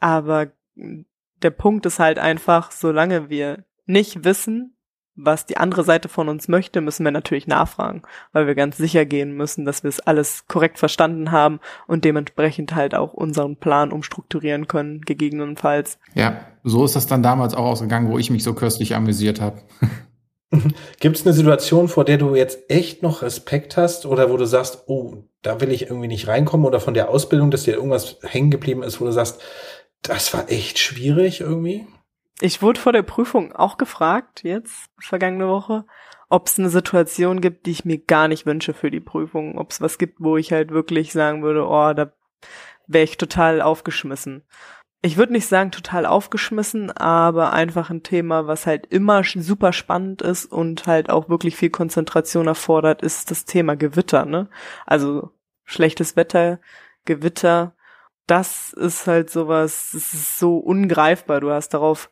Aber 0.00 0.48
der 1.42 1.50
Punkt 1.50 1.86
ist 1.86 1.98
halt 1.98 2.18
einfach, 2.18 2.72
solange 2.72 3.30
wir 3.30 3.64
nicht 3.86 4.24
wissen, 4.24 4.76
was 5.16 5.46
die 5.46 5.56
andere 5.56 5.84
Seite 5.84 6.08
von 6.08 6.28
uns 6.28 6.48
möchte, 6.48 6.80
müssen 6.80 7.04
wir 7.04 7.10
natürlich 7.10 7.46
nachfragen, 7.46 8.02
weil 8.32 8.46
wir 8.46 8.54
ganz 8.54 8.76
sicher 8.76 9.04
gehen 9.04 9.32
müssen, 9.32 9.64
dass 9.64 9.82
wir 9.82 9.88
es 9.88 10.00
alles 10.00 10.46
korrekt 10.46 10.78
verstanden 10.78 11.30
haben 11.30 11.60
und 11.86 12.04
dementsprechend 12.04 12.74
halt 12.74 12.94
auch 12.94 13.12
unseren 13.12 13.56
Plan 13.56 13.92
umstrukturieren 13.92 14.66
können, 14.66 15.02
gegebenenfalls. 15.02 15.98
Ja, 16.14 16.46
so 16.64 16.84
ist 16.84 16.96
das 16.96 17.06
dann 17.06 17.22
damals 17.22 17.54
auch 17.54 17.66
ausgegangen, 17.66 18.10
wo 18.10 18.18
ich 18.18 18.30
mich 18.30 18.44
so 18.44 18.54
köstlich 18.54 18.94
amüsiert 18.94 19.40
habe. 19.40 19.60
Gibt 21.00 21.16
es 21.16 21.24
eine 21.24 21.32
Situation, 21.32 21.88
vor 21.88 22.04
der 22.04 22.18
du 22.18 22.34
jetzt 22.34 22.70
echt 22.70 23.02
noch 23.02 23.22
Respekt 23.22 23.76
hast 23.76 24.04
oder 24.04 24.30
wo 24.30 24.36
du 24.36 24.46
sagst, 24.46 24.84
oh, 24.86 25.24
da 25.42 25.60
will 25.60 25.70
ich 25.70 25.82
irgendwie 25.82 26.08
nicht 26.08 26.26
reinkommen 26.26 26.66
oder 26.66 26.80
von 26.80 26.94
der 26.94 27.08
Ausbildung, 27.08 27.50
dass 27.50 27.64
dir 27.64 27.74
irgendwas 27.74 28.18
hängen 28.22 28.50
geblieben 28.50 28.82
ist, 28.82 29.00
wo 29.00 29.04
du 29.04 29.12
sagst, 29.12 29.40
das 30.02 30.32
war 30.34 30.50
echt 30.50 30.78
schwierig 30.78 31.40
irgendwie. 31.40 31.86
Ich 32.40 32.62
wurde 32.62 32.80
vor 32.80 32.92
der 32.92 33.02
Prüfung 33.02 33.52
auch 33.52 33.76
gefragt, 33.76 34.42
jetzt, 34.44 34.90
vergangene 34.98 35.48
Woche, 35.48 35.84
ob 36.30 36.46
es 36.46 36.58
eine 36.58 36.70
Situation 36.70 37.40
gibt, 37.40 37.66
die 37.66 37.72
ich 37.72 37.84
mir 37.84 37.98
gar 37.98 38.28
nicht 38.28 38.46
wünsche 38.46 38.72
für 38.72 38.90
die 38.90 39.00
Prüfung. 39.00 39.58
Ob 39.58 39.72
es 39.72 39.80
was 39.80 39.98
gibt, 39.98 40.20
wo 40.20 40.36
ich 40.36 40.52
halt 40.52 40.70
wirklich 40.70 41.12
sagen 41.12 41.42
würde, 41.42 41.66
oh, 41.66 41.92
da 41.92 42.12
wäre 42.86 43.04
ich 43.04 43.18
total 43.18 43.60
aufgeschmissen. 43.60 44.44
Ich 45.02 45.16
würde 45.16 45.32
nicht 45.32 45.46
sagen 45.46 45.70
total 45.70 46.06
aufgeschmissen, 46.06 46.90
aber 46.90 47.52
einfach 47.52 47.90
ein 47.90 48.02
Thema, 48.02 48.46
was 48.46 48.66
halt 48.66 48.86
immer 48.86 49.24
super 49.24 49.72
spannend 49.72 50.22
ist 50.22 50.46
und 50.46 50.86
halt 50.86 51.10
auch 51.10 51.28
wirklich 51.28 51.56
viel 51.56 51.70
Konzentration 51.70 52.46
erfordert, 52.46 53.02
ist 53.02 53.30
das 53.30 53.44
Thema 53.44 53.76
Gewitter, 53.76 54.24
ne? 54.26 54.50
Also 54.86 55.30
schlechtes 55.64 56.16
Wetter, 56.16 56.60
Gewitter, 57.06 57.74
das 58.30 58.72
ist 58.72 59.06
halt 59.08 59.28
sowas, 59.28 59.92
es 59.92 60.14
ist 60.14 60.38
so 60.38 60.58
ungreifbar. 60.58 61.40
Du 61.40 61.50
hast 61.50 61.70
darauf 61.74 62.10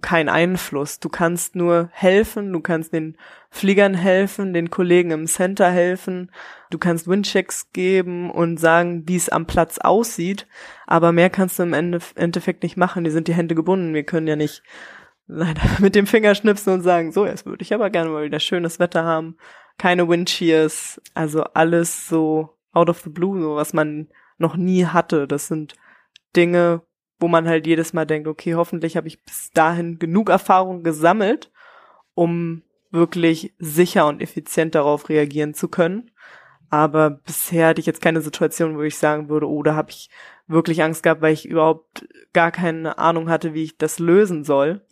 keinen 0.00 0.28
Einfluss. 0.28 0.98
Du 0.98 1.08
kannst 1.08 1.54
nur 1.54 1.88
helfen, 1.92 2.52
du 2.52 2.60
kannst 2.60 2.92
den 2.92 3.16
Fliegern 3.50 3.94
helfen, 3.94 4.54
den 4.54 4.70
Kollegen 4.70 5.10
im 5.10 5.26
Center 5.26 5.70
helfen, 5.70 6.32
du 6.70 6.78
kannst 6.78 7.06
Windchecks 7.06 7.70
geben 7.72 8.30
und 8.30 8.58
sagen, 8.58 9.04
wie 9.06 9.16
es 9.16 9.28
am 9.28 9.46
Platz 9.46 9.78
aussieht, 9.78 10.46
aber 10.86 11.12
mehr 11.12 11.28
kannst 11.28 11.58
du 11.58 11.62
im 11.62 11.74
Endeffekt 11.74 12.62
nicht 12.62 12.76
machen. 12.76 13.04
Die 13.04 13.10
sind 13.10 13.28
die 13.28 13.34
Hände 13.34 13.54
gebunden. 13.54 13.94
Wir 13.94 14.04
können 14.04 14.26
ja 14.26 14.36
nicht 14.36 14.62
leider 15.26 15.62
mit 15.78 15.94
dem 15.94 16.06
Finger 16.06 16.34
schnipsen 16.34 16.72
und 16.72 16.82
sagen, 16.82 17.12
so, 17.12 17.26
jetzt 17.26 17.46
würde 17.46 17.62
ich 17.62 17.74
aber 17.74 17.90
gerne 17.90 18.10
mal 18.10 18.24
wieder 18.24 18.40
schönes 18.40 18.78
Wetter 18.78 19.04
haben. 19.04 19.36
Keine 19.78 20.08
Windcheers, 20.08 21.00
also 21.14 21.44
alles 21.54 22.08
so 22.08 22.56
out 22.72 22.88
of 22.88 23.00
the 23.00 23.10
blue, 23.10 23.40
so 23.40 23.56
was 23.56 23.74
man 23.74 24.08
noch 24.42 24.56
nie 24.56 24.84
hatte. 24.84 25.26
Das 25.26 25.46
sind 25.46 25.74
Dinge, 26.36 26.82
wo 27.18 27.28
man 27.28 27.48
halt 27.48 27.66
jedes 27.66 27.92
Mal 27.92 28.04
denkt, 28.04 28.28
okay, 28.28 28.54
hoffentlich 28.54 28.96
habe 28.96 29.08
ich 29.08 29.22
bis 29.22 29.50
dahin 29.52 29.98
genug 29.98 30.28
Erfahrung 30.28 30.82
gesammelt, 30.82 31.50
um 32.14 32.62
wirklich 32.90 33.54
sicher 33.58 34.06
und 34.06 34.20
effizient 34.20 34.74
darauf 34.74 35.08
reagieren 35.08 35.54
zu 35.54 35.68
können. 35.68 36.10
Aber 36.68 37.10
bisher 37.10 37.68
hatte 37.68 37.80
ich 37.80 37.86
jetzt 37.86 38.02
keine 38.02 38.20
Situation, 38.20 38.76
wo 38.76 38.82
ich 38.82 38.98
sagen 38.98 39.28
würde, 39.28 39.48
oh, 39.48 39.62
da 39.62 39.74
habe 39.74 39.90
ich 39.90 40.10
wirklich 40.46 40.82
Angst 40.82 41.02
gehabt, 41.02 41.22
weil 41.22 41.32
ich 41.32 41.46
überhaupt 41.46 42.06
gar 42.32 42.50
keine 42.50 42.98
Ahnung 42.98 43.30
hatte, 43.30 43.54
wie 43.54 43.64
ich 43.64 43.78
das 43.78 43.98
lösen 43.98 44.44
soll 44.44 44.82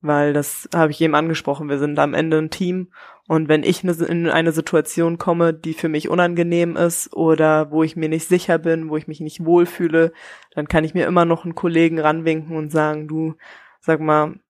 weil 0.00 0.32
das 0.32 0.68
habe 0.74 0.92
ich 0.92 1.00
eben 1.00 1.14
angesprochen. 1.14 1.68
Wir 1.68 1.78
sind 1.78 1.98
am 1.98 2.14
Ende 2.14 2.38
ein 2.38 2.50
Team 2.50 2.92
und 3.30 3.48
wenn 3.48 3.62
ich 3.62 3.84
in 3.84 4.28
eine 4.28 4.50
Situation 4.50 5.16
komme, 5.16 5.54
die 5.54 5.74
für 5.74 5.88
mich 5.88 6.08
unangenehm 6.08 6.76
ist 6.76 7.12
oder 7.14 7.70
wo 7.70 7.84
ich 7.84 7.94
mir 7.94 8.08
nicht 8.08 8.26
sicher 8.26 8.58
bin, 8.58 8.90
wo 8.90 8.96
ich 8.96 9.06
mich 9.06 9.20
nicht 9.20 9.44
wohlfühle, 9.44 10.12
dann 10.56 10.66
kann 10.66 10.82
ich 10.82 10.94
mir 10.94 11.06
immer 11.06 11.24
noch 11.24 11.44
einen 11.44 11.54
Kollegen 11.54 12.00
ranwinken 12.00 12.56
und 12.56 12.72
sagen, 12.72 13.06
du, 13.06 13.36
sag 13.78 14.00
mal, 14.00 14.40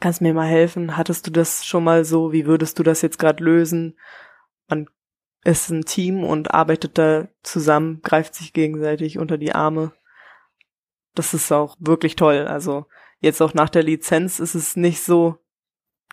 kannst 0.00 0.22
mir 0.22 0.32
mal 0.32 0.46
helfen? 0.46 0.96
Hattest 0.96 1.26
du 1.26 1.30
das 1.30 1.66
schon 1.66 1.84
mal 1.84 2.06
so? 2.06 2.32
Wie 2.32 2.46
würdest 2.46 2.78
du 2.78 2.82
das 2.82 3.02
jetzt 3.02 3.18
gerade 3.18 3.44
lösen? 3.44 3.98
Man 4.70 4.88
ist 5.44 5.68
ein 5.68 5.84
Team 5.84 6.24
und 6.24 6.54
arbeitet 6.54 6.96
da 6.96 7.28
zusammen, 7.42 8.00
greift 8.00 8.34
sich 8.34 8.54
gegenseitig 8.54 9.18
unter 9.18 9.36
die 9.36 9.54
Arme. 9.54 9.92
Das 11.14 11.34
ist 11.34 11.52
auch 11.52 11.76
wirklich 11.78 12.16
toll. 12.16 12.46
Also 12.46 12.86
jetzt 13.20 13.42
auch 13.42 13.52
nach 13.52 13.68
der 13.68 13.82
Lizenz 13.82 14.40
ist 14.40 14.54
es 14.54 14.76
nicht 14.76 15.02
so, 15.02 15.41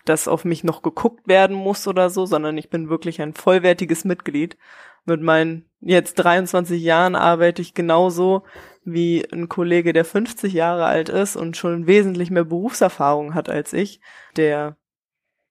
dass 0.09 0.27
auf 0.27 0.43
mich 0.43 0.63
noch 0.63 0.81
geguckt 0.81 1.27
werden 1.27 1.55
muss 1.55 1.87
oder 1.87 2.09
so, 2.09 2.25
sondern 2.25 2.57
ich 2.57 2.69
bin 2.69 2.89
wirklich 2.89 3.21
ein 3.21 3.33
vollwertiges 3.33 4.05
Mitglied. 4.05 4.57
Mit 5.05 5.21
meinen 5.21 5.65
jetzt 5.81 6.15
23 6.15 6.81
Jahren 6.81 7.15
arbeite 7.15 7.61
ich 7.61 7.73
genauso 7.73 8.43
wie 8.83 9.25
ein 9.31 9.49
Kollege, 9.49 9.93
der 9.93 10.05
50 10.05 10.51
Jahre 10.51 10.85
alt 10.85 11.09
ist 11.09 11.35
und 11.35 11.57
schon 11.57 11.85
wesentlich 11.85 12.31
mehr 12.31 12.43
Berufserfahrung 12.43 13.35
hat 13.35 13.49
als 13.49 13.71
ich. 13.71 14.01
Der 14.35 14.77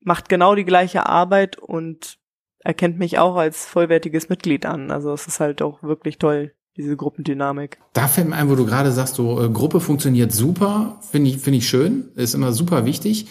macht 0.00 0.28
genau 0.28 0.54
die 0.54 0.64
gleiche 0.64 1.06
Arbeit 1.06 1.56
und 1.56 2.18
erkennt 2.58 2.98
mich 2.98 3.18
auch 3.18 3.36
als 3.36 3.64
vollwertiges 3.64 4.28
Mitglied 4.28 4.66
an. 4.66 4.90
Also 4.90 5.12
es 5.12 5.26
ist 5.28 5.38
halt 5.38 5.62
auch 5.62 5.82
wirklich 5.84 6.18
toll, 6.18 6.52
diese 6.76 6.96
Gruppendynamik. 6.96 7.78
Da 7.92 8.08
fällt 8.08 8.28
mir 8.28 8.36
ein, 8.36 8.50
wo 8.50 8.56
du 8.56 8.66
gerade 8.66 8.90
sagst, 8.90 9.14
so 9.14 9.40
äh, 9.40 9.48
Gruppe 9.48 9.80
funktioniert 9.80 10.32
super, 10.32 10.98
finde 11.10 11.30
ich, 11.30 11.38
finde 11.38 11.58
ich 11.58 11.68
schön, 11.68 12.08
ist 12.16 12.34
immer 12.34 12.52
super 12.52 12.84
wichtig. 12.84 13.28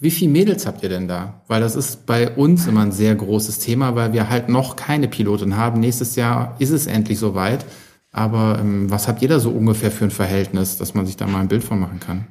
Wie 0.00 0.10
viele 0.10 0.30
Mädels 0.30 0.66
habt 0.66 0.82
ihr 0.82 0.88
denn 0.88 1.08
da? 1.08 1.42
Weil 1.46 1.60
das 1.60 1.76
ist 1.76 2.06
bei 2.06 2.30
uns 2.30 2.66
immer 2.66 2.80
ein 2.80 2.90
sehr 2.90 3.14
großes 3.14 3.58
Thema, 3.58 3.94
weil 3.94 4.14
wir 4.14 4.30
halt 4.30 4.48
noch 4.48 4.74
keine 4.74 5.08
Pilotin 5.08 5.58
haben. 5.58 5.78
Nächstes 5.78 6.16
Jahr 6.16 6.56
ist 6.58 6.70
es 6.70 6.86
endlich 6.86 7.18
soweit. 7.18 7.66
Aber 8.10 8.58
ähm, 8.58 8.90
was 8.90 9.06
habt 9.06 9.20
ihr 9.20 9.28
da 9.28 9.38
so 9.38 9.50
ungefähr 9.50 9.90
für 9.90 10.04
ein 10.04 10.10
Verhältnis, 10.10 10.78
dass 10.78 10.94
man 10.94 11.04
sich 11.04 11.16
da 11.16 11.26
mal 11.26 11.40
ein 11.40 11.48
Bild 11.48 11.62
von 11.62 11.78
machen 11.78 12.00
kann? 12.00 12.28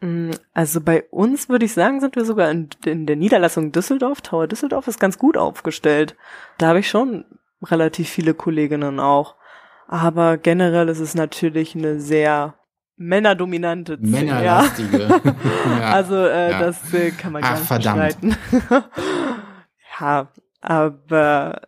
Mm, 0.00 0.32
also 0.52 0.80
bei 0.80 1.04
uns 1.10 1.48
würde 1.48 1.64
ich 1.64 1.72
sagen, 1.72 2.00
sind 2.00 2.16
wir 2.16 2.24
sogar 2.24 2.50
in, 2.50 2.68
in 2.84 3.06
der 3.06 3.16
Niederlassung 3.16 3.70
Düsseldorf. 3.70 4.20
Tower 4.20 4.48
Düsseldorf 4.48 4.88
ist 4.88 4.98
ganz 4.98 5.18
gut 5.18 5.36
aufgestellt. 5.36 6.16
Da 6.58 6.66
habe 6.66 6.80
ich 6.80 6.88
schon 6.88 7.24
relativ 7.62 8.08
viele 8.08 8.34
Kolleginnen 8.34 8.98
auch. 8.98 9.36
Aber 9.86 10.36
generell 10.36 10.88
ist 10.88 10.98
es 10.98 11.14
natürlich 11.14 11.76
eine 11.76 12.00
sehr 12.00 12.54
männerdominante. 12.96 13.98
Männerlastige. 14.00 15.02
ja. 15.80 15.92
Also 15.92 16.16
äh, 16.16 16.50
ja. 16.50 16.60
das 16.60 16.94
äh, 16.94 17.10
kann 17.10 17.32
man 17.32 17.42
gar 17.42 17.54
nicht 17.54 17.66
verdammt. 17.66 18.16
ja, 20.00 20.28
aber 20.60 21.60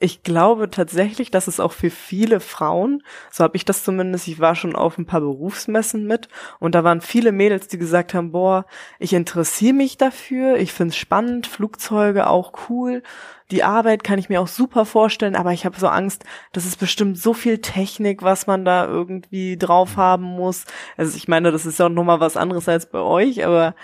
ich 0.00 0.22
glaube 0.22 0.70
tatsächlich, 0.70 1.30
dass 1.30 1.48
es 1.48 1.60
auch 1.60 1.72
für 1.72 1.90
viele 1.90 2.40
Frauen, 2.40 3.02
so 3.30 3.44
habe 3.44 3.56
ich 3.56 3.64
das 3.64 3.84
zumindest, 3.84 4.28
ich 4.28 4.38
war 4.38 4.54
schon 4.54 4.76
auf 4.76 4.98
ein 4.98 5.06
paar 5.06 5.20
Berufsmessen 5.20 6.06
mit 6.06 6.28
und 6.60 6.74
da 6.74 6.84
waren 6.84 7.00
viele 7.00 7.32
Mädels, 7.32 7.68
die 7.68 7.78
gesagt 7.78 8.14
haben, 8.14 8.32
boah, 8.32 8.64
ich 8.98 9.12
interessiere 9.12 9.74
mich 9.74 9.96
dafür, 9.96 10.56
ich 10.56 10.72
find's 10.72 10.96
spannend, 10.96 11.46
Flugzeuge 11.46 12.28
auch 12.28 12.52
cool, 12.68 13.02
die 13.50 13.64
Arbeit 13.64 14.04
kann 14.04 14.18
ich 14.18 14.28
mir 14.28 14.40
auch 14.40 14.48
super 14.48 14.84
vorstellen, 14.84 15.34
aber 15.34 15.52
ich 15.52 15.64
habe 15.64 15.78
so 15.78 15.88
Angst, 15.88 16.24
das 16.52 16.66
ist 16.66 16.76
bestimmt 16.76 17.18
so 17.18 17.32
viel 17.32 17.58
Technik, 17.58 18.22
was 18.22 18.46
man 18.46 18.64
da 18.64 18.86
irgendwie 18.86 19.56
drauf 19.56 19.96
haben 19.96 20.24
muss. 20.24 20.64
Also 20.96 21.16
ich 21.16 21.28
meine, 21.28 21.50
das 21.50 21.66
ist 21.66 21.78
ja 21.78 21.86
auch 21.86 21.90
nochmal 21.90 22.20
was 22.20 22.36
anderes 22.36 22.68
als 22.68 22.90
bei 22.90 23.00
euch, 23.00 23.44
aber 23.44 23.74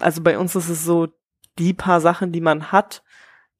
also 0.00 0.22
bei 0.22 0.38
uns 0.38 0.56
ist 0.56 0.68
es 0.68 0.84
so, 0.84 1.08
die 1.58 1.74
paar 1.74 2.00
Sachen, 2.00 2.32
die 2.32 2.40
man 2.40 2.72
hat, 2.72 3.02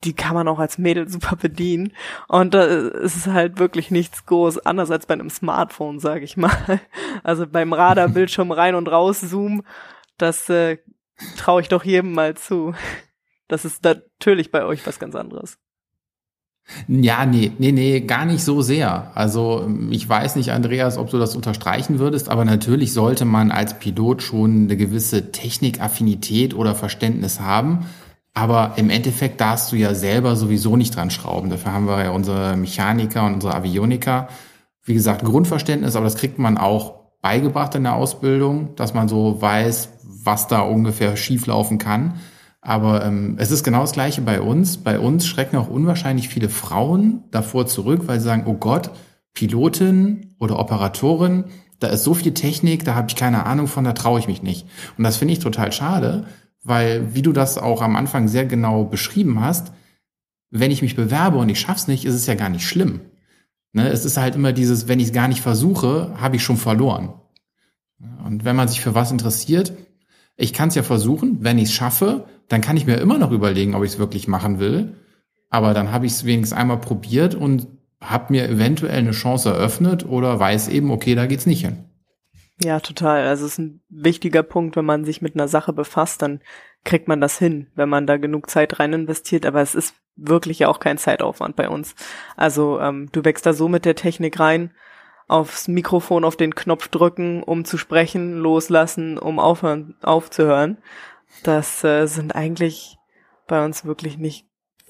die 0.05 0.15
kann 0.15 0.35
man 0.35 0.49
auch 0.49 0.59
als 0.59 0.79
Mädel 0.79 1.09
super 1.09 1.37
bedienen. 1.37 1.93
Und 2.29 2.55
da 2.55 2.65
ist 2.65 3.17
es 3.17 3.27
halt 3.27 3.59
wirklich 3.59 3.91
nichts 3.91 4.27
groß 4.27 4.59
anders 4.59 4.91
als 4.91 5.07
bei 5.07 5.15
einem 5.15 5.31
Smartphone, 5.31 5.99
sage 5.99 6.25
ich 6.25 6.37
mal. 6.37 6.81
Also 7.23 7.47
beim 7.47 7.73
Radarbildschirm 7.73 8.51
rein 8.53 8.75
und 8.75 8.89
raus 8.89 9.21
Zoom, 9.21 9.63
das 10.19 10.49
äh, 10.49 10.79
traue 11.37 11.61
ich 11.63 11.69
doch 11.69 11.85
jedem 11.85 12.13
mal 12.13 12.35
zu. 12.35 12.75
Das 13.49 13.65
ist 13.65 13.85
natürlich 13.85 14.51
bei 14.51 14.65
euch 14.65 14.87
was 14.87 14.99
ganz 14.99 15.15
anderes. 15.15 15.59
Ja, 16.87 17.27
nee, 17.27 17.51
nee, 17.59 17.73
nee, 17.73 18.01
gar 18.01 18.25
nicht 18.25 18.45
so 18.45 18.63
sehr. 18.63 19.11
Also 19.15 19.69
ich 19.91 20.09
weiß 20.09 20.37
nicht, 20.37 20.53
Andreas, 20.53 20.97
ob 20.97 21.11
du 21.11 21.19
das 21.19 21.35
unterstreichen 21.35 21.99
würdest, 21.99 22.29
aber 22.29 22.45
natürlich 22.45 22.93
sollte 22.93 23.25
man 23.25 23.51
als 23.51 23.79
Pilot 23.79 24.23
schon 24.23 24.65
eine 24.65 24.77
gewisse 24.77 25.33
Technikaffinität 25.33 26.55
oder 26.55 26.75
Verständnis 26.75 27.41
haben. 27.41 27.87
Aber 28.35 28.73
im 28.77 28.89
Endeffekt 28.89 29.41
darfst 29.41 29.73
du 29.73 29.77
ja 29.77 29.95
selber 29.95 30.37
sowieso 30.37 30.77
nicht 30.77 30.97
dran 30.97 31.11
schrauben. 31.11 31.51
Dafür 31.51 31.73
haben 31.73 31.87
wir 31.87 32.03
ja 32.03 32.11
unsere 32.11 32.57
Mechaniker 32.57 33.27
und 33.27 33.35
unsere 33.35 33.55
Avioniker. 33.55 34.29
Wie 34.85 34.95
gesagt, 34.95 35.25
Grundverständnis, 35.25 35.97
aber 35.97 36.07
das 36.07 36.17
kriegt 36.17 36.39
man 36.39 36.57
auch 36.57 37.03
beigebracht 37.21 37.75
in 37.75 37.85
der 37.85 37.95
Ausbildung, 37.95 38.75
dass 38.75 38.95
man 38.95 39.09
so 39.09 39.41
weiß, 39.41 39.91
was 40.25 40.49
da 40.49 40.61
ungefähr 40.61 41.17
schieflaufen 41.17 41.79
kann. 41.79 42.15
Aber 42.61 43.05
ähm, 43.05 43.37
es 43.39 43.51
ist 43.51 43.65
genau 43.65 43.81
das 43.81 43.93
Gleiche 43.93 44.23
bei 44.23 44.41
uns. 44.41 44.79
Bei 44.79 44.99
uns 44.99 45.27
schrecken 45.27 45.57
auch 45.57 45.69
unwahrscheinlich 45.69 46.29
viele 46.29 46.49
Frauen 46.49 47.25
davor 47.31 47.67
zurück, 47.67 48.03
weil 48.07 48.21
sie 48.21 48.27
sagen, 48.27 48.45
oh 48.47 48.55
Gott, 48.55 48.91
Pilotin 49.35 50.35
oder 50.39 50.59
Operatorin, 50.59 51.45
da 51.81 51.89
ist 51.89 52.05
so 52.05 52.15
viel 52.15 52.33
Technik, 52.35 52.85
da 52.85 52.95
habe 52.95 53.09
ich 53.09 53.17
keine 53.17 53.47
Ahnung 53.47 53.67
von, 53.67 53.85
da 53.85 53.93
traue 53.93 54.21
ich 54.21 54.29
mich 54.29 54.43
nicht. 54.43 54.67
Und 54.97 55.05
das 55.05 55.17
finde 55.17 55.33
ich 55.33 55.41
total 55.41 55.73
schade, 55.73 56.27
weil, 56.63 57.15
wie 57.15 57.23
du 57.23 57.33
das 57.33 57.59
auch 57.59 57.83
am 57.83 57.97
Anfang 57.97 58.29
sehr 58.29 58.47
genau 58.47 58.85
beschrieben 58.85 59.41
hast, 59.41 59.73
wenn 60.51 60.71
ich 60.71 60.83
mich 60.83 60.97
bewerbe 60.97 61.39
und 61.39 61.49
ich 61.49 61.61
schaff's 61.61 61.89
nicht, 61.89 62.05
ist 62.05 62.15
es 62.15 62.27
ja 62.27 62.35
gar 62.35 62.49
nicht 62.49 62.67
schlimm. 62.67 63.01
Ne? 63.73 63.89
Es 63.89 64.05
ist 64.05 64.17
halt 64.17 64.35
immer 64.35 64.53
dieses, 64.53 64.87
wenn 64.87 65.01
ich 65.01 65.07
es 65.07 65.13
gar 65.13 65.29
nicht 65.29 65.41
versuche, 65.41 66.13
habe 66.21 66.37
ich 66.37 66.43
schon 66.43 66.59
verloren. 66.59 67.15
Und 68.25 68.45
wenn 68.45 68.57
man 68.57 68.69
sich 68.69 68.81
für 68.81 68.95
was 68.95 69.11
interessiert, 69.11 69.73
ich 70.37 70.53
kann 70.53 70.69
es 70.69 70.75
ja 70.75 70.83
versuchen, 70.83 71.39
wenn 71.41 71.59
ich 71.59 71.65
es 71.65 71.73
schaffe, 71.73 72.27
dann 72.49 72.61
kann 72.61 72.77
ich 72.77 72.87
mir 72.87 72.97
immer 72.97 73.19
noch 73.19 73.31
überlegen, 73.31 73.75
ob 73.75 73.85
ich 73.85 73.93
es 73.93 73.99
wirklich 73.99 74.29
machen 74.29 74.59
will. 74.59 74.95
Aber 75.49 75.75
dann 75.75 75.91
habe 75.93 76.07
ich 76.07 76.13
es 76.13 76.25
wenigstens 76.25 76.59
einmal 76.59 76.81
probiert 76.81 77.35
und 77.35 77.67
habe 78.01 78.33
mir 78.33 78.49
eventuell 78.49 78.99
eine 78.99 79.13
Chance 79.13 79.51
eröffnet 79.51 80.05
oder 80.05 80.39
weiß 80.39 80.69
eben, 80.69 80.91
okay, 80.91 81.15
da 81.15 81.27
geht's 81.27 81.47
nicht 81.47 81.65
hin. 81.65 81.85
Ja, 82.61 82.81
total. 82.81 83.27
Also 83.27 83.47
es 83.47 83.53
ist 83.53 83.59
ein 83.59 83.81
wichtiger 83.89 84.43
Punkt, 84.43 84.77
wenn 84.77 84.85
man 84.85 85.05
sich 85.05 85.23
mit 85.23 85.35
einer 85.35 85.49
Sache 85.49 85.73
befasst, 85.73 86.23
dann 86.23 86.41
kriegt 86.85 87.09
man 87.09 87.21
das 87.21 87.39
hin, 87.39 87.69
wenn 87.75 87.89
man 87.89 88.07
da 88.07 88.17
genug 88.17 88.51
Zeit 88.51 88.79
rein 88.79 88.93
investiert. 88.93 89.47
Aber 89.47 89.61
es 89.61 89.75
ist 89.75 89.95
wirklich 90.17 90.61
ja 90.61 90.69
auch 90.69 90.81
kein 90.81 90.99
Zeitaufwand 90.99 91.57
bei 91.57 91.69
uns. 91.69 91.95
Also 92.37 92.81
ähm, 92.81 93.09
du 93.13 93.25
wächst 93.25 93.47
da 93.47 93.53
so 93.53 93.69
mit 93.69 93.85
der 93.85 93.95
Technik 93.95 94.39
rein, 94.39 94.73
aufs 95.29 95.67
Mikrofon 95.69 96.25
auf 96.25 96.37
den 96.37 96.55
Knopf 96.55 96.89
drücken, 96.89 97.43
um 97.43 97.65
zu 97.65 97.79
sprechen, 97.79 98.37
loslassen, 98.37 99.19
um 99.19 99.39
aufhören, 99.39 99.97
aufzuhören. 100.03 100.79
Das 101.43 101.83
äh, 101.85 102.07
sind 102.07 102.35
eigentlich 102.35 102.99
bei 103.49 103.65
uns 103.65 103.85
wirklich 103.85 104.19
nicht 104.19 104.47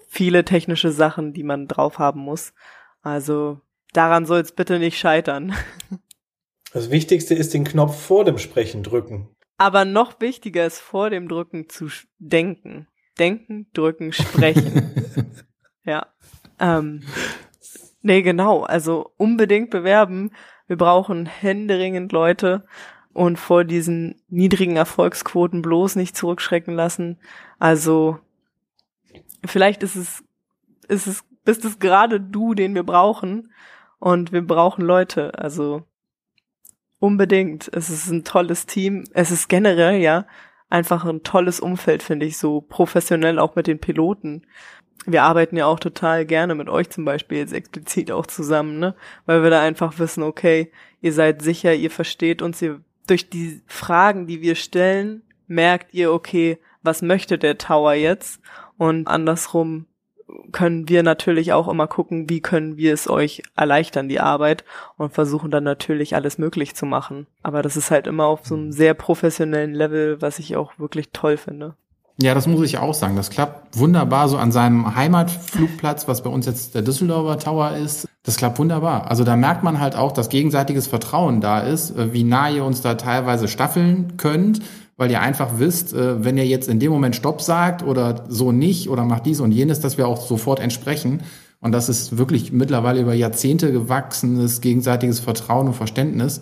viele 0.09 0.45
technische 0.45 0.91
Sachen, 0.91 1.33
die 1.33 1.45
man 1.45 1.69
drauf 1.69 1.99
haben 1.99 2.21
muss. 2.21 2.53
Also 3.03 3.61
daran 3.93 4.27
soll 4.27 4.41
es 4.41 4.53
bitte 4.53 4.79
nicht 4.79 4.99
scheitern. 4.99 5.55
Das 6.73 6.91
Wichtigste 6.91 7.35
ist 7.35 7.53
den 7.53 7.65
Knopf 7.65 8.01
vor 8.01 8.25
dem 8.25 8.39
Sprechen 8.39 8.83
drücken. 8.83 9.29
Aber 9.59 9.85
noch 9.85 10.21
wichtiger 10.21 10.67
ist 10.67 10.79
vor 10.79 11.11
dem 11.11 11.29
Drücken 11.29 11.69
zu 11.69 11.89
denken. 12.19 12.89
Denken, 13.19 13.67
drücken, 13.75 14.13
sprechen. 14.13 14.95
ja. 15.85 16.07
Ähm, 16.59 17.03
nee, 18.01 18.23
genau. 18.23 18.63
Also 18.63 19.13
unbedingt 19.19 19.71
bewerben. 19.71 20.33
Wir 20.67 20.77
brauchen 20.77 21.27
händeringend 21.27 22.13
Leute. 22.13 22.65
und 23.13 23.39
vor 23.39 23.65
diesen 23.65 24.23
niedrigen 24.29 24.77
Erfolgsquoten 24.77 25.61
bloß 25.61 25.97
nicht 25.97 26.17
zurückschrecken 26.17 26.75
lassen. 26.75 27.19
Also 27.59 28.19
vielleicht 29.45 29.83
ist 29.83 29.97
es, 29.97 30.25
ist 30.89 31.07
es, 31.07 31.25
bist 31.45 31.65
es 31.67 31.79
gerade 31.79 32.21
du, 32.21 32.55
den 32.55 32.75
wir 32.75 32.85
brauchen 32.85 33.53
und 33.99 34.33
wir 34.33 34.41
brauchen 34.41 34.83
Leute. 34.83 35.39
Also 35.39 35.85
unbedingt. 37.03 37.69
Es 37.75 37.91
ist 37.91 38.09
ein 38.11 38.23
tolles 38.23 38.67
Team. 38.67 39.05
Es 39.13 39.33
ist 39.33 39.49
generell 39.49 40.01
ja 40.01 40.25
einfach 40.71 41.05
ein 41.05 41.25
tolles 41.25 41.59
Umfeld, 41.59 42.03
finde 42.03 42.27
ich, 42.27 42.39
so 42.39 42.61
professionell 42.61 43.41
auch 43.41 43.57
mit 43.57 43.67
den 43.67 43.81
Piloten. 43.81 44.47
Wir 45.05 45.25
arbeiten 45.25 45.57
ja 45.57 45.67
auch 45.67 45.81
total 45.81 46.25
gerne 46.25 46.55
mit 46.55 46.69
euch 46.69 46.91
zum 46.91 47.05
Beispiel 47.05 47.39
jetzt 47.39 47.53
explizit 47.53 48.13
auch 48.13 48.27
zusammen, 48.27 48.79
ne? 48.79 48.95
Weil 49.27 49.43
wir 49.43 49.51
da 49.51 49.61
einfach 49.61 49.99
wissen, 49.99 50.23
okay, 50.23 50.71
ihr 51.01 51.13
seid 51.13 51.43
sicher, 51.43 51.75
ihr 51.75 51.91
versteht 51.91 52.41
uns, 52.41 52.63
ihr 52.63 52.81
durch 53.09 53.29
die 53.29 53.63
Fragen, 53.67 54.29
die 54.29 54.41
wir 54.41 54.55
stellen, 54.55 55.23
merkt 55.49 55.93
ihr, 55.93 56.13
okay, 56.13 56.59
was 56.85 57.03
möchte 57.03 57.37
der 57.37 57.59
Tower 57.59 57.95
jetzt? 57.95 58.41
Und 58.79 59.09
andersrum 59.09 59.87
können 60.53 60.89
wir 60.89 61.03
natürlich 61.03 61.53
auch 61.53 61.69
immer 61.69 61.87
gucken, 61.87 62.29
wie 62.29 62.41
können 62.41 62.77
wir 62.77 62.93
es 62.93 63.09
euch 63.09 63.43
erleichtern, 63.57 64.09
die 64.09 64.21
Arbeit 64.21 64.65
und 64.97 65.13
versuchen 65.13 65.51
dann 65.51 65.65
natürlich 65.65 66.15
alles 66.15 66.39
möglich 66.39 66.75
zu 66.75 66.87
machen. 66.87 67.27
Aber 67.43 67.63
das 67.63 67.77
ist 67.77 67.91
halt 67.91 68.07
immer 68.07 68.27
auf 68.27 68.47
so 68.47 68.55
einem 68.55 68.73
sehr 68.73 68.95
professionellen 68.95 69.75
Level, 69.75 70.21
was 70.21 70.39
ich 70.39 70.57
auch 70.57 70.79
wirklich 70.79 71.11
toll 71.13 71.37
finde. 71.37 71.75
Ja, 72.21 72.35
das 72.35 72.47
muss 72.47 72.65
ich 72.65 72.79
auch 72.79 72.95
sagen. 72.95 73.17
Das 73.17 73.31
klappt 73.31 73.79
wunderbar 73.79 74.29
so 74.29 74.37
an 74.37 74.53
seinem 74.53 74.95
Heimatflugplatz, 74.95 76.07
was 76.09 76.23
bei 76.23 76.31
uns 76.31 76.47
jetzt 76.47 76.75
der 76.75 76.83
Düsseldorfer 76.83 77.39
Tower 77.39 77.73
ist. 77.73 78.07
Das 78.23 78.37
klappt 78.37 78.59
wunderbar. 78.59 79.11
Also 79.11 79.25
da 79.25 79.35
merkt 79.37 79.65
man 79.65 79.81
halt 79.81 79.97
auch, 79.97 80.13
dass 80.13 80.29
gegenseitiges 80.29 80.87
Vertrauen 80.87 81.41
da 81.41 81.61
ist, 81.61 81.97
äh, 81.97 82.13
wie 82.13 82.25
nah 82.25 82.49
ihr 82.51 82.65
uns 82.65 82.83
da 82.83 82.95
teilweise 82.95 83.49
staffeln 83.49 84.17
könnt, 84.17 84.61
weil 84.97 85.11
ihr 85.11 85.21
einfach 85.21 85.59
wisst, 85.59 85.95
äh, 85.95 86.25
wenn 86.25 86.37
ihr 86.39 86.47
jetzt 86.47 86.69
in 86.69 86.79
dem 86.79 86.93
Moment 86.93 87.17
Stopp 87.17 87.41
sagt 87.41 87.83
oder 87.83 88.25
so 88.29 88.53
nicht 88.53 88.89
oder 88.89 89.05
macht 89.05 89.27
dies 89.27 89.41
und 89.41 89.53
jenes, 89.53 89.81
dass 89.81 89.99
wir 89.99 90.07
auch 90.07 90.21
sofort 90.21 90.61
entsprechen. 90.61 91.23
Und 91.61 91.73
das 91.73 91.89
ist 91.89 92.19
wirklich 92.19 92.53
mittlerweile 92.53 93.01
über 93.01 93.15
Jahrzehnte 93.15 93.73
gewachsenes 93.73 94.61
gegenseitiges 94.61 95.21
Vertrauen 95.21 95.69
und 95.69 95.75
Verständnis. 95.75 96.41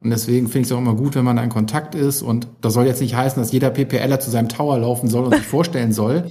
Und 0.00 0.10
deswegen 0.10 0.48
finde 0.48 0.60
ich 0.60 0.66
es 0.66 0.72
auch 0.72 0.78
immer 0.78 0.96
gut, 0.96 1.14
wenn 1.14 1.24
man 1.24 1.36
da 1.36 1.44
in 1.44 1.50
Kontakt 1.50 1.94
ist. 1.94 2.22
Und 2.22 2.48
das 2.60 2.72
soll 2.72 2.86
jetzt 2.86 3.00
nicht 3.00 3.14
heißen, 3.14 3.40
dass 3.40 3.52
jeder 3.52 3.70
PPLer 3.70 4.18
zu 4.18 4.30
seinem 4.30 4.48
Tower 4.48 4.78
laufen 4.78 5.08
soll 5.08 5.24
und 5.24 5.34
sich 5.34 5.46
vorstellen 5.46 5.92
soll. 5.92 6.30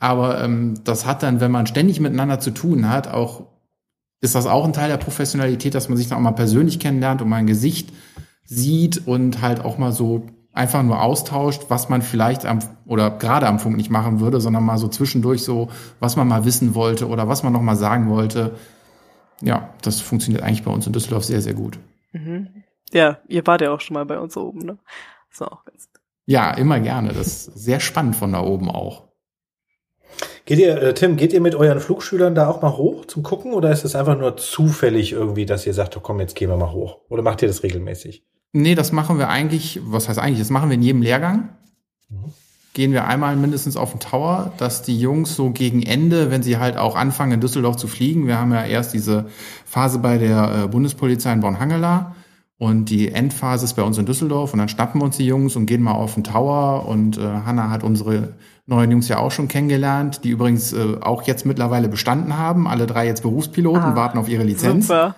Aber 0.00 0.42
ähm, 0.42 0.74
das 0.84 1.06
hat 1.06 1.22
dann, 1.22 1.40
wenn 1.40 1.50
man 1.50 1.66
ständig 1.66 2.00
miteinander 2.00 2.38
zu 2.40 2.50
tun 2.50 2.88
hat, 2.88 3.08
auch 3.08 3.44
ist 4.20 4.34
das 4.34 4.46
auch 4.46 4.64
ein 4.64 4.72
Teil 4.72 4.88
der 4.88 4.96
Professionalität, 4.96 5.74
dass 5.74 5.88
man 5.88 5.96
sich 5.96 6.08
dann 6.08 6.18
auch 6.18 6.22
mal 6.22 6.32
persönlich 6.32 6.80
kennenlernt 6.80 7.22
und 7.22 7.28
mal 7.28 7.36
ein 7.36 7.46
Gesicht 7.46 7.92
sieht 8.44 9.06
und 9.06 9.40
halt 9.40 9.64
auch 9.64 9.78
mal 9.78 9.92
so 9.92 10.26
einfach 10.52 10.82
nur 10.82 11.02
austauscht, 11.02 11.66
was 11.68 11.88
man 11.88 12.02
vielleicht 12.02 12.44
am 12.44 12.60
oder 12.86 13.10
gerade 13.10 13.46
am 13.46 13.58
Funk 13.58 13.76
nicht 13.76 13.90
machen 13.90 14.20
würde, 14.20 14.40
sondern 14.40 14.64
mal 14.64 14.78
so 14.78 14.88
zwischendurch 14.88 15.42
so, 15.42 15.68
was 16.00 16.16
man 16.16 16.26
mal 16.26 16.44
wissen 16.44 16.74
wollte 16.74 17.08
oder 17.08 17.28
was 17.28 17.42
man 17.42 17.52
noch 17.52 17.62
mal 17.62 17.76
sagen 17.76 18.08
wollte. 18.08 18.56
Ja, 19.40 19.70
das 19.82 20.00
funktioniert 20.00 20.42
eigentlich 20.42 20.64
bei 20.64 20.70
uns 20.70 20.86
in 20.86 20.92
Düsseldorf 20.92 21.24
sehr, 21.24 21.40
sehr 21.40 21.54
gut. 21.54 21.78
Mhm. 22.12 22.64
Ja, 22.92 23.18
ihr 23.28 23.46
wart 23.46 23.60
ja 23.60 23.70
auch 23.72 23.80
schon 23.80 23.94
mal 23.94 24.06
bei 24.06 24.18
uns 24.18 24.36
oben, 24.36 24.60
ne? 24.60 24.78
Das 25.30 25.40
war 25.40 25.52
auch 25.52 25.64
ganz. 25.64 25.88
Ja, 26.26 26.52
immer 26.52 26.80
gerne. 26.80 27.12
Das 27.12 27.26
ist 27.26 27.44
sehr 27.58 27.80
spannend 27.80 28.16
von 28.16 28.32
da 28.32 28.40
oben 28.42 28.70
auch. 28.70 29.08
Geht 30.44 30.58
ihr, 30.58 30.82
äh, 30.82 30.94
Tim, 30.94 31.16
geht 31.16 31.32
ihr 31.32 31.40
mit 31.40 31.54
euren 31.54 31.80
Flugschülern 31.80 32.34
da 32.34 32.48
auch 32.48 32.62
mal 32.62 32.76
hoch 32.76 33.04
zum 33.04 33.22
Gucken 33.22 33.52
oder 33.52 33.70
ist 33.70 33.84
es 33.84 33.94
einfach 33.94 34.18
nur 34.18 34.36
zufällig 34.36 35.12
irgendwie, 35.12 35.46
dass 35.46 35.66
ihr 35.66 35.74
sagt, 35.74 35.96
oh, 35.96 36.00
komm, 36.00 36.20
jetzt 36.20 36.34
gehen 36.34 36.48
wir 36.48 36.56
mal 36.56 36.72
hoch? 36.72 37.00
Oder 37.08 37.22
macht 37.22 37.42
ihr 37.42 37.48
das 37.48 37.62
regelmäßig? 37.62 38.24
Nee, 38.52 38.74
das 38.74 38.92
machen 38.92 39.18
wir 39.18 39.28
eigentlich, 39.28 39.80
was 39.84 40.08
heißt 40.08 40.18
eigentlich, 40.18 40.38
das 40.38 40.50
machen 40.50 40.70
wir 40.70 40.74
in 40.74 40.82
jedem 40.82 41.02
Lehrgang. 41.02 41.50
Mhm. 42.08 42.32
Gehen 42.74 42.92
wir 42.92 43.06
einmal 43.06 43.34
mindestens 43.36 43.76
auf 43.76 43.90
den 43.90 44.00
Tower, 44.00 44.52
dass 44.58 44.82
die 44.82 44.98
Jungs 44.98 45.34
so 45.34 45.50
gegen 45.50 45.82
Ende, 45.82 46.30
wenn 46.30 46.42
sie 46.42 46.58
halt 46.58 46.76
auch 46.76 46.96
anfangen 46.96 47.32
in 47.32 47.40
Düsseldorf 47.40 47.76
zu 47.76 47.88
fliegen, 47.88 48.26
wir 48.26 48.38
haben 48.38 48.52
ja 48.52 48.64
erst 48.64 48.94
diese 48.94 49.26
Phase 49.64 49.98
bei 49.98 50.18
der 50.18 50.64
äh, 50.64 50.68
Bundespolizei 50.68 51.32
in 51.32 51.40
Born-Hangela 51.40 52.14
und 52.56 52.86
die 52.86 53.12
Endphase 53.12 53.64
ist 53.64 53.74
bei 53.74 53.82
uns 53.82 53.98
in 53.98 54.06
Düsseldorf 54.06 54.52
und 54.52 54.58
dann 54.58 54.68
schnappen 54.68 55.00
wir 55.00 55.04
uns 55.04 55.16
die 55.16 55.26
Jungs 55.26 55.56
und 55.56 55.66
gehen 55.66 55.82
mal 55.82 55.92
auf 55.92 56.14
den 56.14 56.24
Tower 56.24 56.88
und 56.88 57.18
äh, 57.18 57.22
Hanna 57.22 57.70
hat 57.70 57.82
unsere 57.82 58.34
neuen 58.66 58.90
Jungs 58.90 59.08
ja 59.08 59.18
auch 59.18 59.30
schon 59.30 59.48
kennengelernt, 59.48 60.24
die 60.24 60.30
übrigens 60.30 60.72
äh, 60.72 60.96
auch 61.00 61.22
jetzt 61.22 61.46
mittlerweile 61.46 61.88
bestanden 61.88 62.36
haben, 62.36 62.68
alle 62.68 62.86
drei 62.86 63.06
jetzt 63.06 63.22
Berufspiloten, 63.22 63.82
ah, 63.82 63.96
warten 63.96 64.18
auf 64.18 64.28
ihre 64.28 64.44
Lizenz. 64.44 64.86
Super, 64.86 65.16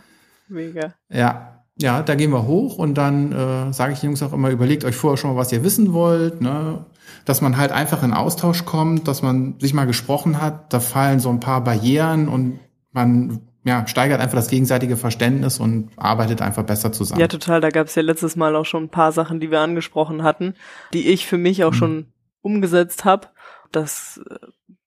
mega. 0.49 0.95
Ja, 1.09 1.50
ja, 1.81 2.03
da 2.03 2.15
gehen 2.15 2.31
wir 2.31 2.47
hoch 2.47 2.77
und 2.79 2.95
dann 2.95 3.33
äh, 3.33 3.73
sage 3.73 3.93
ich 3.93 4.01
den 4.01 4.11
Jungs 4.11 4.23
auch 4.23 4.33
immer, 4.33 4.51
überlegt 4.51 4.85
euch 4.85 4.97
vorher 4.97 5.17
schon 5.17 5.33
mal, 5.33 5.37
was 5.37 5.53
ihr 5.53 5.65
wissen 5.65 5.93
wollt, 5.93 6.41
ne? 6.41 6.85
dass 7.25 7.41
man 7.41 7.57
halt 7.57 7.73
einfach 7.73 8.03
in 8.03 8.13
Austausch 8.13 8.65
kommt, 8.65 9.09
dass 9.09 9.23
man 9.23 9.59
sich 9.59 9.75
mal 9.75 9.87
gesprochen 9.87 10.41
hat, 10.41 10.73
da 10.73 10.81
fallen 10.81 11.21
so 11.21 11.31
ein 11.31 11.41
paar 11.41 11.63
Barrieren 11.65 12.29
und 12.29 12.61
man 12.93 13.41
ja, 13.65 13.87
steigert 13.87 14.21
einfach 14.21 14.37
das 14.37 14.49
gegenseitige 14.49 14.97
Verständnis 14.97 15.59
und 15.59 15.91
arbeitet 15.97 16.41
einfach 16.41 16.63
besser 16.63 16.93
zusammen. 16.93 17.21
Ja, 17.21 17.29
total. 17.29 17.61
Da 17.61 17.69
gab 17.69 17.89
es 17.89 17.95
ja 17.95 18.03
letztes 18.03 18.37
Mal 18.37 18.57
auch 18.57 18.65
schon 18.65 18.85
ein 18.85 18.91
paar 18.91 19.13
Sachen, 19.13 19.39
die 19.39 19.51
wir 19.51 19.61
angesprochen 19.61 20.23
hatten, 20.23 20.55
die 20.95 21.09
ich 21.09 21.27
für 21.27 21.37
mich 21.37 21.63
auch 21.65 21.73
mhm. 21.73 21.77
schon 21.77 22.07
umgesetzt 22.41 23.05
habe. 23.05 23.29
Dass, 23.71 24.21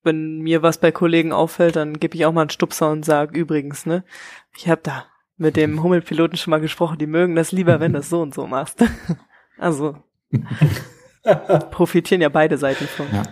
wenn 0.02 0.40
mir 0.40 0.64
was 0.64 0.80
bei 0.80 0.92
Kollegen 0.92 1.32
auffällt, 1.32 1.76
dann 1.76 2.00
gebe 2.00 2.16
ich 2.16 2.26
auch 2.26 2.34
mal 2.34 2.42
einen 2.42 2.50
Stupser 2.50 2.92
und 2.92 3.06
sage, 3.06 3.40
übrigens, 3.40 3.86
ne, 3.86 4.04
ich 4.58 4.68
habe 4.68 4.82
da 4.84 5.06
mit 5.38 5.56
dem 5.56 5.82
Hummelpiloten 5.82 6.38
schon 6.38 6.52
mal 6.52 6.62
gesprochen, 6.62 6.98
die 6.98 7.08
mögen 7.08 7.36
das 7.36 7.52
lieber, 7.52 7.80
wenn 7.80 7.94
du 7.94 8.00
es 8.00 8.10
so 8.10 8.22
und 8.22 8.34
so 8.34 8.48
machst. 8.48 8.84
also 9.58 9.98
profitieren 11.72 12.22
ja 12.22 12.30
beide 12.30 12.58
Seiten 12.58 12.86
von. 12.86 13.06
Ja. 13.12 13.24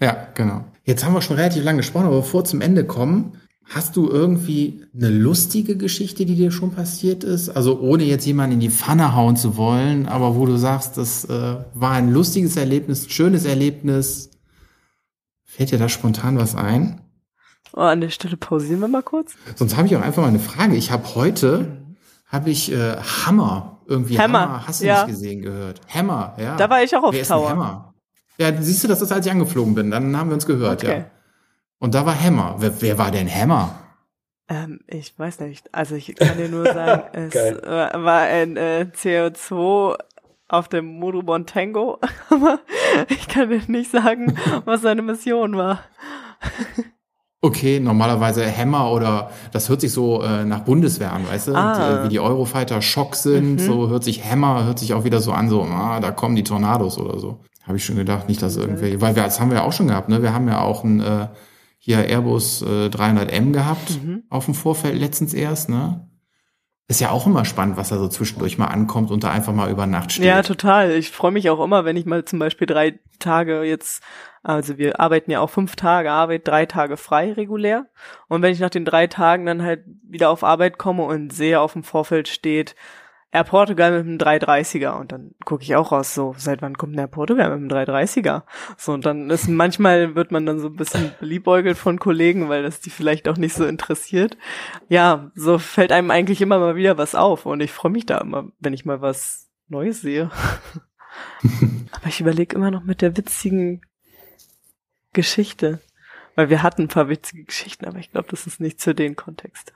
ja, 0.00 0.28
genau. 0.34 0.64
Jetzt 0.84 1.04
haben 1.04 1.14
wir 1.14 1.22
schon 1.22 1.36
relativ 1.36 1.64
lange 1.64 1.78
gesprochen, 1.78 2.06
aber 2.06 2.16
bevor 2.16 2.40
wir 2.40 2.44
zum 2.44 2.60
Ende 2.60 2.84
kommen, 2.84 3.40
hast 3.64 3.96
du 3.96 4.08
irgendwie 4.08 4.84
eine 4.94 5.08
lustige 5.08 5.76
Geschichte, 5.76 6.26
die 6.26 6.34
dir 6.34 6.50
schon 6.50 6.72
passiert 6.72 7.24
ist? 7.24 7.48
Also 7.48 7.80
ohne 7.80 8.04
jetzt 8.04 8.26
jemanden 8.26 8.54
in 8.54 8.60
die 8.60 8.70
Pfanne 8.70 9.14
hauen 9.14 9.36
zu 9.36 9.56
wollen, 9.56 10.06
aber 10.06 10.36
wo 10.36 10.46
du 10.46 10.56
sagst, 10.56 10.96
das 10.96 11.24
äh, 11.24 11.56
war 11.74 11.92
ein 11.92 12.12
lustiges 12.12 12.56
Erlebnis, 12.56 13.06
ein 13.06 13.10
schönes 13.10 13.44
Erlebnis. 13.44 14.30
Fällt 15.44 15.70
dir 15.70 15.78
da 15.78 15.88
spontan 15.88 16.38
was 16.38 16.54
ein? 16.54 17.01
Oh, 17.74 17.80
an 17.80 18.00
der 18.00 18.10
Stelle 18.10 18.36
pausieren 18.36 18.80
wir 18.80 18.88
mal 18.88 19.02
kurz. 19.02 19.34
Sonst 19.56 19.76
habe 19.76 19.86
ich 19.86 19.96
auch 19.96 20.02
einfach 20.02 20.22
mal 20.22 20.28
eine 20.28 20.38
Frage. 20.38 20.76
Ich 20.76 20.90
habe 20.90 21.14
heute, 21.14 21.82
habe 22.26 22.50
ich 22.50 22.72
äh, 22.72 22.96
Hammer, 22.96 23.80
irgendwie 23.86 24.18
Hammer, 24.18 24.40
Hammer 24.42 24.66
hast 24.66 24.82
du 24.82 24.86
ja. 24.86 25.04
nicht 25.04 25.14
gesehen, 25.14 25.42
gehört. 25.42 25.80
Hammer, 25.88 26.34
ja. 26.38 26.56
Da 26.56 26.68
war 26.68 26.82
ich 26.82 26.94
auch 26.96 27.02
auf 27.02 27.14
Wer 27.14 27.24
Tower. 27.24 27.50
Hammer? 27.50 27.94
Ja, 28.38 28.52
siehst 28.60 28.84
du, 28.84 28.88
das 28.88 29.00
ist, 29.02 29.12
als 29.12 29.26
ich 29.26 29.32
angeflogen 29.32 29.74
bin. 29.74 29.90
Dann 29.90 30.16
haben 30.16 30.30
wir 30.30 30.34
uns 30.34 30.46
gehört, 30.46 30.82
okay. 30.82 30.98
ja. 30.98 31.04
Und 31.78 31.94
da 31.94 32.06
war 32.06 32.18
Hammer. 32.18 32.56
Wer, 32.58 32.80
wer 32.80 32.98
war 32.98 33.10
denn 33.10 33.28
Hammer? 33.28 33.74
Ähm, 34.48 34.80
ich 34.86 35.18
weiß 35.18 35.40
nicht. 35.40 35.74
Also 35.74 35.94
ich 35.94 36.14
kann 36.14 36.36
dir 36.36 36.48
nur 36.48 36.64
sagen, 36.66 37.02
es 37.12 37.34
war 37.34 38.20
ein 38.20 38.56
äh, 38.56 38.86
CO2 38.94 39.96
auf 40.48 40.68
dem 40.68 40.84
Modurbon 40.84 41.46
Tango, 41.46 41.98
aber 42.28 42.60
ich 43.08 43.26
kann 43.28 43.48
dir 43.48 43.62
nicht 43.68 43.90
sagen, 43.90 44.38
was 44.64 44.82
seine 44.82 45.02
Mission 45.02 45.56
war. 45.56 45.80
Okay, 47.44 47.80
normalerweise 47.80 48.46
Hammer 48.56 48.92
oder 48.92 49.30
das 49.50 49.68
hört 49.68 49.80
sich 49.80 49.90
so 49.90 50.22
äh, 50.22 50.44
nach 50.44 50.60
Bundeswehr 50.60 51.12
an, 51.12 51.26
weißt 51.28 51.48
du? 51.48 51.54
Ah. 51.56 51.74
Die, 51.74 51.82
äh, 51.82 52.04
wie 52.04 52.08
die 52.08 52.20
Eurofighter 52.20 52.80
Schock 52.80 53.16
sind, 53.16 53.54
mhm. 53.54 53.58
so 53.58 53.88
hört 53.88 54.04
sich 54.04 54.24
Hammer, 54.24 54.64
hört 54.64 54.78
sich 54.78 54.94
auch 54.94 55.02
wieder 55.02 55.20
so 55.20 55.32
an, 55.32 55.48
so, 55.48 55.62
ah, 55.62 55.98
da 55.98 56.12
kommen 56.12 56.36
die 56.36 56.44
Tornados 56.44 56.98
oder 56.98 57.18
so. 57.18 57.40
Habe 57.64 57.78
ich 57.78 57.84
schon 57.84 57.96
gedacht, 57.96 58.28
nicht, 58.28 58.40
dass 58.42 58.56
irgendwie, 58.56 59.00
weil 59.00 59.16
wir, 59.16 59.24
das 59.24 59.40
haben 59.40 59.50
wir 59.50 59.58
ja 59.58 59.64
auch 59.64 59.72
schon 59.72 59.88
gehabt, 59.88 60.08
ne? 60.08 60.22
Wir 60.22 60.32
haben 60.32 60.46
ja 60.46 60.60
auch 60.60 60.84
ein 60.84 61.00
äh, 61.00 61.26
hier 61.78 61.98
Airbus 62.08 62.62
äh, 62.62 62.86
300M 62.86 63.50
gehabt 63.50 64.00
mhm. 64.04 64.22
auf 64.30 64.44
dem 64.44 64.54
Vorfeld 64.54 64.96
letztens 64.96 65.34
erst, 65.34 65.68
ne? 65.68 66.08
Ist 66.88 67.00
ja 67.00 67.10
auch 67.10 67.26
immer 67.26 67.44
spannend, 67.44 67.76
was 67.76 67.88
da 67.88 67.96
so 67.96 68.08
zwischendurch 68.08 68.58
mal 68.58 68.66
ankommt 68.66 69.10
und 69.10 69.24
da 69.24 69.30
einfach 69.30 69.52
mal 69.52 69.70
über 69.70 69.86
Nacht 69.86 70.12
steht. 70.12 70.24
Ja, 70.24 70.42
total. 70.42 70.90
Ich 70.92 71.10
freue 71.10 71.30
mich 71.30 71.48
auch 71.48 71.62
immer, 71.62 71.84
wenn 71.84 71.96
ich 71.96 72.06
mal 72.06 72.24
zum 72.24 72.38
Beispiel 72.38 72.66
drei 72.66 72.98
Tage 73.18 73.62
jetzt 73.62 74.02
also 74.42 74.76
wir 74.76 74.98
arbeiten 74.98 75.30
ja 75.30 75.40
auch 75.40 75.50
fünf 75.50 75.76
Tage 75.76 76.10
Arbeit, 76.10 76.48
drei 76.48 76.66
Tage 76.66 76.96
frei 76.96 77.32
regulär. 77.32 77.86
Und 78.28 78.42
wenn 78.42 78.52
ich 78.52 78.58
nach 78.58 78.70
den 78.70 78.84
drei 78.84 79.06
Tagen 79.06 79.46
dann 79.46 79.62
halt 79.62 79.84
wieder 80.02 80.30
auf 80.30 80.42
Arbeit 80.42 80.78
komme 80.78 81.04
und 81.04 81.32
sehe, 81.32 81.60
auf 81.60 81.74
dem 81.74 81.84
Vorfeld 81.84 82.26
steht, 82.26 82.74
Air 83.34 83.44
Portugal 83.44 83.90
mit 83.92 84.06
einem 84.06 84.18
330er 84.18 85.00
und 85.00 85.10
dann 85.10 85.34
gucke 85.46 85.62
ich 85.62 85.74
auch 85.74 85.90
raus, 85.90 86.14
so, 86.14 86.34
seit 86.36 86.60
wann 86.60 86.76
kommt 86.76 86.94
ein 86.94 86.98
Air 86.98 87.06
Portugal 87.06 87.48
mit 87.56 87.72
einem 87.72 87.86
330er? 87.86 88.42
So, 88.76 88.92
und 88.92 89.06
dann 89.06 89.30
ist 89.30 89.48
manchmal 89.48 90.14
wird 90.14 90.32
man 90.32 90.44
dann 90.44 90.60
so 90.60 90.68
ein 90.68 90.76
bisschen 90.76 91.12
beliebäugelt 91.18 91.78
von 91.78 91.98
Kollegen, 91.98 92.50
weil 92.50 92.62
das 92.62 92.80
die 92.80 92.90
vielleicht 92.90 93.28
auch 93.28 93.38
nicht 93.38 93.54
so 93.54 93.64
interessiert. 93.64 94.36
Ja, 94.88 95.30
so 95.34 95.58
fällt 95.58 95.92
einem 95.92 96.10
eigentlich 96.10 96.42
immer 96.42 96.58
mal 96.58 96.76
wieder 96.76 96.98
was 96.98 97.14
auf 97.14 97.46
und 97.46 97.60
ich 97.62 97.72
freue 97.72 97.92
mich 97.92 98.04
da 98.04 98.18
immer, 98.18 98.48
wenn 98.60 98.74
ich 98.74 98.84
mal 98.84 99.00
was 99.00 99.48
Neues 99.68 100.02
sehe. 100.02 100.30
Aber 101.92 102.06
ich 102.06 102.20
überlege 102.20 102.54
immer 102.54 102.70
noch 102.70 102.84
mit 102.84 103.00
der 103.00 103.16
witzigen 103.16 103.80
Geschichte. 105.14 105.80
Weil 106.34 106.48
wir 106.48 106.62
hatten 106.62 106.82
ein 106.82 106.88
paar 106.88 107.08
witzige 107.08 107.44
Geschichten, 107.44 107.84
aber 107.84 107.98
ich 107.98 108.10
glaube, 108.10 108.28
das 108.30 108.46
ist 108.46 108.58
nicht 108.58 108.80
zu 108.80 108.94
dem 108.94 109.16
Kontext. 109.16 109.72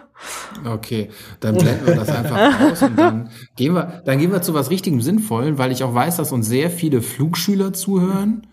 okay, 0.64 1.10
dann 1.40 1.56
blenden 1.56 1.86
wir 1.86 1.96
das 1.96 2.08
einfach 2.08 2.60
aus 2.60 2.82
und 2.82 2.96
dann 2.96 3.30
gehen 3.56 3.74
wir, 3.74 4.02
dann 4.04 4.18
gehen 4.18 4.30
wir 4.30 4.40
zu 4.40 4.54
was 4.54 4.70
richtigem 4.70 5.00
Sinnvollen, 5.00 5.58
weil 5.58 5.72
ich 5.72 5.82
auch 5.82 5.94
weiß, 5.94 6.16
dass 6.16 6.30
uns 6.30 6.46
sehr 6.46 6.70
viele 6.70 7.02
Flugschüler 7.02 7.72
zuhören. 7.72 8.46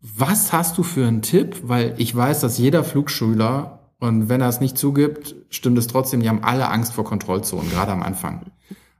Was 0.00 0.52
hast 0.52 0.76
du 0.76 0.82
für 0.82 1.06
einen 1.06 1.22
Tipp? 1.22 1.60
Weil 1.62 1.94
ich 1.98 2.14
weiß, 2.14 2.40
dass 2.40 2.58
jeder 2.58 2.82
Flugschüler, 2.82 3.92
und 3.98 4.28
wenn 4.28 4.40
er 4.40 4.48
es 4.48 4.60
nicht 4.60 4.76
zugibt, 4.76 5.36
stimmt 5.50 5.78
es 5.78 5.86
trotzdem, 5.86 6.20
die 6.20 6.28
haben 6.28 6.42
alle 6.42 6.68
Angst 6.68 6.94
vor 6.94 7.04
Kontrollzonen, 7.04 7.70
gerade 7.70 7.92
am 7.92 8.02
Anfang. 8.02 8.50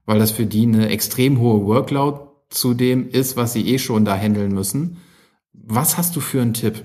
Weil 0.05 0.21
das 0.21 0.31
für 0.31 0.47
die 0.47 0.62
eine 0.62 0.89
extrem 0.89 1.41
hohe 1.41 1.67
Workload 1.67 2.21
zu 2.49 2.75
dem 2.75 3.09
ist, 3.09 3.37
was 3.37 3.53
sie 3.53 3.69
eh 3.69 3.79
schon 3.79 4.05
da 4.05 4.17
handeln 4.17 4.53
müssen. 4.53 4.99
Was 5.53 5.99
hast 5.99 6.14
du 6.14 6.21
für 6.21 6.41
einen 6.41 6.55
Tipp? 6.55 6.85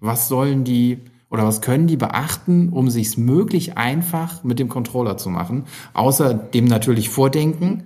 Was 0.00 0.28
sollen 0.28 0.64
die 0.64 0.98
oder 1.30 1.46
was 1.46 1.60
können 1.60 1.86
die 1.86 1.96
beachten, 1.96 2.70
um 2.70 2.90
sich's 2.90 3.16
möglich 3.16 3.78
einfach 3.78 4.42
mit 4.42 4.58
dem 4.58 4.68
Controller 4.68 5.16
zu 5.16 5.30
machen? 5.30 5.64
Außer 5.94 6.34
dem 6.34 6.64
natürlich 6.64 7.08
Vordenken. 7.08 7.84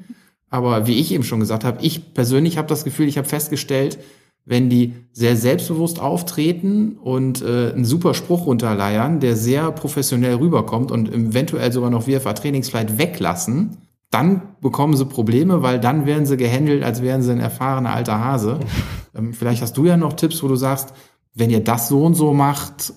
Aber 0.48 0.86
wie 0.86 0.98
ich 0.98 1.12
eben 1.12 1.24
schon 1.24 1.40
gesagt 1.40 1.64
habe, 1.64 1.82
ich 1.82 2.14
persönlich 2.14 2.56
habe 2.56 2.68
das 2.68 2.84
Gefühl, 2.84 3.08
ich 3.08 3.18
habe 3.18 3.28
festgestellt, 3.28 3.98
wenn 4.46 4.68
die 4.68 4.94
sehr 5.12 5.36
selbstbewusst 5.36 6.00
auftreten 6.00 6.96
und 6.98 7.42
äh, 7.42 7.72
einen 7.72 7.84
super 7.84 8.14
Spruch 8.14 8.46
runterleiern, 8.46 9.20
der 9.20 9.36
sehr 9.36 9.70
professionell 9.72 10.34
rüberkommt 10.34 10.90
und 10.90 11.12
eventuell 11.12 11.72
sogar 11.72 11.90
noch 11.90 12.02
VFA 12.02 12.34
Trainingsflight 12.34 12.98
weglassen, 12.98 13.78
dann 14.10 14.42
bekommen 14.60 14.96
sie 14.96 15.06
Probleme, 15.06 15.62
weil 15.62 15.80
dann 15.80 16.06
werden 16.06 16.26
sie 16.26 16.36
gehandelt, 16.36 16.84
als 16.84 17.02
wären 17.02 17.22
sie 17.22 17.32
ein 17.32 17.40
erfahrener 17.40 17.92
alter 17.92 18.24
Hase. 18.24 18.60
Ähm, 19.16 19.32
vielleicht 19.32 19.62
hast 19.62 19.76
du 19.76 19.84
ja 19.84 19.96
noch 19.96 20.14
Tipps, 20.14 20.42
wo 20.42 20.48
du 20.48 20.56
sagst, 20.56 20.92
wenn 21.34 21.50
ihr 21.50 21.62
das 21.62 21.88
so 21.88 22.04
und 22.04 22.14
so 22.14 22.32
macht, 22.32 22.94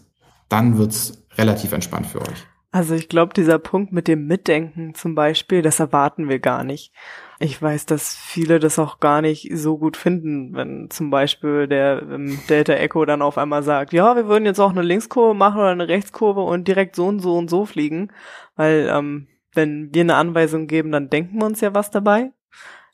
dann 0.49 0.77
wird's 0.77 1.25
relativ 1.37 1.71
entspannt 1.71 2.07
für 2.07 2.21
euch. 2.21 2.47
Also 2.71 2.95
ich 2.95 3.09
glaube, 3.09 3.33
dieser 3.33 3.59
Punkt 3.59 3.93
mit 3.93 4.07
dem 4.07 4.27
Mitdenken 4.27 4.93
zum 4.93 5.15
Beispiel, 5.15 5.61
das 5.61 5.79
erwarten 5.79 6.27
wir 6.27 6.39
gar 6.39 6.63
nicht. 6.63 6.93
Ich 7.39 7.59
weiß, 7.61 7.85
dass 7.85 8.15
viele 8.15 8.59
das 8.59 8.77
auch 8.77 8.99
gar 8.99 9.21
nicht 9.21 9.49
so 9.53 9.77
gut 9.77 9.95
finden, 9.95 10.53
wenn 10.53 10.89
zum 10.89 11.09
Beispiel 11.09 11.67
der 11.67 12.03
ähm, 12.03 12.39
Delta 12.49 12.73
Echo 12.73 13.05
dann 13.05 13.21
auf 13.21 13.37
einmal 13.37 13.63
sagt, 13.63 13.93
ja, 13.93 14.15
wir 14.15 14.27
würden 14.27 14.45
jetzt 14.45 14.59
auch 14.59 14.71
eine 14.71 14.81
Linkskurve 14.81 15.33
machen 15.33 15.59
oder 15.59 15.69
eine 15.69 15.87
Rechtskurve 15.87 16.41
und 16.41 16.67
direkt 16.67 16.95
so 16.95 17.07
und 17.07 17.19
so 17.19 17.37
und 17.37 17.49
so 17.49 17.65
fliegen, 17.65 18.11
weil 18.55 18.89
ähm, 18.91 19.27
wenn 19.53 19.93
wir 19.93 20.01
eine 20.01 20.15
Anweisung 20.15 20.67
geben, 20.67 20.91
dann 20.91 21.09
denken 21.09 21.39
wir 21.39 21.45
uns 21.45 21.61
ja 21.61 21.73
was 21.73 21.89
dabei. 21.89 22.31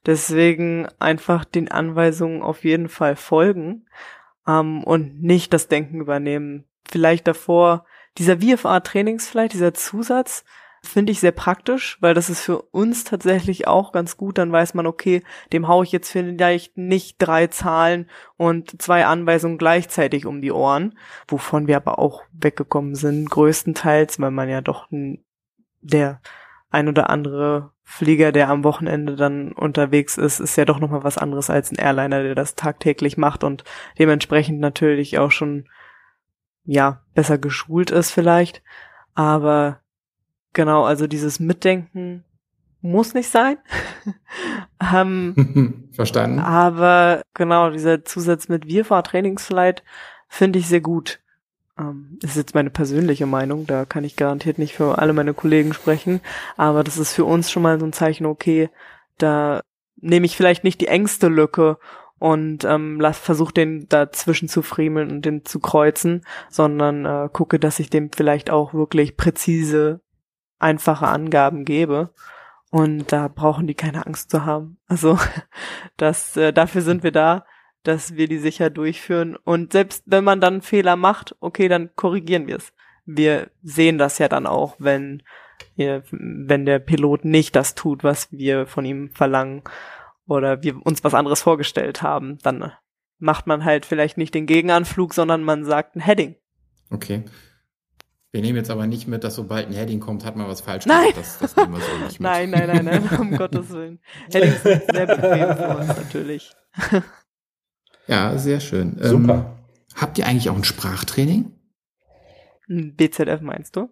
Deswegen 0.05 0.87
einfach 0.99 1.45
den 1.45 1.71
Anweisungen 1.71 2.41
auf 2.41 2.63
jeden 2.63 2.89
Fall 2.89 3.15
folgen 3.15 3.85
ähm, 4.47 4.83
und 4.83 5.21
nicht 5.21 5.53
das 5.53 5.67
Denken 5.67 5.99
übernehmen. 5.99 6.65
Vielleicht 6.89 7.27
davor, 7.27 7.85
dieser 8.17 8.39
VFA-Trainings 8.39 9.27
vielleicht, 9.27 9.53
dieser 9.53 9.73
Zusatz, 9.73 10.43
finde 10.85 11.13
ich 11.13 11.21
sehr 11.21 11.31
praktisch, 11.31 11.97
weil 12.01 12.13
das 12.13 12.29
ist 12.29 12.41
für 12.41 12.61
uns 12.61 13.05
tatsächlich 13.05 13.67
auch 13.67 13.93
ganz 13.93 14.17
gut. 14.17 14.37
Dann 14.37 14.51
weiß 14.51 14.73
man, 14.73 14.85
okay, 14.85 15.23
dem 15.53 15.67
haue 15.67 15.85
ich 15.85 15.93
jetzt 15.93 16.11
vielleicht 16.11 16.77
nicht 16.77 17.15
drei 17.19 17.47
Zahlen 17.47 18.09
und 18.35 18.81
zwei 18.81 19.05
Anweisungen 19.05 19.57
gleichzeitig 19.57 20.25
um 20.25 20.41
die 20.41 20.51
Ohren, 20.51 20.97
wovon 21.27 21.67
wir 21.67 21.77
aber 21.77 21.99
auch 21.99 22.23
weggekommen 22.33 22.95
sind, 22.95 23.29
größtenteils, 23.29 24.19
weil 24.19 24.31
man 24.31 24.49
ja 24.49 24.61
doch 24.61 24.87
der 25.81 26.21
ein 26.73 26.87
oder 26.87 27.09
andere 27.09 27.71
Flieger, 27.83 28.31
der 28.31 28.49
am 28.49 28.63
Wochenende 28.63 29.15
dann 29.15 29.51
unterwegs 29.51 30.17
ist, 30.17 30.39
ist 30.39 30.55
ja 30.55 30.65
doch 30.65 30.79
nochmal 30.79 31.03
was 31.03 31.17
anderes 31.17 31.49
als 31.49 31.71
ein 31.71 31.77
Airliner, 31.77 32.23
der 32.23 32.35
das 32.35 32.55
tagtäglich 32.55 33.17
macht 33.17 33.43
und 33.43 33.63
dementsprechend 33.99 34.59
natürlich 34.59 35.19
auch 35.19 35.31
schon, 35.31 35.69
ja, 36.65 37.01
besser 37.13 37.37
geschult 37.37 37.91
ist 37.91 38.11
vielleicht. 38.11 38.63
Aber 39.13 39.81
genau, 40.53 40.83
also 40.85 41.07
dieses 41.07 41.39
Mitdenken 41.39 42.23
muss 42.81 43.13
nicht 43.13 43.29
sein. 43.29 43.57
ähm, 44.93 45.89
Verstanden. 45.91 46.39
Aber 46.39 47.21
genau, 47.33 47.69
dieser 47.69 48.03
Zusatz 48.03 48.49
mit 48.49 48.65
Wir-Fahr-Trainingsflight 48.65 49.83
finde 50.27 50.59
ich 50.59 50.67
sehr 50.67 50.81
gut. 50.81 51.22
Ähm, 51.77 52.19
ist 52.21 52.37
jetzt 52.37 52.53
meine 52.53 52.69
persönliche 52.69 53.25
Meinung, 53.25 53.65
da 53.65 53.85
kann 53.85 54.03
ich 54.03 54.15
garantiert 54.15 54.59
nicht 54.59 54.75
für 54.75 54.99
alle 54.99 55.13
meine 55.13 55.33
Kollegen 55.33 55.73
sprechen, 55.73 56.21
aber 56.55 56.83
das 56.83 56.97
ist 56.97 57.13
für 57.13 57.25
uns 57.25 57.49
schon 57.49 57.63
mal 57.63 57.79
so 57.79 57.85
ein 57.85 57.93
Zeichen, 57.93 58.25
okay, 58.25 58.69
da 59.17 59.61
nehme 59.95 60.25
ich 60.25 60.37
vielleicht 60.37 60.63
nicht 60.63 60.81
die 60.81 60.87
engste 60.87 61.29
Lücke 61.29 61.77
und 62.19 62.63
ähm, 62.63 63.01
lass 63.01 63.21
den 63.55 63.89
dazwischen 63.89 64.47
zu 64.47 64.61
friemeln 64.61 65.11
und 65.11 65.25
den 65.25 65.43
zu 65.45 65.59
kreuzen, 65.59 66.21
sondern 66.49 67.05
äh, 67.05 67.29
gucke, 67.31 67.59
dass 67.59 67.79
ich 67.79 67.89
dem 67.89 68.11
vielleicht 68.11 68.49
auch 68.49 68.73
wirklich 68.73 69.17
präzise, 69.17 69.99
einfache 70.57 71.07
Angaben 71.07 71.65
gebe. 71.65 72.13
Und 72.71 73.11
da 73.11 73.27
brauchen 73.27 73.67
die 73.67 73.75
keine 73.75 74.07
Angst 74.07 74.31
zu 74.31 74.45
haben. 74.45 74.77
Also 74.87 75.19
das, 75.97 76.37
äh, 76.37 76.53
dafür 76.53 76.81
sind 76.81 77.03
wir 77.03 77.11
da 77.11 77.45
dass 77.83 78.15
wir 78.15 78.27
die 78.27 78.39
sicher 78.39 78.69
durchführen. 78.69 79.35
Und 79.35 79.73
selbst 79.73 80.03
wenn 80.05 80.23
man 80.23 80.41
dann 80.41 80.61
Fehler 80.61 80.95
macht, 80.95 81.35
okay, 81.39 81.67
dann 81.67 81.95
korrigieren 81.95 82.47
wir 82.47 82.57
es. 82.57 82.73
Wir 83.05 83.51
sehen 83.61 83.97
das 83.97 84.17
ja 84.17 84.29
dann 84.29 84.47
auch, 84.47 84.75
wenn, 84.79 85.23
wenn 85.75 86.65
der 86.65 86.79
Pilot 86.79 87.25
nicht 87.25 87.55
das 87.55 87.75
tut, 87.75 88.03
was 88.03 88.31
wir 88.31 88.65
von 88.65 88.85
ihm 88.85 89.11
verlangen 89.11 89.63
oder 90.25 90.63
wir 90.63 90.85
uns 90.85 91.03
was 91.03 91.13
anderes 91.13 91.41
vorgestellt 91.41 92.01
haben, 92.01 92.37
dann 92.43 92.71
macht 93.19 93.45
man 93.45 93.65
halt 93.65 93.85
vielleicht 93.85 94.17
nicht 94.17 94.33
den 94.33 94.45
Gegenanflug, 94.45 95.13
sondern 95.13 95.43
man 95.43 95.65
sagt 95.65 95.95
ein 95.95 96.01
Heading. 96.01 96.35
Okay. 96.89 97.23
Wir 98.31 98.41
nehmen 98.41 98.57
jetzt 98.57 98.71
aber 98.71 98.87
nicht 98.87 99.07
mit, 99.07 99.23
dass 99.23 99.35
sobald 99.35 99.67
ein 99.67 99.73
Heading 99.73 99.99
kommt, 99.99 100.25
hat 100.25 100.35
man 100.35 100.47
was 100.47 100.61
falsch 100.61 100.85
nein. 100.87 101.11
gemacht. 101.11 101.17
Das, 101.17 101.37
das 101.39 101.55
nehmen 101.55 101.73
wir 101.73 101.81
so 101.81 101.97
nicht 102.03 102.13
mit. 102.19 102.21
Nein, 102.21 102.49
nein, 102.49 102.67
nein, 102.67 102.85
nein, 102.85 103.19
um 103.19 103.35
Gottes 103.37 103.69
Willen. 103.69 103.99
Headings 104.31 104.63
sind 104.63 104.83
sehr 104.91 105.05
bequem 105.05 105.55
für 105.55 105.77
uns 105.77 105.87
natürlich. 105.87 106.51
Ja, 108.07 108.37
sehr 108.37 108.59
schön. 108.59 108.97
Super. 108.99 109.33
Ähm, 109.33 109.45
habt 109.95 110.17
ihr 110.17 110.27
eigentlich 110.27 110.49
auch 110.49 110.55
ein 110.55 110.63
Sprachtraining? 110.63 111.51
BZF 112.67 113.41
meinst 113.41 113.75
du? 113.75 113.89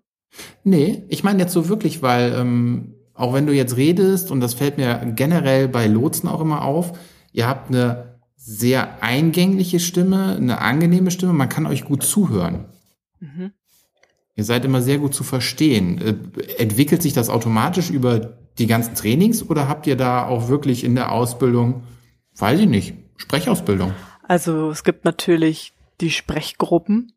Nee, 0.63 1.03
ich 1.09 1.23
meine 1.23 1.39
jetzt 1.39 1.53
so 1.53 1.67
wirklich, 1.69 2.01
weil 2.01 2.33
ähm, 2.33 2.95
auch 3.13 3.33
wenn 3.33 3.45
du 3.45 3.53
jetzt 3.53 3.77
redest, 3.77 4.31
und 4.31 4.39
das 4.39 4.53
fällt 4.53 4.77
mir 4.77 5.13
generell 5.15 5.67
bei 5.67 5.87
Lotsen 5.87 6.29
auch 6.29 6.41
immer 6.41 6.63
auf, 6.63 6.97
ihr 7.33 7.47
habt 7.47 7.69
eine 7.69 8.19
sehr 8.35 9.03
eingängliche 9.03 9.79
Stimme, 9.79 10.35
eine 10.35 10.59
angenehme 10.61 11.11
Stimme, 11.11 11.33
man 11.33 11.49
kann 11.49 11.65
euch 11.65 11.85
gut 11.85 12.03
zuhören. 12.03 12.65
Mhm. 13.19 13.51
Ihr 14.35 14.43
seid 14.43 14.65
immer 14.65 14.81
sehr 14.81 14.97
gut 14.97 15.13
zu 15.13 15.23
verstehen. 15.23 16.01
Äh, 16.01 16.61
entwickelt 16.61 17.01
sich 17.01 17.13
das 17.13 17.29
automatisch 17.29 17.89
über 17.89 18.37
die 18.57 18.67
ganzen 18.67 18.95
Trainings 18.95 19.47
oder 19.47 19.67
habt 19.67 19.85
ihr 19.87 19.95
da 19.95 20.25
auch 20.25 20.47
wirklich 20.47 20.83
in 20.83 20.95
der 20.95 21.11
Ausbildung, 21.11 21.83
weiß 22.37 22.61
ich 22.61 22.67
nicht, 22.67 22.95
Sprechausbildung? 23.21 23.93
Also 24.27 24.69
es 24.69 24.83
gibt 24.83 25.05
natürlich 25.05 25.73
die 26.01 26.11
Sprechgruppen, 26.11 27.13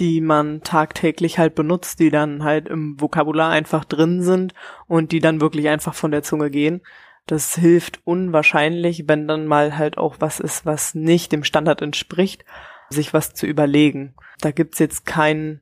die 0.00 0.20
man 0.20 0.62
tagtäglich 0.62 1.38
halt 1.38 1.54
benutzt, 1.54 1.98
die 1.98 2.10
dann 2.10 2.44
halt 2.44 2.68
im 2.68 3.00
Vokabular 3.00 3.50
einfach 3.50 3.84
drin 3.84 4.22
sind 4.22 4.54
und 4.86 5.12
die 5.12 5.20
dann 5.20 5.40
wirklich 5.40 5.68
einfach 5.68 5.94
von 5.94 6.10
der 6.10 6.22
Zunge 6.22 6.50
gehen. 6.50 6.82
Das 7.26 7.56
hilft 7.56 8.00
unwahrscheinlich, 8.04 9.04
wenn 9.06 9.26
dann 9.26 9.46
mal 9.46 9.76
halt 9.76 9.98
auch 9.98 10.16
was 10.20 10.40
ist, 10.40 10.64
was 10.64 10.94
nicht 10.94 11.32
dem 11.32 11.44
Standard 11.44 11.82
entspricht, 11.82 12.44
sich 12.90 13.12
was 13.12 13.34
zu 13.34 13.46
überlegen. 13.46 14.14
Da 14.40 14.50
gibt's 14.50 14.78
jetzt 14.78 15.04
kein 15.04 15.60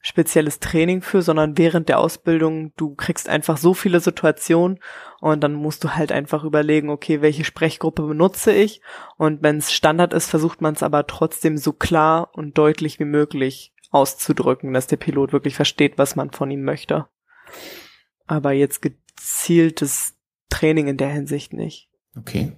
spezielles 0.00 0.58
Training 0.58 1.00
für, 1.00 1.22
sondern 1.22 1.56
während 1.56 1.88
der 1.88 1.98
Ausbildung, 1.98 2.72
du 2.76 2.94
kriegst 2.94 3.28
einfach 3.28 3.56
so 3.56 3.72
viele 3.72 4.00
Situationen 4.00 4.80
und 5.22 5.40
dann 5.40 5.54
musst 5.54 5.84
du 5.84 5.90
halt 5.90 6.10
einfach 6.10 6.42
überlegen, 6.42 6.90
okay, 6.90 7.22
welche 7.22 7.44
Sprechgruppe 7.44 8.02
benutze 8.02 8.50
ich 8.50 8.82
und 9.16 9.40
wenn 9.40 9.58
es 9.58 9.72
Standard 9.72 10.12
ist, 10.14 10.28
versucht 10.28 10.60
man 10.60 10.74
es 10.74 10.82
aber 10.82 11.06
trotzdem 11.06 11.56
so 11.58 11.72
klar 11.72 12.30
und 12.32 12.58
deutlich 12.58 12.98
wie 12.98 13.04
möglich 13.04 13.72
auszudrücken, 13.92 14.72
dass 14.72 14.88
der 14.88 14.96
Pilot 14.96 15.32
wirklich 15.32 15.54
versteht, 15.54 15.96
was 15.96 16.16
man 16.16 16.32
von 16.32 16.50
ihm 16.50 16.64
möchte. 16.64 17.06
Aber 18.26 18.50
jetzt 18.50 18.82
gezieltes 18.82 20.14
Training 20.50 20.88
in 20.88 20.96
der 20.96 21.10
Hinsicht 21.10 21.52
nicht. 21.52 21.88
Okay. 22.18 22.56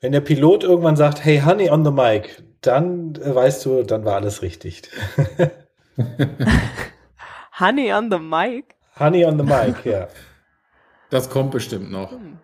Wenn 0.00 0.12
der 0.12 0.22
Pilot 0.22 0.64
irgendwann 0.64 0.96
sagt, 0.96 1.22
hey 1.26 1.42
Honey 1.44 1.68
on 1.68 1.84
the 1.84 1.90
mic, 1.90 2.42
dann 2.62 3.16
äh, 3.16 3.34
weißt 3.34 3.66
du, 3.66 3.82
dann 3.82 4.06
war 4.06 4.14
alles 4.14 4.40
richtig. 4.40 4.84
Honey 7.58 7.92
on 7.92 8.10
the 8.10 8.18
mic? 8.18 8.76
Honey 8.98 9.26
on 9.26 9.38
the 9.38 9.44
mic, 9.44 9.84
ja. 9.84 10.08
Das 11.10 11.28
kommt 11.28 11.50
bestimmt 11.50 11.90
noch. 11.90 12.12
Hm. 12.12 12.38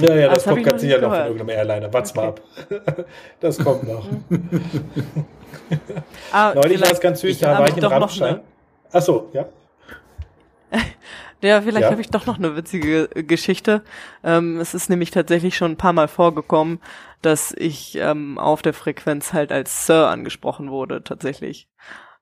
Ja, 0.00 0.14
ja, 0.14 0.28
das, 0.28 0.44
das 0.44 0.52
kommt 0.52 0.64
ganz 0.64 0.80
sicher 0.80 1.00
noch 1.00 1.14
von 1.14 1.26
irgendeinem 1.26 1.50
Airliner. 1.50 1.92
Warte 1.92 2.10
okay. 2.10 2.20
mal 2.20 2.28
ab. 2.28 3.06
Das 3.40 3.58
kommt 3.58 3.84
noch. 3.84 4.08
ah, 6.32 6.52
Neulich 6.54 6.80
war 6.80 6.90
es 6.90 7.00
ganz 7.00 7.20
süß, 7.20 7.38
da 7.38 7.58
war 7.58 7.68
ich 7.68 7.76
in 7.76 7.84
Rammstein. 7.84 8.40
Achso, 8.90 9.28
ja. 9.32 9.46
Ja, 11.40 11.62
vielleicht 11.62 11.84
ja. 11.84 11.90
habe 11.92 12.00
ich 12.00 12.10
doch 12.10 12.26
noch 12.26 12.38
eine 12.38 12.56
witzige 12.56 13.06
Geschichte. 13.08 13.82
Ähm, 14.24 14.58
es 14.58 14.74
ist 14.74 14.90
nämlich 14.90 15.12
tatsächlich 15.12 15.56
schon 15.56 15.70
ein 15.70 15.76
paar 15.76 15.92
Mal 15.92 16.08
vorgekommen, 16.08 16.80
dass 17.22 17.54
ich 17.56 17.96
ähm, 17.96 18.38
auf 18.38 18.60
der 18.60 18.74
Frequenz 18.74 19.32
halt 19.32 19.52
als 19.52 19.86
Sir 19.86 20.08
angesprochen 20.08 20.68
wurde, 20.72 21.04
tatsächlich. 21.04 21.68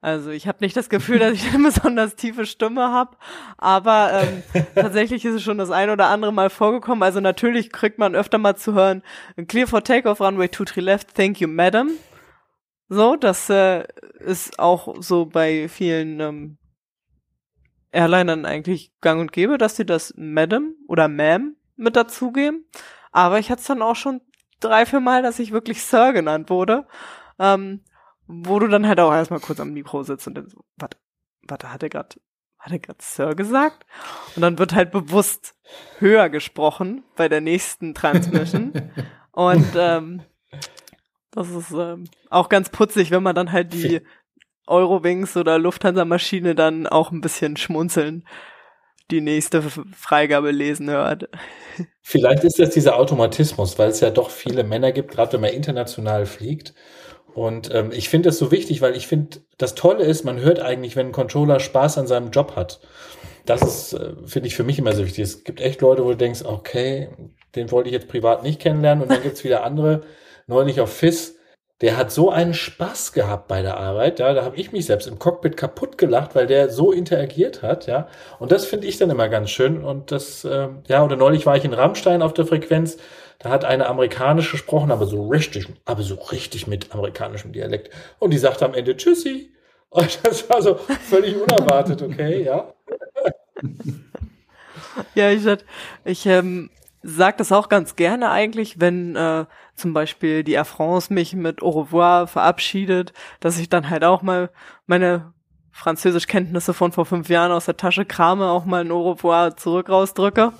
Also 0.06 0.30
ich 0.30 0.46
habe 0.46 0.58
nicht 0.60 0.76
das 0.76 0.88
Gefühl, 0.88 1.18
dass 1.18 1.32
ich 1.32 1.52
eine 1.52 1.64
besonders 1.64 2.14
tiefe 2.14 2.46
Stimme 2.46 2.92
habe, 2.92 3.16
aber 3.58 4.22
ähm, 4.22 4.64
tatsächlich 4.76 5.24
ist 5.24 5.34
es 5.34 5.42
schon 5.42 5.58
das 5.58 5.72
ein 5.72 5.90
oder 5.90 6.06
andere 6.06 6.32
Mal 6.32 6.48
vorgekommen. 6.48 7.02
Also 7.02 7.18
natürlich 7.18 7.72
kriegt 7.72 7.98
man 7.98 8.14
öfter 8.14 8.38
mal 8.38 8.54
zu 8.54 8.72
hören, 8.72 9.02
clear 9.48 9.66
for 9.66 9.82
takeoff, 9.82 10.20
runway 10.20 10.46
23 10.46 10.76
left, 10.76 11.14
thank 11.16 11.40
you, 11.40 11.48
madam. 11.48 11.90
So, 12.88 13.16
das 13.16 13.50
äh, 13.50 13.82
ist 14.20 14.60
auch 14.60 14.94
so 15.00 15.26
bei 15.26 15.68
vielen 15.68 16.20
ähm, 16.20 16.58
Airlinern 17.90 18.44
eigentlich 18.44 18.92
gang 19.00 19.20
und 19.20 19.32
gäbe, 19.32 19.58
dass 19.58 19.74
sie 19.74 19.86
das 19.86 20.14
Madam 20.16 20.76
oder 20.86 21.06
Ma'am 21.06 21.54
mit 21.74 21.96
dazugeben. 21.96 22.64
Aber 23.10 23.40
ich 23.40 23.50
hatte 23.50 23.62
es 23.62 23.66
dann 23.66 23.82
auch 23.82 23.96
schon 23.96 24.20
drei, 24.60 24.86
vier 24.86 25.00
Mal, 25.00 25.22
dass 25.24 25.40
ich 25.40 25.50
wirklich 25.50 25.82
Sir 25.82 26.12
genannt 26.12 26.48
wurde. 26.48 26.86
Ähm, 27.40 27.80
wo 28.26 28.58
du 28.58 28.68
dann 28.68 28.86
halt 28.86 29.00
auch 29.00 29.12
erstmal 29.12 29.40
kurz 29.40 29.60
am 29.60 29.72
Mikro 29.72 30.02
sitzt 30.02 30.26
und 30.26 30.34
dann 30.34 30.48
so, 30.48 30.64
warte, 30.76 30.98
warte, 31.42 31.72
hat 31.72 31.82
er 31.82 31.88
gerade 31.88 32.16
hat 32.58 32.72
er 32.72 32.78
gerade 32.80 32.98
Sir 33.00 33.34
gesagt? 33.34 33.86
Und 34.34 34.42
dann 34.42 34.58
wird 34.58 34.74
halt 34.74 34.90
bewusst 34.90 35.54
höher 35.98 36.28
gesprochen 36.28 37.04
bei 37.14 37.28
der 37.28 37.40
nächsten 37.40 37.94
Transmission. 37.94 38.72
und 39.30 39.68
ähm, 39.76 40.22
das 41.30 41.50
ist 41.50 41.70
ähm, 41.70 42.04
auch 42.28 42.48
ganz 42.48 42.70
putzig, 42.70 43.10
wenn 43.12 43.22
man 43.22 43.36
dann 43.36 43.52
halt 43.52 43.72
die 43.72 44.00
Eurowings 44.66 45.36
oder 45.36 45.58
Lufthansa-Maschine 45.58 46.54
dann 46.54 46.86
auch 46.86 47.12
ein 47.12 47.20
bisschen 47.20 47.56
schmunzeln 47.56 48.26
die 49.12 49.20
nächste 49.20 49.62
Freigabe 49.62 50.50
lesen 50.50 50.90
hört. 50.90 51.28
Vielleicht 52.02 52.42
ist 52.42 52.58
das 52.58 52.70
dieser 52.70 52.96
Automatismus, 52.96 53.78
weil 53.78 53.90
es 53.90 54.00
ja 54.00 54.10
doch 54.10 54.30
viele 54.30 54.64
Männer 54.64 54.90
gibt, 54.90 55.12
gerade 55.12 55.34
wenn 55.34 55.42
man 55.42 55.50
international 55.50 56.26
fliegt. 56.26 56.74
Und 57.36 57.72
ähm, 57.74 57.92
ich 57.92 58.08
finde 58.08 58.30
das 58.30 58.38
so 58.38 58.50
wichtig, 58.50 58.80
weil 58.80 58.96
ich 58.96 59.06
finde, 59.06 59.40
das 59.58 59.74
Tolle 59.74 60.04
ist, 60.04 60.24
man 60.24 60.40
hört 60.40 60.58
eigentlich, 60.58 60.96
wenn 60.96 61.08
ein 61.08 61.12
Controller 61.12 61.60
Spaß 61.60 61.98
an 61.98 62.06
seinem 62.06 62.30
Job 62.30 62.56
hat. 62.56 62.80
Das 63.44 63.60
ist, 63.60 63.92
äh, 63.92 64.14
finde 64.24 64.48
ich, 64.48 64.56
für 64.56 64.64
mich 64.64 64.78
immer 64.78 64.94
so 64.94 65.04
wichtig. 65.04 65.22
Es 65.22 65.44
gibt 65.44 65.60
echt 65.60 65.82
Leute, 65.82 66.02
wo 66.02 66.08
du 66.08 66.16
denkst, 66.16 66.44
okay, 66.46 67.10
den 67.54 67.70
wollte 67.70 67.90
ich 67.90 67.92
jetzt 67.92 68.08
privat 68.08 68.42
nicht 68.42 68.58
kennenlernen. 68.58 69.02
Und 69.02 69.10
dann 69.10 69.22
gibt's 69.22 69.44
wieder 69.44 69.64
andere, 69.64 70.00
neulich 70.46 70.80
auf 70.80 70.90
FIS, 70.90 71.36
der 71.82 71.98
hat 71.98 72.10
so 72.10 72.30
einen 72.30 72.54
Spaß 72.54 73.12
gehabt 73.12 73.48
bei 73.48 73.60
der 73.60 73.76
Arbeit, 73.76 74.18
ja, 74.18 74.32
da 74.32 74.42
habe 74.42 74.56
ich 74.56 74.72
mich 74.72 74.86
selbst 74.86 75.06
im 75.06 75.18
Cockpit 75.18 75.58
kaputt 75.58 75.98
gelacht, 75.98 76.34
weil 76.34 76.46
der 76.46 76.70
so 76.70 76.90
interagiert 76.90 77.60
hat, 77.62 77.86
ja. 77.86 78.08
Und 78.38 78.50
das 78.50 78.64
finde 78.64 78.86
ich 78.86 78.96
dann 78.96 79.10
immer 79.10 79.28
ganz 79.28 79.50
schön. 79.50 79.84
Und 79.84 80.10
das, 80.10 80.42
äh, 80.46 80.68
ja, 80.88 81.04
oder 81.04 81.16
neulich 81.16 81.44
war 81.44 81.54
ich 81.58 81.66
in 81.66 81.74
Rammstein 81.74 82.22
auf 82.22 82.32
der 82.32 82.46
Frequenz, 82.46 82.96
da 83.38 83.50
hat 83.50 83.64
eine 83.64 83.86
amerikanische 83.86 84.52
gesprochen, 84.52 84.90
aber 84.90 85.06
so 85.06 85.28
richtig, 85.28 85.68
aber 85.84 86.02
so 86.02 86.14
richtig 86.14 86.66
mit 86.66 86.92
amerikanischem 86.92 87.52
Dialekt. 87.52 87.90
Und 88.18 88.32
die 88.32 88.38
sagte 88.38 88.64
am 88.64 88.74
Ende 88.74 88.96
Tschüssi. 88.96 89.52
Und 89.90 90.18
das 90.24 90.48
war 90.50 90.60
so 90.60 90.74
völlig 90.74 91.36
unerwartet, 91.36 92.02
okay, 92.02 92.42
ja. 92.42 92.72
ja, 95.14 95.30
ich, 95.30 95.46
ich 96.04 96.26
ähm, 96.26 96.70
sag 97.02 97.38
das 97.38 97.52
auch 97.52 97.68
ganz 97.68 97.96
gerne 97.96 98.30
eigentlich, 98.30 98.80
wenn 98.80 99.14
äh, 99.16 99.46
zum 99.74 99.92
Beispiel 99.92 100.42
die 100.42 100.52
Air 100.52 100.64
France 100.64 101.12
mich 101.12 101.34
mit 101.34 101.62
Au 101.62 101.70
revoir 101.70 102.26
verabschiedet, 102.26 103.12
dass 103.40 103.58
ich 103.58 103.68
dann 103.68 103.88
halt 103.88 104.04
auch 104.04 104.22
mal 104.22 104.50
meine 104.86 105.32
Französischkenntnisse 105.70 106.74
von 106.74 106.92
vor 106.92 107.06
fünf 107.06 107.28
Jahren 107.28 107.52
aus 107.52 107.66
der 107.66 107.76
Tasche 107.76 108.04
krame, 108.04 108.48
auch 108.48 108.64
mal 108.64 108.80
ein 108.80 108.90
Au 108.90 109.12
revoir 109.12 109.56
zurück 109.56 109.88
rausdrücke. 109.88 110.52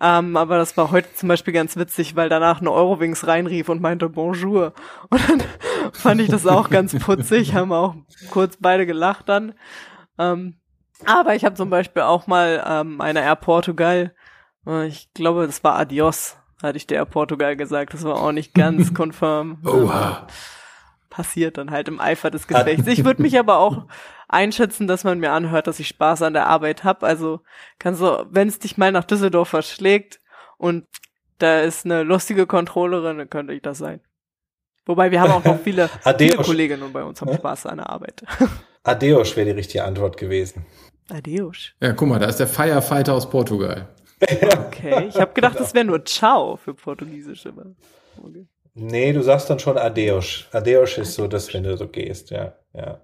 Ähm, 0.00 0.36
aber 0.36 0.58
das 0.58 0.76
war 0.76 0.90
heute 0.90 1.12
zum 1.14 1.28
Beispiel 1.28 1.52
ganz 1.52 1.76
witzig, 1.76 2.14
weil 2.14 2.28
danach 2.28 2.60
eine 2.60 2.70
Eurowings 2.70 3.26
reinrief 3.26 3.68
und 3.68 3.80
meinte 3.82 4.08
Bonjour. 4.08 4.72
Und 5.10 5.28
dann 5.28 5.42
fand 5.92 6.20
ich 6.20 6.28
das 6.28 6.46
auch 6.46 6.70
ganz 6.70 6.96
putzig, 6.98 7.54
haben 7.54 7.72
auch 7.72 7.94
kurz 8.30 8.56
beide 8.60 8.86
gelacht 8.86 9.28
dann. 9.28 9.54
Ähm, 10.18 10.58
aber 11.04 11.34
ich 11.34 11.44
habe 11.44 11.54
zum 11.54 11.70
Beispiel 11.70 12.02
auch 12.02 12.26
mal 12.26 12.64
ähm, 12.66 13.00
eine 13.00 13.22
Air 13.22 13.36
Portugal 13.36 14.12
äh, 14.68 14.86
ich 14.86 15.12
glaube, 15.14 15.46
das 15.46 15.64
war 15.64 15.76
Adios, 15.76 16.36
hatte 16.62 16.76
ich 16.76 16.86
der 16.86 17.04
Portugal 17.04 17.56
gesagt. 17.56 17.94
Das 17.94 18.04
war 18.04 18.16
auch 18.16 18.32
nicht 18.32 18.54
ganz 18.54 18.94
konfirm. 18.94 19.58
Oha. 19.64 20.26
Passiert 21.18 21.58
dann 21.58 21.72
halt 21.72 21.88
im 21.88 21.98
Eifer 21.98 22.30
des 22.30 22.46
Gefechts. 22.46 22.86
Ich 22.86 23.04
würde 23.04 23.22
mich 23.22 23.36
aber 23.36 23.58
auch 23.58 23.86
einschätzen, 24.28 24.86
dass 24.86 25.02
man 25.02 25.18
mir 25.18 25.32
anhört, 25.32 25.66
dass 25.66 25.80
ich 25.80 25.88
Spaß 25.88 26.22
an 26.22 26.32
der 26.32 26.46
Arbeit 26.46 26.84
habe. 26.84 27.04
Also 27.04 27.40
kannst 27.80 28.00
du, 28.00 28.24
wenn 28.30 28.46
es 28.46 28.60
dich 28.60 28.78
mal 28.78 28.92
nach 28.92 29.02
Düsseldorf 29.02 29.48
verschlägt 29.48 30.20
und 30.58 30.86
da 31.38 31.62
ist 31.62 31.84
eine 31.84 32.04
lustige 32.04 32.46
Controllerin, 32.46 33.18
dann 33.18 33.28
könnte 33.28 33.52
ich 33.52 33.62
das 33.62 33.78
sein. 33.78 34.00
Wobei 34.86 35.10
wir 35.10 35.20
haben 35.20 35.32
auch 35.32 35.42
noch 35.42 35.58
viele, 35.58 35.88
viele 36.18 36.36
Kolleginnen 36.36 36.84
und 36.84 36.92
bei 36.92 37.02
uns 37.02 37.20
haben 37.20 37.34
Spaß 37.34 37.66
an 37.66 37.78
der 37.78 37.90
Arbeit. 37.90 38.22
Adeus 38.84 39.34
wäre 39.34 39.46
die 39.46 39.56
richtige 39.56 39.82
Antwort 39.82 40.18
gewesen. 40.18 40.66
Adeus. 41.10 41.72
Ja, 41.80 41.94
guck 41.94 42.06
mal, 42.06 42.20
da 42.20 42.26
ist 42.26 42.38
der 42.38 42.46
Firefighter 42.46 43.12
aus 43.12 43.28
Portugal. 43.28 43.88
Okay, 44.20 45.08
ich 45.08 45.16
habe 45.16 45.32
gedacht, 45.32 45.58
das 45.58 45.74
wäre 45.74 45.84
nur 45.84 46.04
Ciao 46.04 46.56
für 46.56 46.74
Portugiesisch. 46.74 47.44
Okay. 47.44 48.46
Nee, 48.80 49.12
du 49.12 49.22
sagst 49.22 49.50
dann 49.50 49.58
schon 49.58 49.76
Adeus. 49.76 50.46
Adeus 50.52 50.98
ist 50.98 51.14
so, 51.14 51.26
dass 51.26 51.52
wenn 51.52 51.64
du 51.64 51.76
so 51.76 51.88
gehst, 51.88 52.30
ja. 52.30 52.52
ja. 52.72 53.00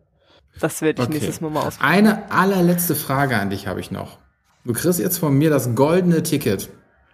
Das 0.61 0.83
werde 0.83 1.03
ich 1.03 1.09
okay. 1.09 1.19
nächstes 1.19 1.41
Mal 1.41 1.51
mal 1.51 1.67
ausprobieren. 1.67 2.07
Eine 2.07 2.31
allerletzte 2.31 2.95
Frage 2.95 3.37
an 3.37 3.51
dich 3.51 3.67
habe 3.67 3.81
ich 3.81 3.91
noch. 3.91 4.19
Du 4.65 4.73
kriegst 4.73 5.01
jetzt 5.01 5.19
von 5.19 5.35
mir 5.35 5.51
das 5.51 5.75
goldene 5.75 6.23
Ticket. 6.23 6.71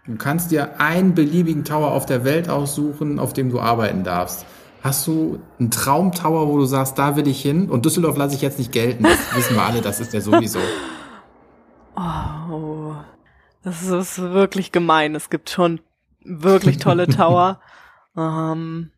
Du 0.07 0.17
kannst 0.17 0.51
dir 0.51 0.79
einen 0.79 1.15
beliebigen 1.15 1.65
Tower 1.65 1.93
auf 1.93 2.05
der 2.05 2.25
Welt 2.25 2.51
aussuchen, 2.51 3.19
auf 3.19 3.33
dem 3.33 3.51
du 3.51 3.61
arbeiten 3.61 4.05
darfst. 4.05 4.45
Hast 4.83 5.07
du 5.07 5.41
einen 5.59 5.71
Traumtower, 5.71 6.49
wo 6.49 6.59
du 6.59 6.65
sagst, 6.65 6.99
da 6.99 7.17
will 7.17 7.29
ich 7.29 7.41
hin? 7.41 7.71
Und 7.71 7.87
Düsseldorf 7.87 8.17
lasse 8.17 8.35
ich 8.35 8.43
jetzt 8.43 8.59
nicht 8.59 8.73
gelten. 8.73 9.05
Das 9.05 9.19
wissen 9.37 9.57
wir 9.57 9.63
alle, 9.63 9.81
das 9.81 10.01
ist 10.01 10.13
der 10.13 10.21
sowieso. 10.21 10.59
Oh, 11.97 12.95
das 13.63 13.83
ist 13.83 14.21
wirklich 14.21 14.71
gemein. 14.71 15.15
Es 15.15 15.31
gibt 15.31 15.49
schon 15.49 15.81
wirklich 16.25 16.79
tolle 16.79 17.09
Tower. 17.17 17.61
Ähm, 18.21 18.91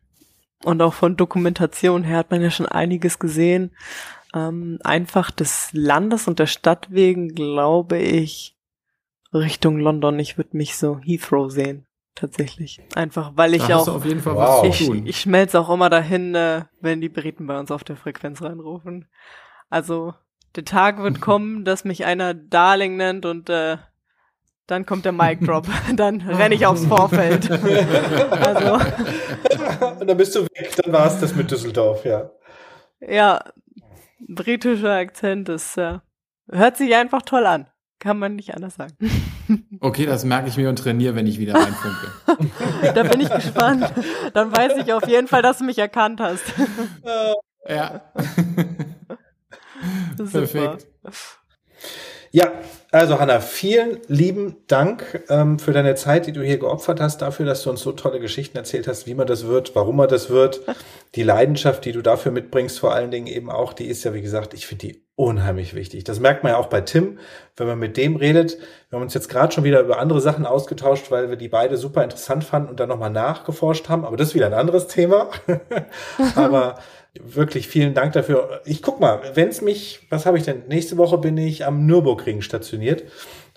und 0.63 0.81
auch 0.81 0.93
von 0.93 1.17
Dokumentation 1.17 2.03
her 2.03 2.17
hat 2.17 2.31
man 2.31 2.41
ja 2.41 2.51
schon 2.51 2.65
einiges 2.65 3.19
gesehen. 3.19 3.71
Ähm, 4.33 4.79
einfach 4.83 5.31
des 5.31 5.69
Landes 5.73 6.27
und 6.27 6.39
der 6.39 6.47
Stadt 6.47 6.87
wegen 6.89 7.29
glaube 7.29 7.97
ich 7.97 8.57
Richtung 9.33 9.79
London. 9.79 10.19
Ich 10.19 10.37
würde 10.37 10.57
mich 10.57 10.77
so 10.77 10.99
Heathrow 10.99 11.51
sehen. 11.51 11.85
Tatsächlich. 12.15 12.79
Einfach, 12.93 13.31
weil 13.35 13.55
ich 13.55 13.63
da 13.63 13.77
auch. 13.77 13.87
auf 13.87 14.05
jeden 14.05 14.21
Fall 14.21 14.35
wow. 14.35 14.63
ich, 14.63 14.87
ich 14.87 15.19
schmelze 15.19 15.59
auch 15.59 15.69
immer 15.69 15.89
dahin, 15.89 16.35
äh, 16.35 16.65
wenn 16.79 17.01
die 17.01 17.09
Briten 17.09 17.47
bei 17.47 17.59
uns 17.59 17.71
auf 17.71 17.83
der 17.83 17.95
Frequenz 17.95 18.41
reinrufen. 18.43 19.07
Also, 19.69 20.13
der 20.55 20.63
Tag 20.63 20.99
wird 20.99 21.21
kommen, 21.21 21.65
dass 21.65 21.85
mich 21.85 22.05
einer 22.05 22.35
Darling 22.35 22.97
nennt 22.97 23.25
und 23.25 23.49
äh, 23.49 23.77
dann 24.67 24.85
kommt 24.85 25.05
der 25.05 25.11
Mic 25.11 25.45
Drop. 25.45 25.67
Dann 25.95 26.21
renne 26.21 26.55
ich 26.55 26.65
aufs 26.65 26.85
Vorfeld. 26.85 27.51
also. 27.51 28.79
Und 29.99 30.07
dann 30.07 30.17
bist 30.17 30.35
du 30.35 30.43
weg, 30.43 30.73
dann 30.77 30.93
war 30.93 31.07
es 31.07 31.19
das 31.19 31.35
mit 31.35 31.51
Düsseldorf, 31.51 32.05
ja. 32.05 32.31
Ja, 33.01 33.43
britischer 34.27 34.93
Akzent 34.93 35.49
ist, 35.49 35.77
äh, 35.77 35.99
hört 36.49 36.77
sich 36.77 36.95
einfach 36.95 37.21
toll 37.23 37.45
an. 37.45 37.67
Kann 37.99 38.19
man 38.19 38.35
nicht 38.35 38.53
anders 38.53 38.75
sagen. 38.75 38.95
Okay, 39.81 40.05
das 40.05 40.23
merke 40.23 40.47
ich 40.47 40.55
mir 40.55 40.69
und 40.69 40.77
trainiere, 40.77 41.15
wenn 41.15 41.27
ich 41.27 41.37
wieder 41.37 41.55
reinfunke. 41.55 42.07
da 42.95 43.03
bin 43.03 43.19
ich 43.19 43.29
gespannt. 43.29 43.91
Dann 44.33 44.55
weiß 44.55 44.77
ich 44.77 44.93
auf 44.93 45.05
jeden 45.05 45.27
Fall, 45.27 45.41
dass 45.41 45.57
du 45.57 45.65
mich 45.65 45.77
erkannt 45.77 46.21
hast. 46.21 46.45
ja. 47.67 48.01
Perfekt. 50.31 50.87
Ja, 52.35 52.51
also 52.91 53.19
Hanna, 53.19 53.41
vielen 53.41 53.99
lieben 54.07 54.55
Dank 54.65 55.23
ähm, 55.29 55.59
für 55.59 55.71
deine 55.71 55.93
Zeit, 55.93 56.25
die 56.25 56.31
du 56.31 56.41
hier 56.41 56.57
geopfert 56.57 56.99
hast, 56.99 57.21
dafür, 57.21 57.45
dass 57.45 57.61
du 57.61 57.69
uns 57.69 57.81
so 57.81 57.91
tolle 57.91 58.19
Geschichten 58.19 58.57
erzählt 58.57 58.87
hast, 58.87 59.05
wie 59.05 59.13
man 59.13 59.27
das 59.27 59.45
wird, 59.45 59.75
warum 59.75 59.97
man 59.97 60.09
das 60.09 60.31
wird. 60.31 60.61
Die 61.13 61.21
Leidenschaft, 61.21 61.85
die 61.85 61.91
du 61.91 62.01
dafür 62.01 62.31
mitbringst, 62.31 62.79
vor 62.79 62.91
allen 62.91 63.11
Dingen 63.11 63.27
eben 63.27 63.51
auch, 63.51 63.71
die 63.71 63.85
ist 63.85 64.03
ja, 64.03 64.15
wie 64.15 64.23
gesagt, 64.23 64.55
ich 64.55 64.65
finde 64.65 64.87
die 64.87 65.03
unheimlich 65.15 65.75
wichtig. 65.75 66.05
Das 66.05 66.19
merkt 66.19 66.43
man 66.43 66.53
ja 66.53 66.57
auch 66.57 66.69
bei 66.69 66.81
Tim, 66.81 67.19
wenn 67.55 67.67
man 67.67 67.77
mit 67.77 67.97
dem 67.97 68.15
redet. 68.15 68.57
Wir 68.89 68.97
haben 68.97 69.03
uns 69.03 69.13
jetzt 69.13 69.29
gerade 69.29 69.53
schon 69.53 69.63
wieder 69.63 69.81
über 69.81 69.99
andere 69.99 70.19
Sachen 70.19 70.47
ausgetauscht, 70.47 71.11
weil 71.11 71.29
wir 71.29 71.35
die 71.35 71.49
beide 71.49 71.77
super 71.77 72.03
interessant 72.03 72.43
fanden 72.43 72.69
und 72.69 72.79
dann 72.79 72.89
nochmal 72.89 73.11
nachgeforscht 73.11 73.89
haben. 73.89 74.05
Aber 74.05 74.17
das 74.17 74.29
ist 74.29 74.33
wieder 74.33 74.47
ein 74.47 74.55
anderes 74.55 74.87
Thema. 74.87 75.29
Aber 76.35 76.79
wirklich 77.19 77.67
vielen 77.67 77.93
Dank 77.93 78.13
dafür. 78.13 78.61
Ich 78.65 78.81
guck 78.81 78.99
mal, 78.99 79.35
wenn 79.35 79.49
es 79.49 79.61
mich, 79.61 80.05
was 80.09 80.25
habe 80.25 80.37
ich 80.37 80.43
denn? 80.43 80.67
Nächste 80.67 80.97
Woche 80.97 81.17
bin 81.17 81.37
ich 81.37 81.65
am 81.65 81.85
Nürburgring 81.85 82.41
stationiert. 82.41 83.03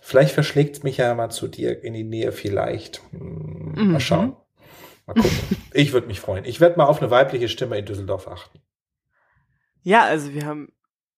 Vielleicht 0.01 0.33
verschlägt 0.33 0.77
es 0.77 0.83
mich 0.83 0.99
ja 0.99 1.15
mal 1.15 1.31
zu 1.31 1.49
dir 1.49 1.83
in 1.83 1.95
die 1.95 2.05
Nähe, 2.05 2.33
vielleicht. 2.33 3.03
Hm, 3.11 3.75
mhm. 3.77 3.93
Mal 3.93 4.01
schauen. 4.01 4.37
Mal 5.07 5.15
gucken. 5.15 5.33
ich 5.73 5.93
würde 5.93 6.07
mich 6.07 6.21
freuen. 6.21 6.45
Ich 6.45 6.61
werde 6.61 6.77
mal 6.77 6.87
auf 6.87 7.01
eine 7.01 7.11
weibliche 7.11 7.49
Stimme 7.49 7.79
in 7.79 7.87
Düsseldorf 7.87 8.29
achten. 8.29 8.61
Ja, 9.83 10.05
also 10.05 10.35
wir 10.35 10.45
haben 10.47 10.73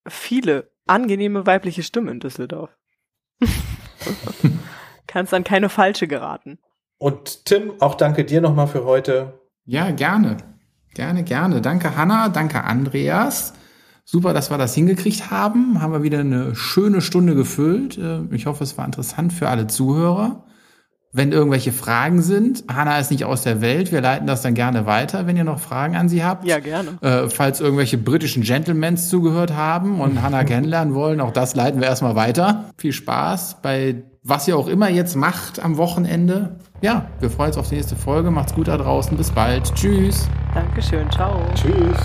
viele 0.07 0.71
angenehme 0.87 1.47
weibliche 1.47 1.83
Stimmen 1.83 2.09
in 2.09 2.21
Düsseldorf. 2.21 2.71
Kannst 5.07 5.33
dann 5.33 5.45
keine 5.45 5.69
falsche 5.69 6.07
geraten. 6.07 6.59
Und 6.99 7.47
Tim, 7.47 7.81
auch 7.81 7.95
danke 7.95 8.25
dir 8.25 8.41
nochmal 8.41 8.67
für 8.67 8.85
heute. 8.85 9.41
Ja, 9.65 9.91
gerne. 9.91 10.58
Gerne, 10.95 11.23
gerne. 11.23 11.61
Danke 11.61 11.97
Hanna, 11.97 12.29
danke 12.29 12.65
Andreas. 12.65 13.53
Super, 14.05 14.33
dass 14.33 14.51
wir 14.51 14.57
das 14.57 14.75
hingekriegt 14.75 15.31
haben. 15.31 15.83
Haben 15.83 15.93
wir 15.93 16.03
wieder 16.03 16.21
eine 16.21 16.55
schöne 16.55 17.03
Stunde 17.03 17.35
gefüllt. 17.35 17.99
Äh, 17.99 18.21
ich 18.31 18.47
hoffe, 18.47 18.65
es 18.65 18.79
war 18.79 18.87
interessant 18.87 19.33
für 19.35 19.51
alle 19.51 19.67
Zuhörer. 19.67 20.45
Wenn 21.13 21.33
irgendwelche 21.33 21.73
Fragen 21.73 22.21
sind, 22.21 22.65
Hanna 22.69 22.99
ist 22.99 23.11
nicht 23.11 23.25
aus 23.25 23.43
der 23.43 23.63
Welt, 23.63 23.93
wir 23.93 24.03
leiten 24.03 24.27
das 24.27 24.43
dann 24.43 24.53
gerne 24.53 24.85
weiter, 24.85 25.27
wenn 25.27 25.39
ihr 25.39 25.45
noch 25.45 25.59
Fragen 25.59 25.97
an 25.97 26.09
sie 26.09 26.23
habt. 26.23 26.47
Ja, 26.47 26.59
gerne. 26.59 26.99
Äh, 27.01 27.31
falls 27.31 27.61
irgendwelche 27.61 27.97
britischen 27.97 28.43
Gentlemans 28.43 29.09
zugehört 29.09 29.55
haben 29.55 30.01
und 30.01 30.21
Hanna 30.21 30.45
kennenlernen 30.45 30.95
wollen, 30.95 31.21
auch 31.21 31.33
das 31.33 31.55
leiten 31.55 31.81
wir 31.81 31.89
erstmal 31.89 32.15
weiter. 32.15 32.71
Viel 32.77 32.93
Spaß 32.93 33.63
bei 33.63 34.05
was 34.23 34.49
ihr 34.49 34.57
auch 34.57 34.69
immer 34.69 34.89
jetzt 34.89 35.17
macht 35.17 35.61
am 35.61 35.77
Wochenende. 35.77 36.57
Ja, 36.81 37.07
wir 37.21 37.31
freuen 37.31 37.49
uns 37.49 37.59
auf 37.59 37.69
die 37.69 37.77
nächste 37.77 37.97
Folge. 37.97 38.31
Macht's 38.31 38.55
gut 38.55 38.69
da 38.69 38.77
draußen. 38.77 39.17
Bis 39.17 39.31
bald. 39.31 39.75
Tschüss. 39.75 40.29
Dankeschön. 40.55 41.11
Ciao. 41.11 41.41
Tschüss. 41.55 41.99